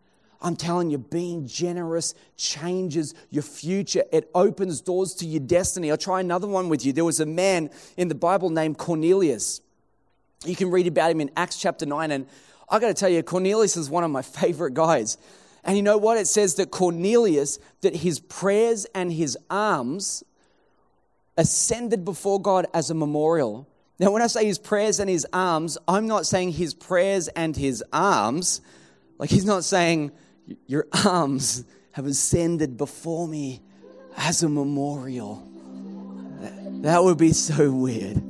I'm 0.43 0.57
telling 0.57 0.91
you, 0.91 0.97
being 0.97 1.47
generous 1.47 2.13
changes 2.35 3.15
your 3.29 3.43
future. 3.43 4.03
It 4.11 4.29
opens 4.35 4.81
doors 4.81 5.13
to 5.15 5.25
your 5.25 5.39
destiny. 5.39 5.89
I'll 5.89 5.97
try 5.97 6.19
another 6.19 6.47
one 6.47 6.67
with 6.67 6.85
you. 6.85 6.91
There 6.91 7.05
was 7.05 7.21
a 7.21 7.25
man 7.25 7.69
in 7.95 8.09
the 8.09 8.15
Bible 8.15 8.49
named 8.49 8.77
Cornelius. 8.77 9.61
You 10.45 10.57
can 10.57 10.69
read 10.69 10.85
about 10.85 11.11
him 11.11 11.21
in 11.21 11.31
Acts 11.37 11.61
chapter 11.61 11.85
9. 11.85 12.11
And 12.11 12.27
I 12.69 12.79
got 12.79 12.87
to 12.87 12.93
tell 12.93 13.07
you, 13.07 13.23
Cornelius 13.23 13.77
is 13.77 13.89
one 13.89 14.03
of 14.03 14.11
my 14.11 14.21
favorite 14.21 14.73
guys. 14.73 15.17
And 15.63 15.77
you 15.77 15.83
know 15.83 15.97
what? 15.97 16.17
It 16.17 16.27
says 16.27 16.55
that 16.55 16.71
Cornelius, 16.71 17.57
that 17.79 17.95
his 17.95 18.19
prayers 18.19 18.85
and 18.93 19.13
his 19.13 19.37
alms 19.49 20.25
ascended 21.37 22.03
before 22.03 22.41
God 22.41 22.67
as 22.73 22.89
a 22.89 22.93
memorial. 22.93 23.65
Now, 23.97 24.11
when 24.11 24.21
I 24.21 24.27
say 24.27 24.45
his 24.45 24.59
prayers 24.59 24.99
and 24.99 25.09
his 25.09 25.25
alms, 25.31 25.77
I'm 25.87 26.05
not 26.05 26.25
saying 26.25 26.51
his 26.51 26.73
prayers 26.73 27.29
and 27.29 27.55
his 27.55 27.81
alms. 27.93 28.59
Like, 29.17 29.29
he's 29.29 29.45
not 29.45 29.63
saying, 29.63 30.11
your 30.67 30.87
arms 31.05 31.65
have 31.91 32.05
ascended 32.05 32.77
before 32.77 33.27
me 33.27 33.61
as 34.17 34.43
a 34.43 34.49
memorial. 34.49 35.47
That 36.81 37.03
would 37.03 37.17
be 37.17 37.31
so 37.31 37.71
weird. 37.71 38.21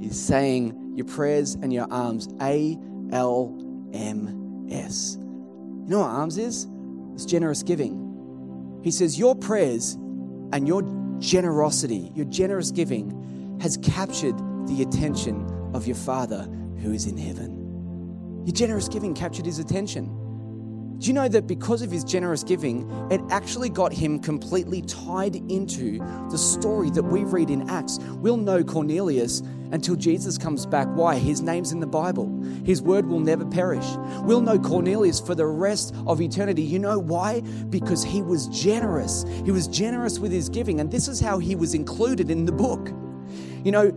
He's 0.00 0.20
saying 0.20 0.94
your 0.96 1.06
prayers 1.06 1.54
and 1.54 1.72
your 1.72 1.86
arms. 1.90 2.28
A 2.40 2.78
L 3.12 3.54
M 3.92 4.66
S. 4.70 5.16
You 5.18 5.86
know 5.88 6.00
what 6.00 6.10
arms 6.10 6.38
is? 6.38 6.66
It's 7.14 7.24
generous 7.24 7.62
giving. 7.62 8.80
He 8.82 8.90
says, 8.90 9.18
Your 9.18 9.34
prayers 9.34 9.94
and 10.52 10.66
your 10.66 10.82
generosity, 11.18 12.12
your 12.14 12.26
generous 12.26 12.70
giving, 12.70 13.58
has 13.60 13.76
captured 13.78 14.36
the 14.68 14.82
attention 14.82 15.46
of 15.74 15.86
your 15.86 15.96
Father 15.96 16.44
who 16.78 16.92
is 16.92 17.06
in 17.06 17.18
heaven. 17.18 17.59
Your 18.44 18.54
generous 18.54 18.88
giving 18.88 19.14
captured 19.14 19.46
his 19.46 19.58
attention. 19.58 20.16
Do 21.00 21.06
you 21.06 21.14
know 21.14 21.28
that 21.28 21.46
because 21.46 21.80
of 21.80 21.90
his 21.90 22.04
generous 22.04 22.42
giving, 22.44 22.90
it 23.10 23.22
actually 23.30 23.70
got 23.70 23.90
him 23.90 24.18
completely 24.18 24.82
tied 24.82 25.34
into 25.34 25.98
the 26.30 26.36
story 26.36 26.90
that 26.90 27.02
we 27.02 27.24
read 27.24 27.48
in 27.48 27.70
Acts? 27.70 27.98
We'll 28.16 28.36
know 28.36 28.62
Cornelius 28.62 29.40
until 29.72 29.96
Jesus 29.96 30.36
comes 30.36 30.66
back. 30.66 30.86
Why? 30.88 31.16
His 31.16 31.40
name's 31.40 31.72
in 31.72 31.80
the 31.80 31.86
Bible. 31.86 32.28
His 32.66 32.82
word 32.82 33.06
will 33.06 33.20
never 33.20 33.46
perish. 33.46 33.86
We'll 34.24 34.42
know 34.42 34.58
Cornelius 34.58 35.20
for 35.20 35.34
the 35.34 35.46
rest 35.46 35.94
of 36.06 36.20
eternity. 36.20 36.62
You 36.62 36.78
know 36.78 36.98
why? 36.98 37.40
Because 37.70 38.04
he 38.04 38.20
was 38.20 38.48
generous. 38.48 39.24
He 39.46 39.52
was 39.52 39.68
generous 39.68 40.18
with 40.18 40.32
his 40.32 40.50
giving, 40.50 40.80
and 40.80 40.90
this 40.90 41.08
is 41.08 41.18
how 41.18 41.38
he 41.38 41.56
was 41.56 41.72
included 41.72 42.30
in 42.30 42.44
the 42.44 42.52
book. 42.52 42.90
You 43.64 43.72
know, 43.72 43.90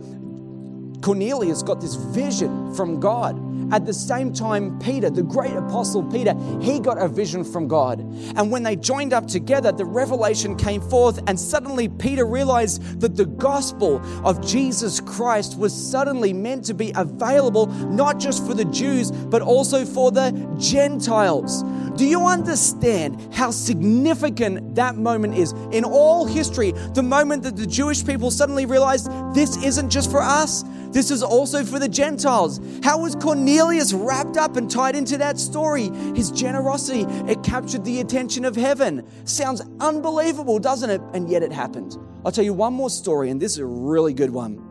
Cornelius 1.02 1.62
got 1.62 1.82
this 1.82 1.96
vision 1.96 2.74
from 2.74 2.98
God. 2.98 3.36
At 3.74 3.86
the 3.86 3.92
same 3.92 4.32
time, 4.32 4.78
Peter, 4.78 5.10
the 5.10 5.24
great 5.24 5.52
apostle 5.52 6.04
Peter, 6.04 6.32
he 6.60 6.78
got 6.78 6.96
a 6.96 7.08
vision 7.08 7.42
from 7.42 7.66
God. 7.66 7.98
And 8.36 8.52
when 8.52 8.62
they 8.62 8.76
joined 8.76 9.12
up 9.12 9.26
together, 9.26 9.72
the 9.72 9.84
revelation 9.84 10.54
came 10.54 10.80
forth, 10.80 11.20
and 11.26 11.38
suddenly 11.38 11.88
Peter 11.88 12.24
realized 12.24 13.00
that 13.00 13.16
the 13.16 13.24
gospel 13.26 14.00
of 14.24 14.40
Jesus 14.46 15.00
Christ 15.00 15.58
was 15.58 15.74
suddenly 15.74 16.32
meant 16.32 16.64
to 16.66 16.74
be 16.74 16.92
available 16.94 17.66
not 17.66 18.20
just 18.20 18.46
for 18.46 18.54
the 18.54 18.64
Jews, 18.66 19.10
but 19.10 19.42
also 19.42 19.84
for 19.84 20.12
the 20.12 20.30
Gentiles. 20.56 21.64
Do 21.96 22.06
you 22.06 22.26
understand 22.26 23.34
how 23.34 23.50
significant 23.50 24.76
that 24.76 24.94
moment 24.94 25.36
is 25.36 25.50
in 25.72 25.82
all 25.82 26.26
history? 26.26 26.72
The 26.94 27.02
moment 27.02 27.42
that 27.42 27.56
the 27.56 27.66
Jewish 27.66 28.06
people 28.06 28.30
suddenly 28.30 28.66
realized 28.66 29.10
this 29.34 29.56
isn't 29.64 29.90
just 29.90 30.12
for 30.12 30.20
us, 30.20 30.64
this 30.94 31.10
is 31.10 31.24
also 31.24 31.64
for 31.64 31.80
the 31.80 31.88
Gentiles. 31.88 32.60
How 32.84 32.98
was 32.98 33.16
Cornelius 33.16 33.63
wrapped 33.94 34.36
up 34.36 34.56
and 34.56 34.70
tied 34.70 34.96
into 34.96 35.18
that 35.18 35.38
story? 35.38 35.90
His 36.14 36.30
generosity, 36.30 37.02
it 37.30 37.42
captured 37.42 37.84
the 37.84 38.00
attention 38.00 38.44
of 38.44 38.56
heaven. 38.56 39.06
Sounds 39.24 39.62
unbelievable, 39.80 40.58
doesn't 40.58 40.90
it? 40.90 41.00
And 41.12 41.28
yet 41.28 41.42
it 41.42 41.52
happened. 41.52 41.96
I'll 42.24 42.32
tell 42.32 42.44
you 42.44 42.54
one 42.54 42.72
more 42.72 42.90
story, 42.90 43.30
and 43.30 43.40
this 43.40 43.52
is 43.52 43.58
a 43.58 43.66
really 43.66 44.14
good 44.14 44.30
one. 44.30 44.62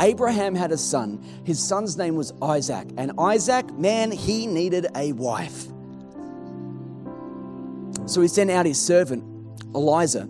Abraham 0.00 0.54
had 0.54 0.72
a 0.72 0.78
son. 0.78 1.24
His 1.44 1.62
son's 1.62 1.96
name 1.96 2.16
was 2.16 2.32
Isaac. 2.42 2.88
And 2.96 3.12
Isaac, 3.18 3.72
man, 3.74 4.10
he 4.10 4.46
needed 4.46 4.86
a 4.94 5.12
wife. 5.12 5.66
So 8.06 8.20
he 8.20 8.28
sent 8.28 8.50
out 8.50 8.66
his 8.66 8.80
servant, 8.80 9.24
Eliezer 9.74 10.28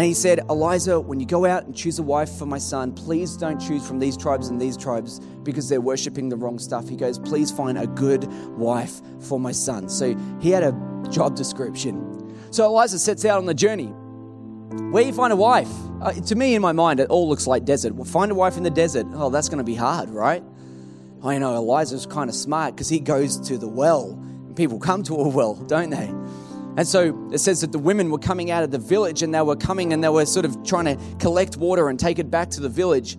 and 0.00 0.06
he 0.06 0.14
said, 0.14 0.38
Eliezer, 0.48 0.98
when 0.98 1.20
you 1.20 1.26
go 1.26 1.44
out 1.44 1.66
and 1.66 1.76
choose 1.76 1.98
a 1.98 2.02
wife 2.02 2.30
for 2.30 2.46
my 2.46 2.56
son, 2.56 2.94
please 2.94 3.36
don't 3.36 3.60
choose 3.60 3.86
from 3.86 3.98
these 3.98 4.16
tribes 4.16 4.48
and 4.48 4.58
these 4.58 4.74
tribes 4.74 5.20
because 5.42 5.68
they're 5.68 5.82
worshiping 5.82 6.30
the 6.30 6.36
wrong 6.36 6.58
stuff. 6.58 6.88
He 6.88 6.96
goes, 6.96 7.18
please 7.18 7.50
find 7.50 7.76
a 7.76 7.86
good 7.86 8.24
wife 8.56 9.02
for 9.20 9.38
my 9.38 9.52
son. 9.52 9.90
So 9.90 10.16
he 10.40 10.52
had 10.52 10.62
a 10.62 10.72
job 11.10 11.36
description. 11.36 12.34
So 12.50 12.64
Eliezer 12.64 12.98
sets 12.98 13.26
out 13.26 13.36
on 13.36 13.44
the 13.44 13.52
journey. 13.52 13.88
Where 14.90 15.02
you 15.02 15.12
find 15.12 15.34
a 15.34 15.36
wife? 15.36 15.68
Uh, 16.00 16.12
to 16.12 16.34
me, 16.34 16.54
in 16.54 16.62
my 16.62 16.72
mind, 16.72 16.98
it 16.98 17.10
all 17.10 17.28
looks 17.28 17.46
like 17.46 17.66
desert. 17.66 17.94
Well, 17.94 18.06
find 18.06 18.32
a 18.32 18.34
wife 18.34 18.56
in 18.56 18.62
the 18.62 18.70
desert. 18.70 19.06
Oh, 19.12 19.28
that's 19.28 19.50
going 19.50 19.58
to 19.58 19.64
be 19.64 19.74
hard, 19.74 20.08
right? 20.08 20.42
I 21.22 21.36
know 21.36 21.54
Eliezer 21.56 22.08
kind 22.08 22.30
of 22.30 22.34
smart 22.34 22.74
because 22.74 22.88
he 22.88 23.00
goes 23.00 23.38
to 23.48 23.58
the 23.58 23.68
well. 23.68 24.12
And 24.12 24.56
people 24.56 24.78
come 24.78 25.02
to 25.02 25.14
a 25.16 25.28
well, 25.28 25.56
don't 25.56 25.90
they? 25.90 26.10
And 26.76 26.86
so 26.86 27.28
it 27.32 27.38
says 27.38 27.60
that 27.62 27.72
the 27.72 27.78
women 27.78 28.10
were 28.10 28.18
coming 28.18 28.50
out 28.50 28.62
of 28.62 28.70
the 28.70 28.78
village 28.78 29.22
and 29.22 29.34
they 29.34 29.42
were 29.42 29.56
coming 29.56 29.92
and 29.92 30.02
they 30.02 30.08
were 30.08 30.24
sort 30.24 30.44
of 30.44 30.62
trying 30.64 30.84
to 30.84 31.16
collect 31.18 31.56
water 31.56 31.88
and 31.88 31.98
take 31.98 32.18
it 32.18 32.30
back 32.30 32.50
to 32.50 32.60
the 32.60 32.68
village. 32.68 33.18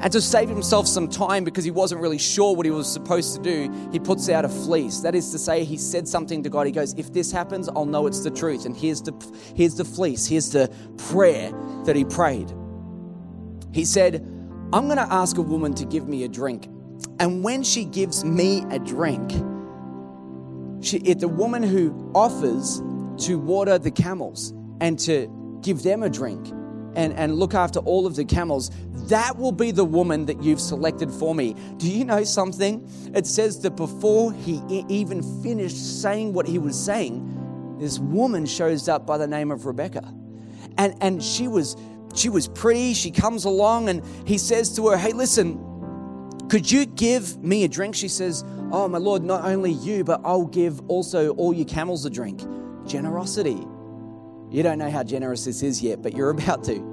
And 0.00 0.10
to 0.12 0.20
save 0.20 0.48
himself 0.48 0.86
some 0.86 1.08
time 1.08 1.44
because 1.44 1.62
he 1.62 1.70
wasn't 1.70 2.00
really 2.00 2.18
sure 2.18 2.56
what 2.56 2.64
he 2.64 2.72
was 2.72 2.90
supposed 2.90 3.36
to 3.36 3.42
do, 3.42 3.88
he 3.92 3.98
puts 3.98 4.30
out 4.30 4.46
a 4.46 4.48
fleece. 4.48 5.00
That 5.00 5.14
is 5.14 5.30
to 5.32 5.38
say, 5.38 5.64
he 5.64 5.76
said 5.76 6.08
something 6.08 6.42
to 6.42 6.48
God. 6.48 6.66
He 6.66 6.72
goes, 6.72 6.94
If 6.94 7.12
this 7.12 7.30
happens, 7.30 7.68
I'll 7.68 7.84
know 7.84 8.06
it's 8.06 8.20
the 8.20 8.30
truth. 8.30 8.64
And 8.64 8.74
here's 8.74 9.02
the, 9.02 9.12
here's 9.54 9.74
the 9.74 9.84
fleece, 9.84 10.26
here's 10.26 10.52
the 10.52 10.72
prayer 10.96 11.52
that 11.84 11.96
he 11.96 12.06
prayed. 12.06 12.50
He 13.72 13.84
said, 13.84 14.26
I'm 14.72 14.86
going 14.86 14.96
to 14.96 15.12
ask 15.12 15.36
a 15.36 15.42
woman 15.42 15.74
to 15.74 15.84
give 15.84 16.08
me 16.08 16.24
a 16.24 16.28
drink. 16.28 16.66
And 17.18 17.44
when 17.44 17.62
she 17.62 17.84
gives 17.84 18.24
me 18.24 18.64
a 18.70 18.78
drink, 18.78 19.30
she, 20.82 21.02
a 21.20 21.28
woman 21.28 21.62
who 21.62 22.10
offers 22.14 22.80
to 23.20 23.38
water 23.38 23.78
the 23.78 23.90
camels 23.90 24.52
and 24.80 24.98
to 25.00 25.30
give 25.62 25.82
them 25.82 26.02
a 26.02 26.10
drink 26.10 26.48
and, 26.96 27.12
and 27.12 27.36
look 27.36 27.54
after 27.54 27.78
all 27.80 28.06
of 28.06 28.16
the 28.16 28.24
camels, 28.24 28.70
that 29.08 29.36
will 29.36 29.52
be 29.52 29.70
the 29.70 29.84
woman 29.84 30.26
that 30.26 30.42
you've 30.42 30.60
selected 30.60 31.10
for 31.10 31.34
me. 31.34 31.54
Do 31.76 31.90
you 31.90 32.04
know 32.04 32.24
something? 32.24 32.88
It 33.14 33.26
says 33.26 33.60
that 33.62 33.76
before 33.76 34.32
he 34.32 34.62
even 34.88 35.22
finished 35.42 36.02
saying 36.02 36.32
what 36.32 36.46
he 36.46 36.58
was 36.58 36.78
saying, 36.78 37.76
this 37.78 37.98
woman 37.98 38.46
shows 38.46 38.88
up 38.88 39.06
by 39.06 39.18
the 39.18 39.26
name 39.26 39.50
of 39.50 39.66
Rebecca. 39.66 40.12
And, 40.78 40.94
and 41.00 41.22
she 41.22 41.48
was 41.48 41.76
she 42.14 42.28
was 42.28 42.48
pretty. 42.48 42.94
She 42.94 43.12
comes 43.12 43.44
along 43.44 43.88
and 43.88 44.02
he 44.26 44.36
says 44.36 44.74
to 44.76 44.88
her, 44.88 44.96
Hey, 44.96 45.12
listen, 45.12 45.58
could 46.48 46.70
you 46.70 46.86
give 46.86 47.38
me 47.42 47.62
a 47.62 47.68
drink? 47.68 47.94
She 47.94 48.08
says, 48.08 48.44
Oh, 48.72 48.88
my 48.88 48.98
Lord, 48.98 49.22
not 49.22 49.44
only 49.44 49.72
you, 49.72 50.02
but 50.02 50.20
I'll 50.24 50.46
give 50.46 50.80
also 50.88 51.30
all 51.34 51.54
your 51.54 51.66
camels 51.66 52.04
a 52.04 52.10
drink 52.10 52.40
generosity. 52.90 53.66
You 54.50 54.62
don't 54.62 54.78
know 54.78 54.90
how 54.90 55.02
generous 55.04 55.44
this 55.44 55.62
is 55.62 55.80
yet, 55.82 56.02
but 56.02 56.14
you're 56.14 56.30
about 56.38 56.64
to. 56.64 56.86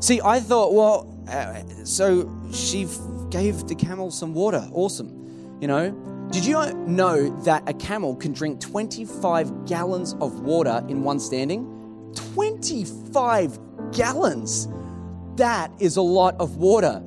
See, 0.00 0.20
I 0.22 0.40
thought, 0.40 0.74
well, 0.74 1.14
uh, 1.28 1.62
so 1.84 2.30
she 2.52 2.84
f- 2.84 2.98
gave 3.30 3.66
the 3.66 3.74
camel 3.74 4.10
some 4.10 4.34
water. 4.34 4.68
Awesome. 4.72 5.56
You 5.60 5.68
know, 5.68 5.90
Did 6.30 6.44
you 6.44 6.54
know 6.86 7.30
that 7.44 7.62
a 7.68 7.72
camel 7.72 8.14
can 8.16 8.32
drink 8.32 8.60
25 8.60 9.64
gallons 9.66 10.14
of 10.20 10.40
water 10.40 10.84
in 10.88 11.02
one 11.02 11.18
standing? 11.18 12.12
25 12.34 13.58
gallons! 13.92 14.68
That 15.36 15.70
is 15.78 15.96
a 15.96 16.02
lot 16.02 16.34
of 16.40 16.56
water. 16.56 17.02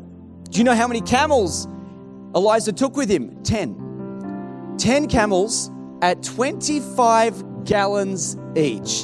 Do 0.49 0.57
you 0.57 0.63
know 0.63 0.73
how 0.73 0.87
many 0.87 1.01
camels 1.01 1.67
Elijah 2.35 2.71
took 2.71 2.95
with 2.95 3.09
him? 3.09 3.43
10. 3.43 4.75
10 4.79 5.07
camels 5.07 5.69
at 6.01 6.23
25 6.23 7.58
gallons 7.69 8.35
each. 8.55 9.03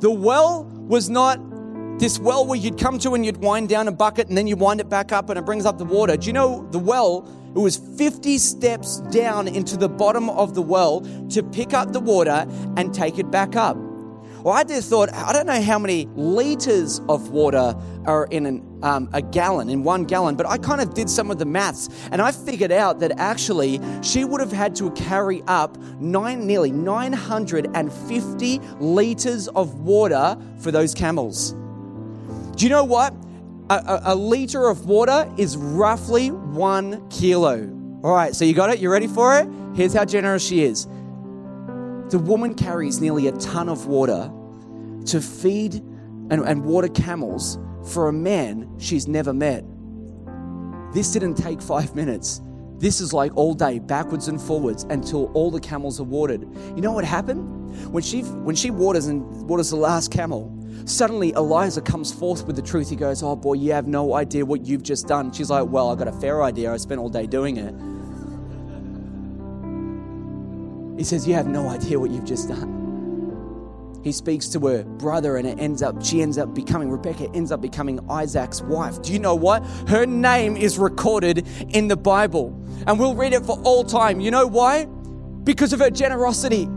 The 0.00 0.10
well 0.10 0.64
was 0.88 1.08
not 1.08 1.38
this 2.00 2.18
well 2.18 2.44
where 2.44 2.58
you'd 2.58 2.76
come 2.76 2.98
to 2.98 3.14
and 3.14 3.24
you'd 3.24 3.36
wind 3.36 3.68
down 3.68 3.86
a 3.86 3.92
bucket 3.92 4.28
and 4.28 4.36
then 4.36 4.48
you 4.48 4.56
wind 4.56 4.80
it 4.80 4.88
back 4.88 5.12
up 5.12 5.30
and 5.30 5.38
it 5.38 5.44
brings 5.44 5.64
up 5.64 5.78
the 5.78 5.84
water. 5.84 6.16
Do 6.16 6.26
you 6.26 6.32
know 6.32 6.66
the 6.72 6.78
well? 6.80 7.26
It 7.54 7.58
was 7.60 7.76
50 7.76 8.36
steps 8.38 8.98
down 9.12 9.46
into 9.46 9.76
the 9.76 9.88
bottom 9.88 10.28
of 10.28 10.56
the 10.56 10.62
well 10.62 11.02
to 11.30 11.42
pick 11.44 11.72
up 11.72 11.92
the 11.92 12.00
water 12.00 12.48
and 12.76 12.92
take 12.92 13.20
it 13.20 13.30
back 13.30 13.54
up. 13.54 13.76
Well, 14.44 14.52
I 14.52 14.62
just 14.62 14.90
thought, 14.90 15.10
I 15.14 15.32
don't 15.32 15.46
know 15.46 15.62
how 15.62 15.78
many 15.78 16.06
liters 16.16 17.00
of 17.08 17.30
water 17.30 17.74
are 18.04 18.26
in 18.26 18.44
an, 18.44 18.80
um, 18.82 19.08
a 19.14 19.22
gallon, 19.22 19.70
in 19.70 19.82
one 19.84 20.04
gallon, 20.04 20.36
but 20.36 20.44
I 20.44 20.58
kind 20.58 20.82
of 20.82 20.92
did 20.92 21.08
some 21.08 21.30
of 21.30 21.38
the 21.38 21.46
maths 21.46 21.88
and 22.12 22.20
I 22.20 22.30
figured 22.30 22.70
out 22.70 23.00
that 23.00 23.12
actually 23.18 23.80
she 24.02 24.26
would 24.26 24.42
have 24.42 24.52
had 24.52 24.76
to 24.76 24.90
carry 24.90 25.42
up 25.46 25.78
nine, 25.98 26.46
nearly 26.46 26.70
950 26.72 28.60
liters 28.80 29.48
of 29.48 29.80
water 29.80 30.36
for 30.58 30.70
those 30.70 30.92
camels. 30.92 31.52
Do 32.54 32.66
you 32.66 32.68
know 32.68 32.84
what? 32.84 33.14
A, 33.70 33.76
a, 33.76 34.02
a 34.12 34.14
liter 34.14 34.68
of 34.68 34.84
water 34.84 35.26
is 35.38 35.56
roughly 35.56 36.30
one 36.30 37.08
kilo. 37.08 37.62
All 38.02 38.14
right, 38.14 38.36
so 38.36 38.44
you 38.44 38.52
got 38.52 38.68
it? 38.68 38.78
You 38.78 38.92
ready 38.92 39.06
for 39.06 39.38
it? 39.38 39.48
Here's 39.74 39.94
how 39.94 40.04
generous 40.04 40.46
she 40.46 40.64
is. 40.64 40.86
The 42.10 42.18
woman 42.22 42.54
carries 42.54 43.00
nearly 43.00 43.26
a 43.26 43.32
ton 43.32 43.70
of 43.70 43.86
water 43.86 44.30
to 45.06 45.20
feed 45.20 45.74
and, 46.30 46.42
and 46.44 46.64
water 46.64 46.88
camels 46.88 47.58
for 47.92 48.08
a 48.08 48.12
man 48.12 48.68
she's 48.78 49.06
never 49.06 49.32
met. 49.32 49.64
This 50.92 51.12
didn't 51.12 51.34
take 51.34 51.60
five 51.60 51.94
minutes. 51.94 52.40
This 52.78 53.00
is 53.00 53.12
like 53.12 53.36
all 53.36 53.54
day, 53.54 53.78
backwards 53.78 54.28
and 54.28 54.40
forwards, 54.40 54.84
until 54.84 55.26
all 55.32 55.50
the 55.50 55.60
camels 55.60 56.00
are 56.00 56.04
watered. 56.04 56.42
You 56.74 56.82
know 56.82 56.92
what 56.92 57.04
happened? 57.04 57.92
When 57.92 58.02
she 58.02 58.22
when 58.22 58.56
she 58.56 58.70
waters 58.70 59.06
and 59.06 59.24
waters 59.48 59.70
the 59.70 59.76
last 59.76 60.10
camel, 60.10 60.52
suddenly 60.84 61.32
Eliezer 61.32 61.80
comes 61.80 62.12
forth 62.12 62.46
with 62.46 62.56
the 62.56 62.62
truth. 62.62 62.90
He 62.90 62.96
goes, 62.96 63.22
"Oh 63.22 63.36
boy, 63.36 63.54
you 63.54 63.72
have 63.72 63.86
no 63.86 64.14
idea 64.14 64.44
what 64.44 64.66
you've 64.66 64.82
just 64.82 65.06
done." 65.06 65.32
She's 65.32 65.50
like, 65.50 65.68
"Well, 65.68 65.90
I 65.90 65.94
got 65.94 66.08
a 66.08 66.12
fair 66.12 66.42
idea. 66.42 66.72
I 66.72 66.76
spent 66.76 67.00
all 67.00 67.08
day 67.08 67.26
doing 67.26 67.56
it." 67.56 67.74
He 70.98 71.04
says, 71.04 71.26
"You 71.26 71.34
have 71.34 71.48
no 71.48 71.68
idea 71.68 71.98
what 71.98 72.10
you've 72.10 72.24
just 72.24 72.48
done." 72.48 72.83
He 74.04 74.12
speaks 74.12 74.48
to 74.48 74.60
her 74.60 74.84
brother 74.84 75.38
and 75.38 75.48
it 75.48 75.58
ends 75.58 75.82
up 75.82 76.04
she 76.04 76.22
ends 76.22 76.38
up 76.38 76.54
becoming 76.54 76.90
rebecca 76.90 77.28
ends 77.34 77.50
up 77.50 77.60
becoming 77.60 77.98
isaac's 78.10 78.60
wife 78.62 79.00
do 79.02 79.12
you 79.12 79.18
know 79.18 79.34
what 79.34 79.64
her 79.88 80.06
name 80.06 80.56
is 80.56 80.78
recorded 80.78 81.46
in 81.70 81.88
the 81.88 81.96
bible 81.96 82.48
and 82.86 83.00
we'll 83.00 83.14
read 83.14 83.32
it 83.32 83.44
for 83.44 83.58
all 83.62 83.82
time 83.82 84.20
you 84.20 84.30
know 84.30 84.46
why 84.46 84.84
because 85.42 85.72
of 85.72 85.80
her 85.80 85.90
generosity 85.90 86.68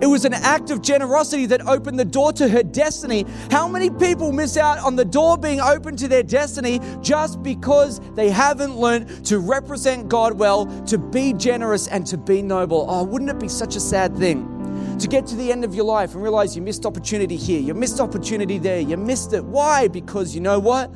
it 0.00 0.06
was 0.06 0.24
an 0.24 0.34
act 0.34 0.70
of 0.70 0.82
generosity 0.82 1.46
that 1.46 1.66
opened 1.66 1.98
the 1.98 2.04
door 2.04 2.32
to 2.34 2.48
her 2.48 2.62
destiny. 2.62 3.24
How 3.50 3.68
many 3.68 3.90
people 3.90 4.32
miss 4.32 4.56
out 4.56 4.78
on 4.80 4.96
the 4.96 5.04
door 5.04 5.38
being 5.38 5.60
open 5.60 5.96
to 5.96 6.08
their 6.08 6.22
destiny 6.22 6.80
just 7.00 7.42
because 7.42 8.00
they 8.14 8.28
haven't 8.28 8.76
learned 8.76 9.24
to 9.26 9.38
represent 9.38 10.08
God 10.08 10.34
well, 10.34 10.66
to 10.86 10.98
be 10.98 11.32
generous, 11.32 11.86
and 11.86 12.06
to 12.08 12.18
be 12.18 12.42
noble? 12.42 12.86
Oh, 12.88 13.04
wouldn't 13.04 13.30
it 13.30 13.38
be 13.38 13.48
such 13.48 13.76
a 13.76 13.80
sad 13.80 14.16
thing? 14.16 14.63
To 14.98 15.08
get 15.08 15.26
to 15.26 15.36
the 15.36 15.50
end 15.50 15.64
of 15.64 15.74
your 15.74 15.84
life 15.84 16.14
and 16.14 16.22
realize 16.22 16.54
you 16.56 16.62
missed 16.62 16.86
opportunity 16.86 17.36
here, 17.36 17.60
you 17.60 17.74
missed 17.74 18.00
opportunity 18.00 18.58
there, 18.58 18.80
you 18.80 18.96
missed 18.96 19.32
it. 19.32 19.44
Why? 19.44 19.88
Because 19.88 20.34
you 20.34 20.40
know 20.40 20.58
what? 20.58 20.90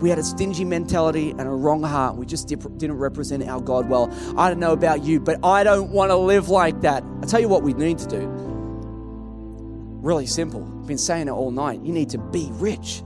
We 0.00 0.10
had 0.10 0.18
a 0.18 0.22
stingy 0.24 0.64
mentality 0.64 1.30
and 1.30 1.42
a 1.42 1.50
wrong 1.50 1.82
heart. 1.82 2.16
We 2.16 2.26
just 2.26 2.48
didn't 2.48 2.98
represent 2.98 3.48
our 3.48 3.60
God 3.60 3.88
well. 3.88 4.12
I 4.36 4.48
don't 4.48 4.58
know 4.58 4.72
about 4.72 5.04
you, 5.04 5.20
but 5.20 5.44
I 5.44 5.62
don't 5.62 5.90
want 5.90 6.10
to 6.10 6.16
live 6.16 6.48
like 6.48 6.80
that. 6.80 7.04
I 7.22 7.26
tell 7.26 7.40
you 7.40 7.48
what 7.48 7.62
we 7.62 7.72
need 7.72 7.98
to 7.98 8.08
do. 8.08 8.26
Really 10.02 10.26
simple. 10.26 10.64
I've 10.80 10.88
been 10.88 10.98
saying 10.98 11.28
it 11.28 11.30
all 11.30 11.52
night. 11.52 11.82
You 11.82 11.92
need 11.92 12.10
to 12.10 12.18
be 12.18 12.48
rich. 12.54 13.04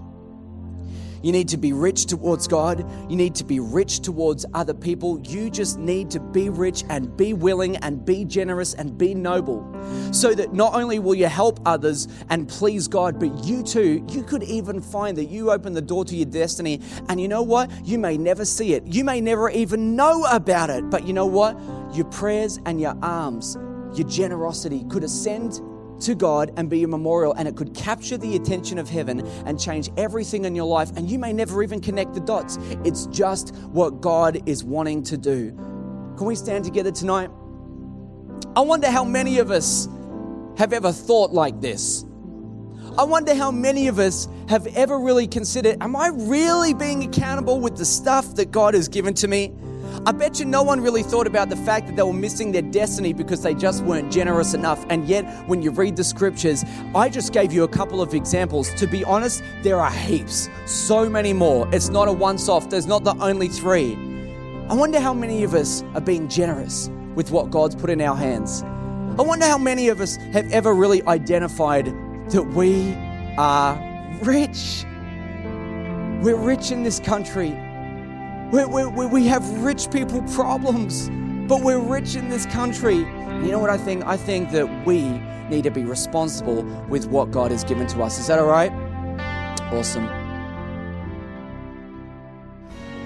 You 1.26 1.32
need 1.32 1.48
to 1.48 1.56
be 1.56 1.72
rich 1.72 2.06
towards 2.06 2.46
God. 2.46 2.88
You 3.10 3.16
need 3.16 3.34
to 3.34 3.44
be 3.44 3.58
rich 3.58 3.98
towards 3.98 4.46
other 4.54 4.72
people. 4.72 5.20
You 5.22 5.50
just 5.50 5.76
need 5.76 6.08
to 6.12 6.20
be 6.20 6.50
rich 6.50 6.84
and 6.88 7.16
be 7.16 7.32
willing 7.32 7.78
and 7.78 8.04
be 8.04 8.24
generous 8.24 8.74
and 8.74 8.96
be 8.96 9.12
noble 9.12 9.66
so 10.12 10.32
that 10.34 10.52
not 10.52 10.74
only 10.74 11.00
will 11.00 11.16
you 11.16 11.26
help 11.26 11.58
others 11.66 12.06
and 12.30 12.48
please 12.48 12.86
God, 12.86 13.18
but 13.18 13.44
you 13.44 13.64
too, 13.64 14.06
you 14.08 14.22
could 14.22 14.44
even 14.44 14.80
find 14.80 15.18
that 15.18 15.24
you 15.24 15.50
open 15.50 15.72
the 15.72 15.82
door 15.82 16.04
to 16.04 16.14
your 16.14 16.26
destiny. 16.26 16.80
And 17.08 17.20
you 17.20 17.26
know 17.26 17.42
what? 17.42 17.72
You 17.84 17.98
may 17.98 18.16
never 18.16 18.44
see 18.44 18.74
it. 18.74 18.86
You 18.86 19.02
may 19.02 19.20
never 19.20 19.50
even 19.50 19.96
know 19.96 20.26
about 20.26 20.70
it. 20.70 20.88
But 20.90 21.08
you 21.08 21.12
know 21.12 21.26
what? 21.26 21.58
Your 21.92 22.04
prayers 22.04 22.60
and 22.66 22.80
your 22.80 22.96
alms, 23.02 23.58
your 23.98 24.06
generosity 24.06 24.84
could 24.88 25.02
ascend 25.02 25.60
to 26.00 26.14
God 26.14 26.52
and 26.56 26.68
be 26.68 26.82
a 26.82 26.88
memorial, 26.88 27.32
and 27.32 27.48
it 27.48 27.56
could 27.56 27.74
capture 27.74 28.16
the 28.16 28.36
attention 28.36 28.78
of 28.78 28.88
heaven 28.88 29.26
and 29.46 29.58
change 29.60 29.90
everything 29.96 30.44
in 30.44 30.54
your 30.54 30.66
life. 30.66 30.90
And 30.96 31.10
you 31.10 31.18
may 31.18 31.32
never 31.32 31.62
even 31.62 31.80
connect 31.80 32.14
the 32.14 32.20
dots. 32.20 32.58
It's 32.84 33.06
just 33.06 33.54
what 33.66 34.00
God 34.00 34.48
is 34.48 34.64
wanting 34.64 35.02
to 35.04 35.16
do. 35.16 35.52
Can 36.16 36.26
we 36.26 36.34
stand 36.34 36.64
together 36.64 36.90
tonight? 36.90 37.30
I 38.54 38.60
wonder 38.60 38.90
how 38.90 39.04
many 39.04 39.38
of 39.38 39.50
us 39.50 39.88
have 40.56 40.72
ever 40.72 40.92
thought 40.92 41.32
like 41.32 41.60
this. 41.60 42.04
I 42.98 43.04
wonder 43.04 43.34
how 43.34 43.50
many 43.50 43.88
of 43.88 43.98
us 43.98 44.26
have 44.48 44.66
ever 44.68 44.98
really 44.98 45.26
considered, 45.26 45.76
am 45.82 45.94
I 45.94 46.08
really 46.08 46.72
being 46.72 47.04
accountable 47.04 47.60
with 47.60 47.76
the 47.76 47.84
stuff 47.84 48.36
that 48.36 48.50
God 48.50 48.72
has 48.72 48.88
given 48.88 49.12
to 49.14 49.28
me? 49.28 49.52
I 50.06 50.12
bet 50.12 50.38
you 50.38 50.44
no 50.44 50.62
one 50.62 50.80
really 50.80 51.02
thought 51.02 51.26
about 51.26 51.48
the 51.48 51.56
fact 51.56 51.86
that 51.86 51.96
they 51.96 52.02
were 52.02 52.12
missing 52.12 52.52
their 52.52 52.62
destiny 52.62 53.12
because 53.12 53.42
they 53.42 53.54
just 53.54 53.82
weren't 53.82 54.12
generous 54.12 54.54
enough. 54.54 54.84
And 54.88 55.08
yet, 55.08 55.24
when 55.48 55.62
you 55.62 55.70
read 55.70 55.96
the 55.96 56.04
scriptures, 56.04 56.64
I 56.94 57.08
just 57.08 57.32
gave 57.32 57.52
you 57.52 57.64
a 57.64 57.68
couple 57.68 58.00
of 58.00 58.14
examples. 58.14 58.72
To 58.74 58.86
be 58.86 59.04
honest, 59.04 59.42
there 59.62 59.80
are 59.80 59.90
heaps, 59.90 60.48
so 60.64 61.08
many 61.10 61.32
more. 61.32 61.68
It's 61.72 61.88
not 61.88 62.08
a 62.08 62.12
once 62.12 62.48
off, 62.48 62.70
there's 62.70 62.86
not 62.86 63.04
the 63.04 63.16
only 63.16 63.48
three. 63.48 63.94
I 64.68 64.74
wonder 64.74 65.00
how 65.00 65.14
many 65.14 65.42
of 65.44 65.54
us 65.54 65.82
are 65.94 66.00
being 66.00 66.28
generous 66.28 66.90
with 67.14 67.30
what 67.30 67.50
God's 67.50 67.74
put 67.74 67.90
in 67.90 68.00
our 68.00 68.16
hands. 68.16 68.62
I 69.18 69.22
wonder 69.22 69.46
how 69.46 69.58
many 69.58 69.88
of 69.88 70.00
us 70.00 70.16
have 70.16 70.50
ever 70.52 70.74
really 70.74 71.02
identified 71.04 71.86
that 72.30 72.42
we 72.42 72.94
are 73.38 73.74
rich. 74.22 74.84
We're 76.22 76.36
rich 76.36 76.70
in 76.70 76.82
this 76.82 77.00
country. 77.00 77.56
We, 78.52 78.64
we, 78.64 79.06
we 79.06 79.26
have 79.26 79.44
rich 79.62 79.90
people 79.90 80.22
problems, 80.34 81.10
but 81.48 81.62
we're 81.62 81.80
rich 81.80 82.14
in 82.14 82.28
this 82.28 82.46
country. 82.46 82.96
You 82.96 83.50
know 83.50 83.58
what 83.58 83.70
I 83.70 83.76
think? 83.76 84.06
I 84.06 84.16
think 84.16 84.52
that 84.52 84.86
we 84.86 85.02
need 85.50 85.64
to 85.64 85.70
be 85.70 85.84
responsible 85.84 86.62
with 86.88 87.08
what 87.08 87.32
God 87.32 87.50
has 87.50 87.64
given 87.64 87.86
to 87.88 88.02
us. 88.02 88.18
Is 88.18 88.28
that 88.28 88.38
all 88.38 88.46
right? 88.46 88.72
Awesome. 89.72 90.08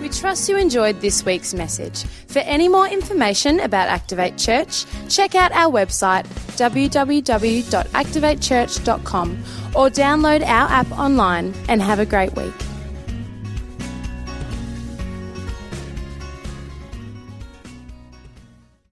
We 0.00 0.08
trust 0.08 0.48
you 0.48 0.56
enjoyed 0.56 1.00
this 1.00 1.26
week's 1.26 1.52
message. 1.52 2.04
For 2.04 2.38
any 2.40 2.68
more 2.68 2.88
information 2.88 3.60
about 3.60 3.88
Activate 3.88 4.38
Church, 4.38 4.86
check 5.08 5.34
out 5.34 5.50
our 5.52 5.70
website 5.70 6.26
www.activatechurch.com 6.56 9.44
or 9.74 9.88
download 9.88 10.42
our 10.42 10.70
app 10.70 10.90
online 10.92 11.54
and 11.68 11.82
have 11.82 11.98
a 11.98 12.06
great 12.06 12.34
week. 12.34 12.54